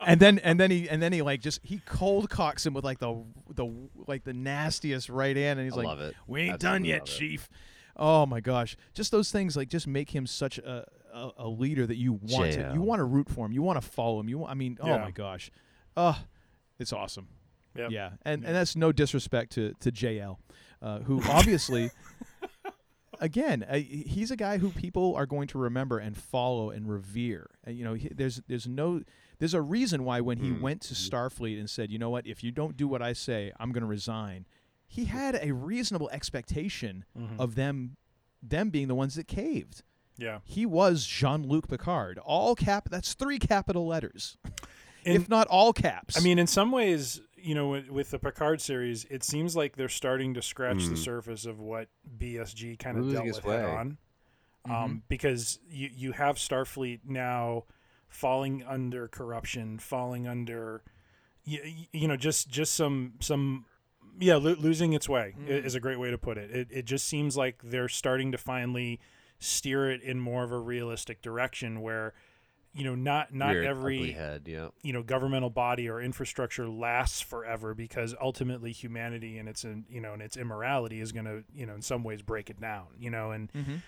[0.00, 2.82] And then and then he and then he like just he cold cocks him with
[2.82, 3.24] like the
[3.58, 3.70] the
[4.06, 6.14] like the nastiest right hand, and he's I like, love it.
[6.26, 7.12] "We ain't Absolutely done yet, love it.
[7.12, 7.48] Chief."
[8.00, 11.86] Oh my gosh, just those things like just make him such a a, a leader
[11.86, 14.28] that you want to you want to root for him, you want to follow him.
[14.28, 14.98] You want, I mean, oh Yeah.
[14.98, 15.50] my gosh,
[15.96, 16.18] oh,
[16.78, 17.28] it's awesome.
[17.76, 17.90] Yep.
[17.90, 20.36] Yeah, and and that's no disrespect to to JL,
[20.80, 21.90] uh, who obviously,
[23.20, 27.50] again, uh, he's a guy who people are going to remember and follow and revere.
[27.64, 29.02] And, you know, he, there's there's no
[29.38, 30.60] there's a reason why when he Mm.
[30.60, 33.52] went to Starfleet and said, you know what, if you don't do what I say,
[33.60, 34.46] I'm going to resign.
[34.86, 37.38] He had a reasonable expectation Mhm.
[37.38, 37.96] of them
[38.40, 39.82] them being the ones that caved.
[40.16, 40.38] yeah.
[40.44, 42.18] He was Jean Luc Picard.
[42.18, 42.88] All cap.
[42.90, 44.36] That's three capital letters,
[45.04, 46.16] And- if not all caps.
[46.16, 49.76] I mean, in some ways, you know, with, with the Picard series, it seems like
[49.76, 50.98] they're starting to scratch the Mm.
[50.98, 53.90] surface of what BSG kind of Losing dealt with head on.
[54.66, 54.72] Mm-hmm.
[54.72, 57.64] Um, because you you have Starfleet now
[58.08, 60.82] falling under corruption, falling under,
[61.44, 61.60] you,
[61.92, 63.64] you know, just just some some.
[64.20, 65.64] Yeah, lo- losing its way Mm.
[65.64, 66.50] is a great way to put it.
[66.50, 66.68] it.
[66.72, 68.98] It just seems like they're starting to finally
[69.38, 72.14] steer it in more of a realistic direction where,
[72.74, 74.42] you know, not not Weird, every head.
[74.46, 74.70] Yeah.
[74.82, 80.14] you know governmental body or infrastructure lasts forever because ultimately humanity and its you know
[80.14, 83.10] and its immorality is going to you know in some ways break it down you
[83.10, 83.82] know and Mhm.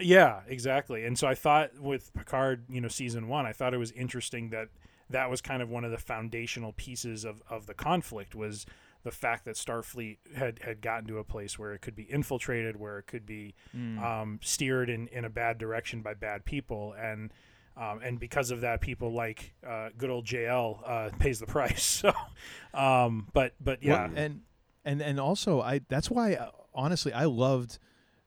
[0.00, 3.78] Yeah exactly and so i thought with picard you know season one i thought it
[3.78, 4.68] was interesting that
[5.08, 8.64] that was kind of one of the foundational pieces of, of the conflict was
[9.02, 12.76] the fact that Starfleet had had gotten to a place where it could be infiltrated,
[12.78, 13.98] where it could be Mm.
[14.00, 17.32] um, steered in, in a bad direction by bad people, and
[17.78, 21.82] um, and because of that, people like uh, good old JL uh, pays the price.
[21.82, 22.12] So,
[22.74, 24.42] um, but but yeah, Well, and
[24.84, 27.78] and and also I that's why uh, honestly I loved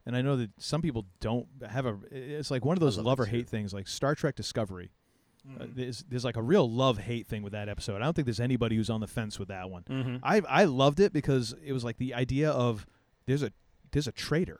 [0.06, 3.18] and I know that some people don't have a it's like one of those love
[3.20, 4.90] or hate things like Star Trek Discovery.
[5.60, 7.96] Uh, there's there's like a real love hate thing with that episode.
[8.00, 9.82] I don't think there's anybody who's on the fence with that one.
[9.84, 10.20] Mhm.
[10.22, 12.86] I I loved it because it was like the idea of
[13.26, 13.52] there's a
[13.92, 14.56] there's a traitor.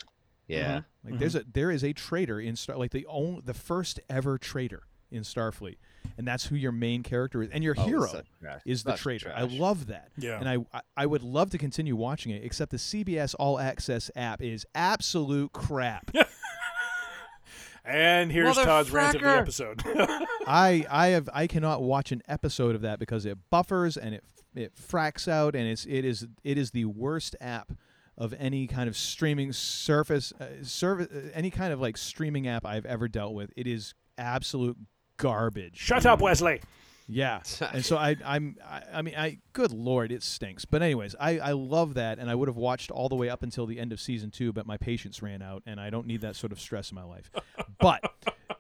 [0.46, 0.82] Yeah.
[1.02, 4.36] Like there's a there is a traitor in Star like the only the first ever
[4.36, 5.76] traitor in Starfleet,
[6.16, 8.60] and that's who your main character is, and your Oh, hero such trash.
[8.64, 9.32] is the Such traitor.
[9.34, 10.10] I love that.
[10.16, 10.38] Yeah.
[10.40, 14.10] and I, I I would love to continue watching it, except the CBS All Access
[14.16, 16.10] app is absolute crap.
[17.84, 19.82] and here's Todd's rant of the episode.
[20.46, 24.24] I I have I cannot watch an episode of that because it buffers and it
[24.54, 27.72] it fracks out and it's it is it is the worst app
[28.16, 32.64] of any kind of streaming surface uh, service uh, any kind of like streaming app
[32.64, 33.50] I've ever dealt with.
[33.56, 34.76] It is absolute
[35.16, 35.76] garbage.
[35.76, 36.22] Shut up, mm.
[36.22, 36.60] Wesley.
[37.06, 37.42] Yeah,
[37.72, 40.64] and so I, I'm, I, I mean, I, good lord, it stinks.
[40.64, 43.42] But anyways, I, I love that, and I would have watched all the way up
[43.42, 46.22] until the end of season two, but my patience ran out, and I don't need
[46.22, 47.30] that sort of stress in my life.
[47.78, 48.02] but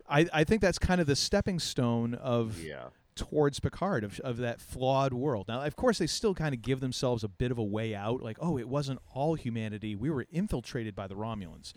[0.06, 2.88] I, I think that's kind of the stepping stone of Yeah.
[3.14, 5.46] towards Picard of, of that flawed world.
[5.48, 8.20] Now, of course, they still kind of give themselves a bit of a way out,
[8.22, 11.72] like, oh, it wasn't all humanity; we were infiltrated by the Romulans.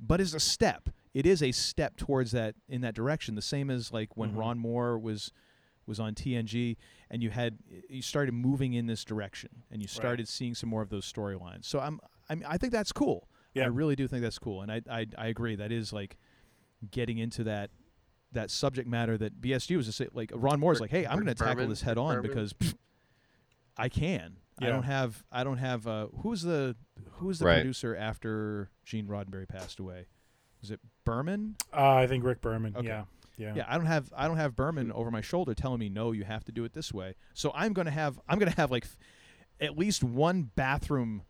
[0.00, 3.34] But as a step, it is a step towards that in that direction.
[3.34, 4.36] The same as like when Mhm.
[4.38, 5.32] Ron Moore was
[5.86, 6.76] was on TNG,
[7.10, 7.58] and you had
[7.88, 11.64] you started moving in this direction, and you started seeing some more of those storylines.
[11.64, 11.98] So I'm,
[12.28, 13.28] I'm I think that's cool.
[13.54, 13.64] Yeah.
[13.64, 16.16] I really do think that's cool, and I, I I agree that is like
[16.90, 17.70] getting into that
[18.32, 21.34] that subject matter that BSG was just like Ron Moore's like, hey, I'm going to
[21.34, 22.74] tackle this head on because pfft,
[23.76, 24.36] I can.
[24.60, 26.76] I don't have I don't have uh, who's the
[27.12, 27.56] who's the Right.
[27.56, 30.06] producer after Gene Roddenberry passed away?
[30.60, 31.56] Was it Berman?
[31.72, 32.76] Uh, I think Rick Berman.
[32.76, 32.86] Okay.
[32.86, 33.04] Yeah,
[33.38, 33.52] yeah.
[33.56, 36.24] Yeah, I don't have I don't have Berman over my shoulder telling me no, you
[36.24, 37.14] have to do it this way.
[37.34, 38.96] So I'm gonna have I'm gonna have like f-
[39.60, 41.22] at least one bathroom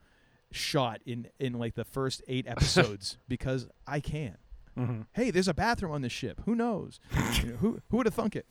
[0.52, 4.36] shot in in like the first eight episodes because I can.
[4.78, 5.06] Mhm.
[5.12, 6.40] Hey, there's a bathroom on this ship.
[6.46, 7.00] Who knows?
[7.12, 7.20] You
[7.50, 8.46] know, who who would have thunk it?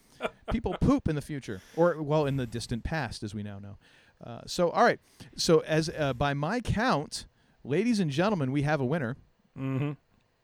[0.51, 3.77] People poop in the future, or well, in the distant past, as we now know.
[4.23, 4.99] Uh, so, all right.
[5.35, 7.25] So, as uh, by my count,
[7.63, 9.15] ladies and gentlemen, we have a winner.
[9.57, 9.91] Mm-hmm.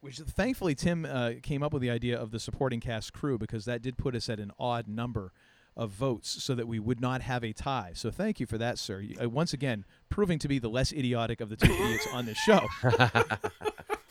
[0.01, 3.65] Which thankfully Tim uh, came up with the idea of the supporting cast crew because
[3.65, 5.31] that did put us at an odd number
[5.75, 7.91] of votes so that we would not have a tie.
[7.95, 8.99] So thank you for that, sir.
[9.01, 12.25] You- Uh, once again, proving to be the less idiotic of the two idiots on
[12.27, 12.61] this show.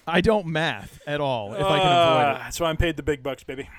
[0.07, 2.35] I don't math at all if I can avoid it.
[2.35, 3.71] Uh, That's why I'm paid the big bucks, baby.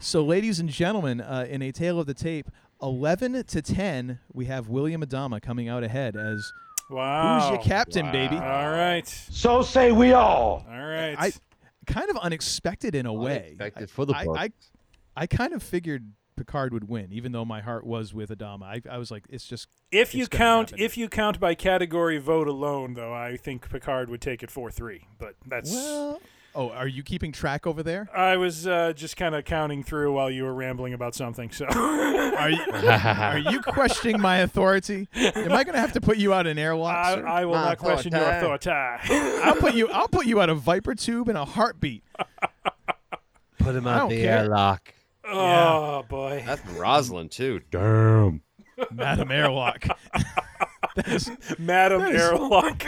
[0.00, 2.50] So, ladies and gentlemen, uh, in a tale of the tape,
[2.84, 6.52] 11 to 10, we have William Adama coming out ahead as
[6.90, 7.40] Wow.
[7.40, 8.36] who's your captain, baby.
[8.36, 9.08] All right.
[9.08, 10.64] So say we all.
[10.68, 11.16] All right.
[11.18, 11.32] I
[11.86, 13.56] kind of unexpected in a way.
[13.58, 14.26] Unexpected I- for the I.
[14.36, 14.50] I,
[15.16, 18.64] I kind of figured Picard would win, even though my heart was with Adama.
[18.64, 20.84] I, I was like, it's just if it's you count happen.
[20.84, 24.70] if you count by category vote alone, though, I think Picard would take it four
[24.70, 25.06] three.
[25.18, 26.20] But that's well.
[26.56, 28.08] Oh, are you keeping track over there?
[28.14, 31.50] I was uh, just kind of counting through while you were rambling about something.
[31.50, 35.08] So Are you are you questioning my authority?
[35.14, 36.94] Am I going to have to put you out an airlock?
[36.94, 37.12] I.
[37.20, 38.70] I will not question your authority.
[38.70, 39.40] authority.
[39.42, 39.88] I'll put you.
[39.88, 42.04] I'll put you out a viper tube in a heartbeat.
[43.58, 44.38] Put him out the care.
[44.40, 44.94] airlock.
[45.26, 46.42] oh boy.
[46.46, 47.62] That's Roslin too.
[47.70, 48.42] Damn.
[48.92, 49.86] Madam Airlock.
[50.96, 52.84] That is- Madam that is- Airlock.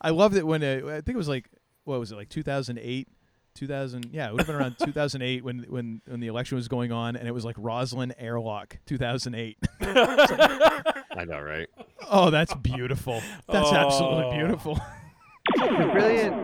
[0.00, 1.48] I loved it when uh, I think it was like
[1.84, 3.08] what was it like 2008,
[3.54, 4.06] 2000?
[4.12, 7.16] Yeah, it would have been around 2008 when when when the election was going on,
[7.16, 9.56] and it was like Roslin Airlock 2008.
[9.80, 11.68] I know, right?
[12.10, 13.22] oh, that's beautiful.
[13.48, 13.74] That's Oh.
[13.76, 14.80] absolutely beautiful.
[15.56, 16.34] Brilliant.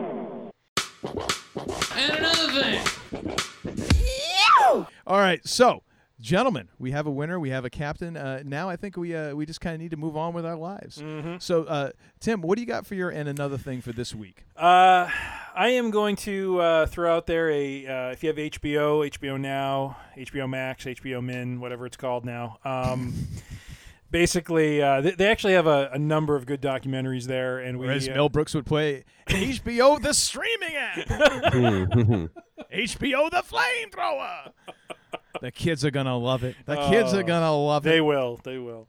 [1.95, 3.35] And another thing.
[5.07, 5.83] All right, so
[6.21, 7.39] gentlemen, we have a winner.
[7.39, 8.15] We have a captain.
[8.15, 10.45] Uh, now I think we uh, we just kind of need to move on with
[10.45, 10.99] our lives.
[10.99, 11.35] Mm-hmm.
[11.39, 14.45] So, uh, Tim, what do you got for your and another thing for this week?
[14.55, 15.09] Uh,
[15.55, 19.39] I am going to uh, throw out there a uh, if you have HBO, HBO
[19.39, 22.57] Now, HBO Max, HBO Min, whatever it's called now.
[22.63, 23.13] Um,
[24.11, 27.87] basically, uh, they, they actually have a, a number of good documentaries there, and we
[27.87, 31.07] Or as uh, Mel Brooks would play, HBO the streaming app,
[32.71, 34.51] HBO the flamethrower.
[35.39, 36.55] The kids are gonna love it.
[36.65, 37.93] The kids are Oh, gonna love They it.
[37.93, 38.39] They will.
[38.43, 38.87] They will.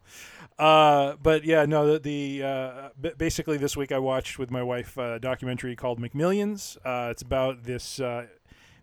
[0.59, 1.95] Uh, but yeah, no.
[1.95, 6.01] The, the uh, b- basically this week I watched with my wife a documentary called
[6.01, 6.77] McMillions.
[6.85, 8.27] Uh, it's about this uh,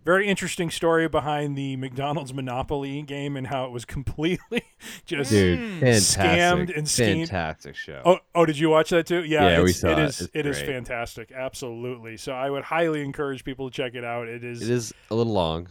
[0.03, 4.64] very interesting story behind the McDonald's Monopoly game and how it was completely
[5.06, 7.30] just Dude, scammed and schemed.
[7.30, 8.02] fantastic show.
[8.03, 9.23] Oh, oh, did you watch that too?
[9.23, 10.06] Yeah, Yeah, we it's, saw it it.
[10.06, 10.22] is.
[10.22, 11.31] It's it is fantastic.
[11.31, 12.18] Absolutely.
[12.18, 14.27] So I would highly encourage people to check it out.
[14.27, 14.61] It is.
[14.64, 15.68] It is a little long.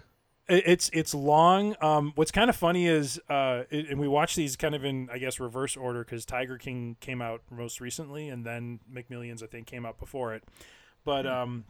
[0.49, 1.77] It- It's it's long.
[1.81, 5.09] Um, what's kind of funny is, uh, it, and we watch these kind of in
[5.13, 9.47] I guess reverse order because Tiger King came out most recently, and then McMillions I
[9.47, 10.45] think came out before it.
[11.05, 11.65] But um,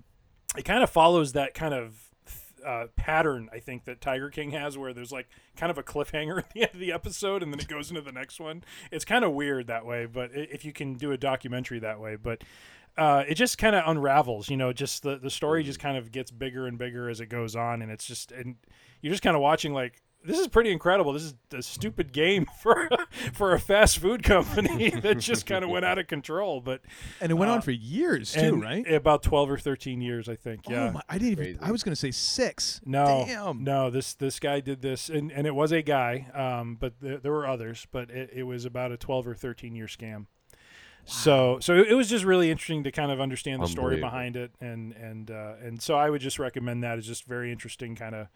[0.56, 2.04] it kind of follows that kind of
[2.66, 6.38] uh, pattern I think that Tiger King has, where there's like kind of a cliffhanger
[6.44, 8.64] at the end of the episode, and then it goes into the next one.
[8.90, 12.16] It's kind of weird that way, but if you can do a documentary that way,
[12.16, 12.42] but
[12.98, 14.50] uh, it just kind of unravels.
[14.50, 17.26] You know, just the the story just kind of gets bigger and bigger as it
[17.26, 18.56] goes on, and it's just and
[19.00, 20.02] you're just kind of watching like.
[20.24, 21.12] This is pretty incredible.
[21.12, 22.88] This is a stupid game for
[23.32, 26.60] for a fast food company that just kind of went out of control.
[26.60, 26.80] But
[27.20, 28.84] And it went on uh, for years too, right?
[28.92, 30.68] About twelve or thirteen years, I think.
[30.68, 30.88] Yeah.
[30.88, 31.58] Oh my, I didn't even.
[31.62, 32.80] I was going to say six.
[32.84, 33.62] No, Damn.
[33.62, 33.90] no.
[33.90, 37.32] This this guy did this, and, and it was a guy, um, but th- there
[37.32, 37.86] were others.
[37.92, 40.26] But it, it was about a twelve or thirteen year scam.
[41.08, 44.52] So so it was just really interesting to kind of understand the story behind it,
[44.60, 46.98] and and uh, and so I would just recommend that.
[46.98, 48.28] It's just very interesting, kind of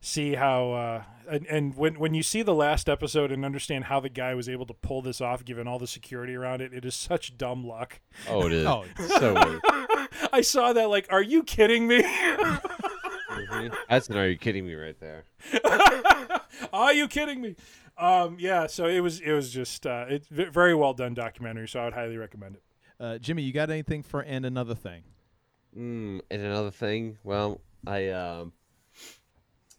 [0.00, 3.98] see how uh, and, and when when you see the last episode and understand how
[3.98, 6.84] the guy was able to pull this off, given all the security around it, it
[6.84, 8.00] is such dumb luck.
[8.28, 8.66] Oh, it is.
[8.66, 8.84] Oh.
[9.18, 9.60] so weird.
[10.32, 12.02] I saw that like, are you kidding me?
[12.02, 13.74] Mhm.
[13.88, 15.24] That's an "Are you kidding me?" right there.
[16.72, 17.54] Are you kidding me?
[17.98, 21.80] Um, yeah, so it was it was just uh, it's very well done documentary, so
[21.80, 22.62] I would highly recommend it.
[22.98, 25.02] Uh, Jimmy, you got anything for and another thing?
[25.76, 28.52] Mm, and another thing, well, I um,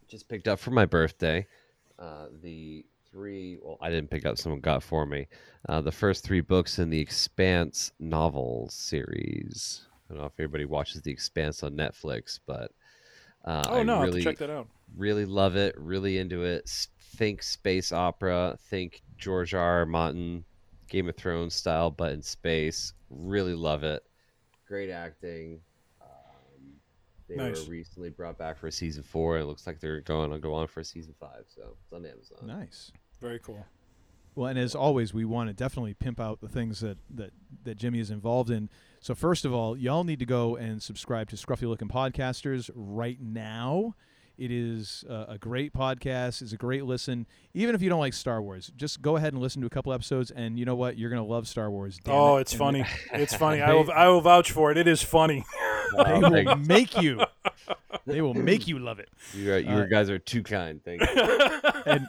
[0.08, 1.48] just picked up for my birthday
[2.00, 3.58] uh, the three.
[3.62, 5.28] Well, I didn't pick up; someone got for me.
[5.68, 9.82] Uh, the first three books in the Expanse novel series.
[10.10, 12.72] I don't know if everybody watches the Expanse on Netflix, but
[13.46, 14.68] uh, Oh, I no, I'll have to really, check that out.
[14.96, 15.76] Really love it.
[15.78, 16.70] Really into it.
[17.18, 18.58] S- Think space opera.
[18.70, 19.80] Think George R.
[19.80, 19.86] R.
[19.86, 20.44] Martin,
[20.90, 22.94] Game of Thrones style, but in space.
[23.10, 24.04] Really love it.
[24.68, 25.60] Great acting.
[26.02, 26.08] Um,
[27.30, 27.66] they Nice.
[27.66, 30.54] were recently brought back for season four, and it looks like they're going to go
[30.54, 31.46] on for season five.
[31.48, 32.38] So it's on Amazon.
[32.46, 32.92] Nice.
[33.22, 33.66] Very cool.
[34.36, 37.32] Well, and as always, we want to definitely pimp out the things that, that,
[37.64, 38.70] that Jimmy is involved in.
[39.00, 43.20] So, first of all, y'all need to go and subscribe to Scruffy Looking Podcasters right
[43.20, 43.96] now.
[44.38, 46.42] It is uh, a great podcast.
[46.42, 47.26] It's a great listen.
[47.54, 49.92] Even if you don't like Star Wars, just go ahead and listen to a couple
[49.94, 50.98] episodes, and you know what?
[50.98, 51.98] You're going to love Star Wars.
[52.04, 52.42] damn oh, it.
[52.42, 52.86] it's And funny.
[53.14, 53.62] it's funny.
[53.62, 54.78] I will I will vouch for it.
[54.78, 55.44] It is funny.
[55.96, 57.22] they Oh, will make you.
[58.06, 59.10] They will make you love it.
[59.34, 60.82] You, are, you Uh, guys are too kind.
[60.84, 61.62] Thank you.
[61.86, 62.08] and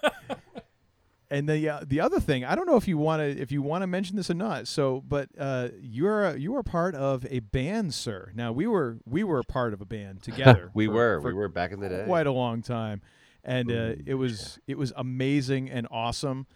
[1.31, 3.61] and the uh, the other thing, I don't know if you want to if you
[3.63, 4.67] want to mention this or not.
[4.69, 8.33] So, but uh, you're you are part of a band, sir.
[8.35, 10.71] Now we were we were part of a band together.
[10.75, 11.21] we for- were.
[11.21, 12.05] for we were back in the day.
[12.07, 13.03] quite a long time,
[13.45, 16.47] and uh, it was it was amazing and awesome.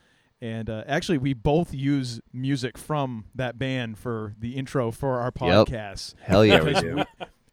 [0.40, 5.26] And uh, actually, we both use music from that band for the intro for our
[5.40, 5.68] Yep.
[5.68, 6.14] podcast.
[6.20, 6.96] Hell yeah, we do.
[6.96, 7.04] We,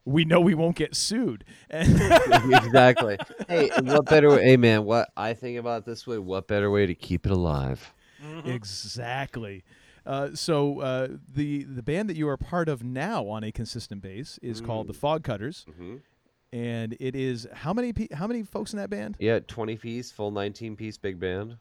[0.09, 1.43] we know we won't get sued.
[1.71, 3.17] Exactly.
[3.47, 4.43] Hey, what better way?
[4.43, 6.17] Hey, man, what I think about this way?
[6.17, 7.93] What better way to keep it alive?
[8.45, 9.63] Exactly.
[10.05, 14.01] Uh, so uh, the the band that you are part of now on a consistent
[14.01, 16.01] base is called the Fog Cutters, Mhm.
[16.51, 19.15] and it is how many pe- how many folks in that band?
[19.19, 21.57] Yeah, twenty piece, full nineteen piece big band.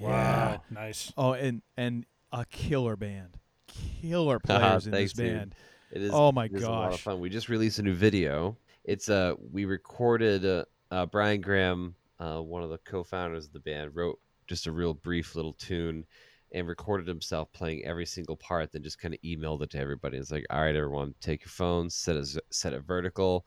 [0.00, 1.12] Wow, nice.
[1.16, 3.38] Oh, and and a killer band,
[3.68, 5.54] killer Haha, players in thanks, this dude.
[5.94, 6.10] It is.
[6.12, 7.00] Oh my it is a lot of gosh.
[7.02, 7.20] fun.
[7.20, 8.56] We just released a new video.
[8.84, 13.60] It's uh we recorded uh, uh Brian Graham, uh one of the co-founders of the
[13.60, 14.18] band, wrote
[14.48, 16.04] just a real brief little tune
[16.52, 20.18] and recorded himself playing every single part, then just kind of emailed it to everybody.
[20.18, 23.46] It's like, all right, everyone, take your phones, set it set it vertical,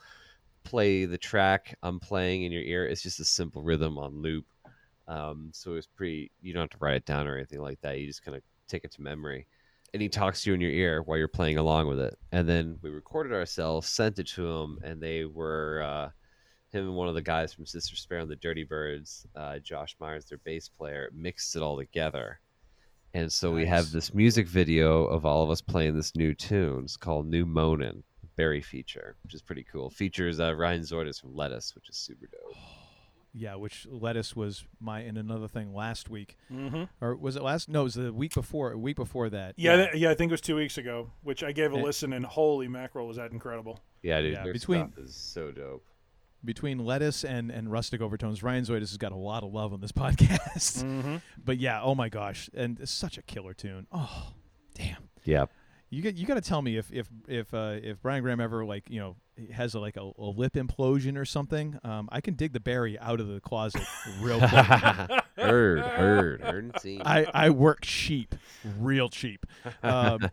[0.64, 2.88] play the track I'm playing in your ear.
[2.88, 4.46] It's just a simple rhythm on loop.
[5.10, 6.32] Um, so it's pretty.
[6.42, 8.00] You don't have to write it down or anything like that.
[8.00, 9.48] You just kind of take it to memory
[9.98, 12.20] and he talks to you in your ear while you're playing along with it.
[12.32, 16.10] And then we recorded ourselves, sent it to him, and they were uh,
[16.70, 19.96] him and one of the guys from Sister Sparrow and the Dirty Birds, uh, Josh
[20.00, 22.40] Myers, their bass player, mixed it all together.
[23.16, 26.84] And so we have this music video of all of us playing this new tune.
[26.84, 28.04] It's called New Moanin',
[28.36, 29.90] bari feature, which is pretty cool.
[29.90, 32.56] Features uh, Ryan Zoidis from Lettuce, which is super dope.
[33.40, 36.90] Yeah, which lettuce was my and another thing last week, Mhm.
[37.00, 37.70] or was it last?
[37.70, 38.72] No, it was the week before.
[38.72, 39.54] A week before that.
[39.58, 41.84] Yeah, th- yeah, I think it was two weeks ago, which I gave a And-
[41.84, 43.80] listen, and holy mackerel, was that incredible!
[44.02, 45.86] Yeah, dude, Yeah, their between- stuff is so dope.
[46.44, 49.82] between lettuce and and rustic overtones, Ryan Zoidis has got a lot of love on
[49.82, 50.84] this podcast.
[50.84, 51.22] Mhm.
[51.44, 53.86] But yeah, oh my gosh, and it's such a killer tune.
[53.92, 54.34] Oh,
[54.74, 55.10] damn.
[55.26, 55.46] Yeah.
[55.90, 58.66] You get you got to tell me if if if uh, if Brian Graham ever
[58.66, 59.16] like you know
[59.54, 62.98] has a, like a, a lip implosion or something, um, I can dig the bari
[63.00, 63.84] out of the closet
[64.22, 64.52] real quick.
[65.38, 67.02] Heard, heard, heard and seen.
[67.06, 68.36] I, I work cheap,
[68.80, 69.46] real cheap.
[69.84, 70.30] Um,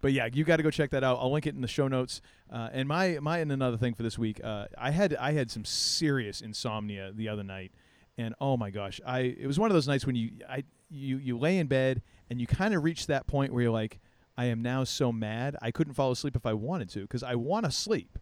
[0.00, 1.18] but yeah, you got to go check that out.
[1.20, 2.20] I'll link it in the show notes.
[2.50, 5.50] Uh, and my my and another thing for this week, uh, I had I had
[5.50, 7.72] some serious insomnia the other night,
[8.16, 11.18] and oh my gosh, I it was one of those nights when you I you
[11.18, 13.98] you lay in bed and you kind of reach that point where you're like,
[14.36, 17.34] I am now so mad I couldn't fall asleep if I wanted to because I
[17.34, 18.18] want to sleep,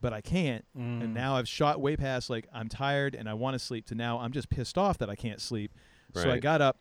[0.00, 0.64] but I can't.
[0.76, 1.02] Mm.
[1.02, 3.94] And now I've shot way past like I'm tired and I want to sleep to
[3.94, 5.72] now I'm just pissed off that I can't sleep.
[6.14, 6.78] So I got up,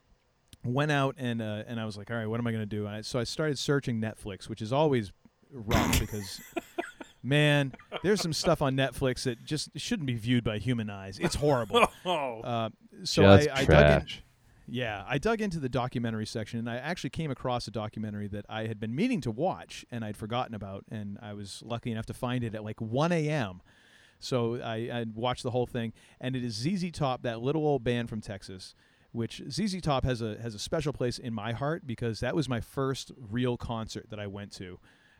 [0.64, 2.86] went out and uh, and I was like, all right, what am I gonna do?
[2.86, 5.12] And I, so I started searching Netflix, which is always
[5.52, 6.42] rough because.
[7.22, 11.18] Man, there's some stuff on Netflix that just shouldn't be viewed by human eyes.
[11.18, 11.88] It's horrible.
[12.06, 12.42] Oh.
[12.42, 12.70] Uh,
[13.04, 14.08] so Just I, I dug in.
[14.68, 18.46] Yeah, I dug into the documentary section, and I actually came across a documentary that
[18.50, 22.08] I had been meaning to watch and I'd forgotten about, and I was lucky enough
[22.08, 23.62] to find it at like 1 a.m.
[24.20, 27.84] So I, I watched the whole thing, and it is ZZ Top, that little old
[27.84, 28.74] band from Texas,
[29.12, 32.50] which ZZ Top has a has a special place in my heart because that was
[32.50, 34.80] my first real concert that I went to.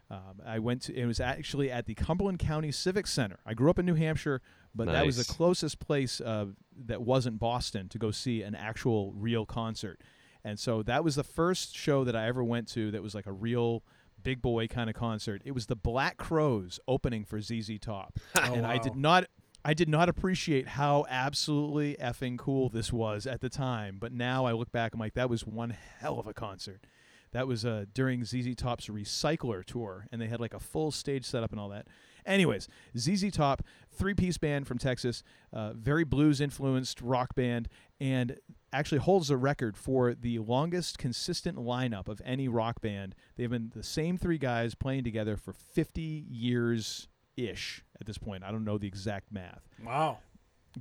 [0.10, 3.40] Um, I went to it was actually at the Cumberland County Civic Center.
[3.46, 4.42] I grew up in New Hampshire,
[4.76, 6.48] but that was the closest place uh,
[6.86, 10.02] that wasn't Boston to go see an actual real concert.
[10.44, 13.26] And so that was the first show that I ever went to that was like
[13.26, 13.84] a real
[14.22, 15.42] big boy kind of concert.
[15.46, 18.20] It was the Black Crowes opening for ZZ Top.
[18.42, 19.26] and I did not
[19.64, 24.46] I did not appreciate how absolutely effing cool this was at the time, but now
[24.46, 26.86] I look back I'm like that was one hell of a concert.
[27.32, 31.26] That was uh, during ZZ Top's Recycler tour, and they had like a full stage
[31.26, 31.88] setup and all that.
[32.26, 33.62] Anyways, ZZ Top,
[33.92, 35.24] three-piece band from Texas,
[35.54, 37.68] uh, very blues-influenced rock band,
[38.00, 38.38] and
[38.74, 43.16] actually holds the record for the longest consistent lineup of any rock band.
[43.36, 47.08] They've been the same three guys playing together for 50 years
[47.38, 48.44] ish at this point.
[48.44, 50.20] I don't know the exact math Wow.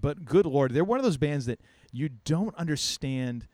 [0.01, 1.61] but good lord, they're one of those bands that
[1.93, 3.47] you don't understand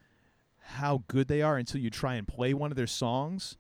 [0.58, 3.56] how good they are until you try and play one of their songs.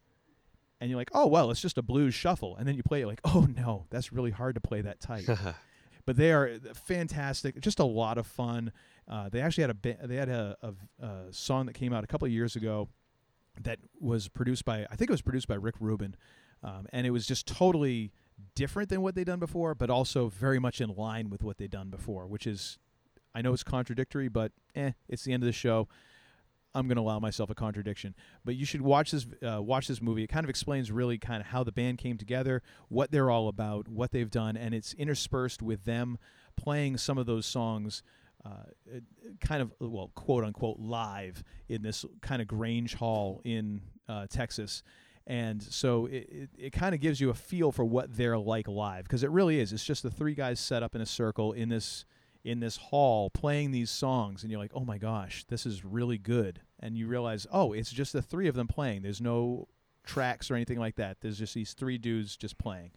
[0.80, 2.56] And you're like, oh, well, it's just a blues shuffle.
[2.56, 5.28] And then you play it like, oh, no, that's really hard to play that tight.
[6.06, 7.60] but they are fantastic.
[7.60, 8.72] Just a lot of fun.
[9.08, 12.04] Uh, they actually had a ba- they had a, a, a song that came out
[12.04, 12.88] a couple of years ago
[13.62, 16.16] that was produced by I think it was produced by Rick Rubin,
[16.62, 18.12] um, and it was just totally
[18.54, 21.70] different than what they'd done before, but also very much in line with what they'd
[21.70, 22.78] done before, which is
[23.34, 25.88] I know it's contradictory, but eh, it's the end of the show.
[26.74, 28.14] I'm going to allow myself a contradiction,
[28.44, 29.26] but you should watch this.
[29.42, 30.22] Uh, watch this movie.
[30.22, 33.48] It kind of explains really kind of how the band came together, what they're all
[33.48, 36.18] about, what they've done, and it's interspersed with them
[36.56, 38.02] playing some of those songs,
[38.44, 38.64] uh,
[39.40, 44.82] kind of well, quote unquote, live in this kind of Grange Hall in uh, Texas.
[45.26, 48.66] And so it, it, it kind of gives you a feel for what they're like
[48.66, 49.72] live because it really is.
[49.72, 52.04] It's just the three guys set up in a circle in this
[52.44, 56.18] in this hall playing these songs and you're like, "Oh my gosh, this is really
[56.18, 59.02] good." And you realize, "Oh, it's just the three of them playing.
[59.02, 59.68] There's no
[60.04, 61.20] tracks or anything like that.
[61.20, 62.92] There's just these three dudes just playing."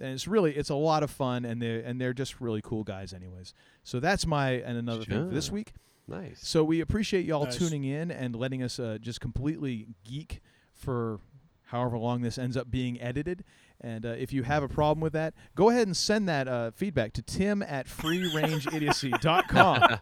[0.00, 2.60] And it's really it's a lot of fun and they are and they're just really
[2.62, 3.54] cool guys anyways.
[3.84, 5.72] So that's my and another thing for this week.
[6.06, 6.40] Nice.
[6.46, 7.56] So we appreciate y'all Nice.
[7.56, 10.42] tuning in and letting us uh, just completely geek
[10.72, 11.20] for
[11.66, 13.44] however long this ends up being edited.
[13.80, 16.70] And uh, if you have a problem with that, go ahead and send that uh,
[16.70, 19.98] feedback to tim at freerangeidiocy.com.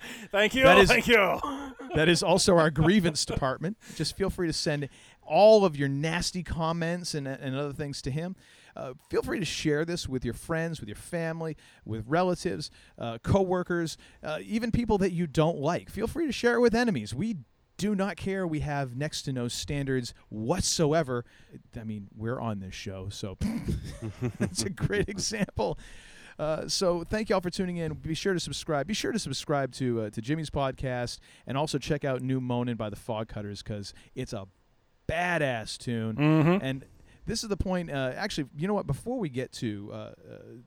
[0.30, 0.62] Thank you.
[0.64, 1.40] That is- thank you.
[1.94, 3.76] that is also our grievance department.
[3.94, 4.88] Just feel free to send
[5.22, 8.36] all of your nasty comments and, and other things to him.
[8.74, 13.18] Uh, feel free to share this with your friends, with your family, with relatives, uh,
[13.22, 15.90] coworkers, uh, even people that you don't like.
[15.90, 17.14] Feel free to share it with enemies.
[17.14, 17.36] We
[17.76, 18.46] do not care.
[18.46, 21.24] We have next to no standards whatsoever.
[21.78, 23.36] I mean, we're on this show, so
[24.40, 25.78] it's a great example.
[26.38, 27.92] Uh, so thank y'all for tuning in.
[27.94, 28.86] Be sure to subscribe.
[28.86, 32.76] Be sure to subscribe to uh, to Jimmy's podcast, and also check out New Moanin'
[32.76, 34.46] by the Fog Cutters because it's a
[35.08, 36.16] badass tune.
[36.16, 36.60] Mhm.
[36.62, 36.84] And
[37.26, 37.90] this is the point.
[37.90, 38.86] Uh, actually, you know what?
[38.86, 40.12] Before we get to uh, uh,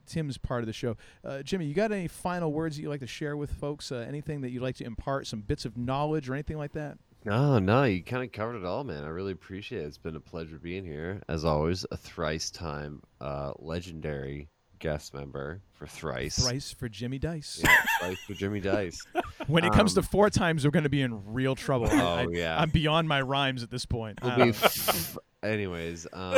[0.06, 3.00] Tim's part of the show, uh, Jimmy, you got any final words that you'd like
[3.00, 3.92] to share with folks?
[3.92, 5.26] Uh, anything that you'd like to impart?
[5.26, 6.98] Some bits of knowledge or anything like that?
[7.24, 9.02] No, no, you kind of covered it all, man.
[9.02, 9.86] I really appreciate it.
[9.86, 11.20] It's been a pleasure being here.
[11.28, 16.38] As always, a thrice time uh, legendary guest member for thrice.
[16.38, 17.60] Thrice for Jimmy Dice.
[17.64, 19.04] Yeah, thrice for Jimmy Dice.
[19.46, 21.86] When it comes to Um, four times, we're going to be in real trouble.
[21.90, 22.60] I- Oh, I, yeah.
[22.60, 24.18] I'm beyond my rhymes at this point.
[24.22, 26.06] We'll be f- anyways.
[26.12, 26.34] Um,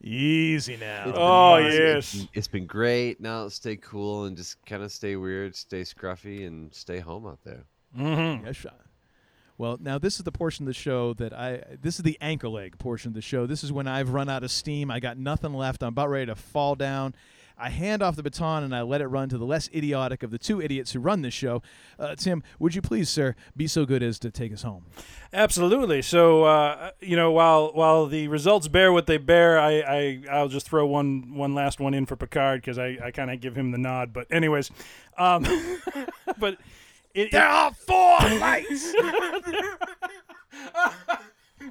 [0.00, 1.08] Easy now.
[1.08, 1.72] it's Oh, awesome.
[1.72, 2.14] Yes.
[2.14, 3.20] been- it's been great.
[3.20, 7.40] Now stay cool and just kind of stay weird, stay scruffy, and stay home out
[7.44, 7.64] there.
[7.96, 8.46] Mm-hmm.
[8.46, 8.70] Yes, sir.
[9.58, 11.62] Well, now this is the portion of the show that I.
[11.82, 13.44] This is the ankle leg portion of the show.
[13.44, 14.88] This is when I've run out of steam.
[14.88, 15.82] I got nothing left.
[15.82, 17.14] I'm about ready to fall down.
[17.58, 20.30] I hand off the baton and I let it run to the less idiotic of
[20.30, 21.62] the two idiots who run this show.
[21.98, 24.86] Uh, Tim, would you please, sir, be so good as to take us home?
[25.32, 26.02] Absolutely.
[26.02, 30.48] So uh, you know, while while the results bear what they bear, I, I I'll
[30.48, 33.56] just throw one one last one in for Picard because I, I kind of give
[33.56, 34.12] him the nod.
[34.12, 34.70] But anyways,
[35.16, 35.44] um,
[36.38, 36.58] but
[37.14, 38.94] it, There are four lights.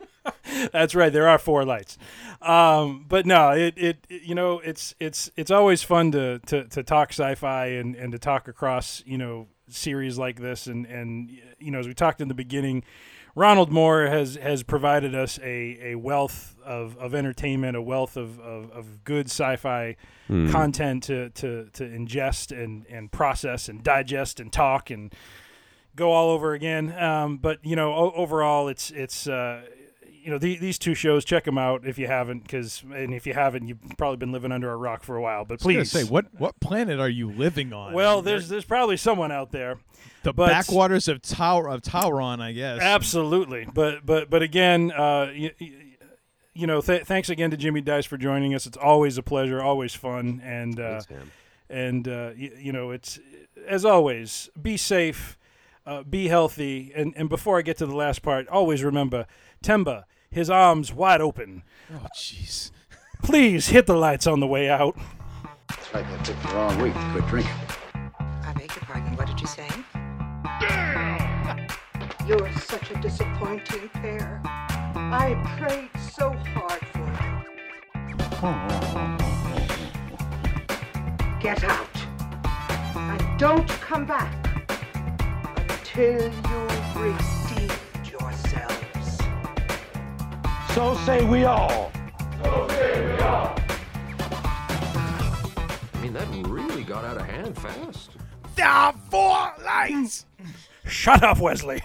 [0.72, 1.12] That's right.
[1.12, 1.98] There are four lights,
[2.42, 6.66] um, but no, it, it it- you know it's it's it's always fun to to,
[6.66, 11.30] to talk sci-fi and, and to talk across you know series like this and and
[11.60, 12.84] you know as we talked in the beginning,
[13.36, 18.40] Ronald Moore has has provided us a, a wealth of, of entertainment, a wealth of,
[18.40, 19.96] of, of good sci-fi
[20.28, 20.52] Hmm.
[20.52, 25.16] content to, to, to ingest and, and process and digest and talk and
[25.96, 26.92] go all over again.
[27.02, 29.62] Um, but you know, o- overall, it's it's uh,
[30.28, 31.24] you know the, these two shows.
[31.24, 34.52] Check them out if you haven't, because and if you haven't, you've probably been living
[34.52, 35.46] under a rock for a while.
[35.46, 37.94] But I was please, say what what planet are you living on?
[37.94, 39.80] well, there's there's probably someone out there.
[40.24, 42.82] the but- backwaters of Tower of Tauron, I guess.
[42.82, 45.52] Absolutely, but but but again, uh, you,
[46.54, 48.66] you know, th- thanks again to Jimmy Dice for joining us.
[48.66, 51.26] It's always a pleasure, always fun, and uh, Thanks,
[51.70, 53.18] and uh, y- you know, it's
[53.66, 55.38] as always, be safe,
[55.86, 59.26] uh, be healthy, and and before I get to the last part, always remember
[59.64, 61.64] Temba, his arms wide open.
[61.94, 62.72] Oh, jeez.
[63.24, 64.98] Please hit the lights on the way out.
[65.70, 67.52] It's like I picked the wrong week to quit drinking.
[68.20, 69.68] I beg your pardon, what did you say?
[70.60, 71.68] Damn!
[72.28, 74.42] You're such a disappointing pair.
[74.46, 77.38] I prayed so hard for you.
[81.40, 81.98] Get out.
[82.96, 84.34] And don't come back
[85.70, 87.38] until you've redeemed
[90.78, 91.00] yourselves.
[91.00, 91.92] So say we all.
[95.94, 98.12] I mean, that really got out of hand fast.
[98.56, 100.26] There are four lights.
[100.86, 101.82] Shut up, Wesley.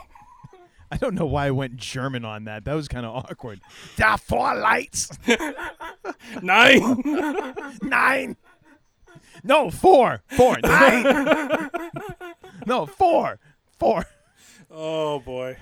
[0.91, 2.65] I don't know why I went German on that.
[2.67, 3.61] That was kind of awkward.
[3.97, 5.11] There are four lights.
[6.43, 7.03] Nine.
[7.83, 8.37] Nine.
[9.43, 10.23] No, four.
[10.29, 10.59] Four.
[10.63, 11.71] Nine.
[12.67, 13.39] no, four.
[13.79, 14.05] Four.
[14.71, 15.57] Oh boy.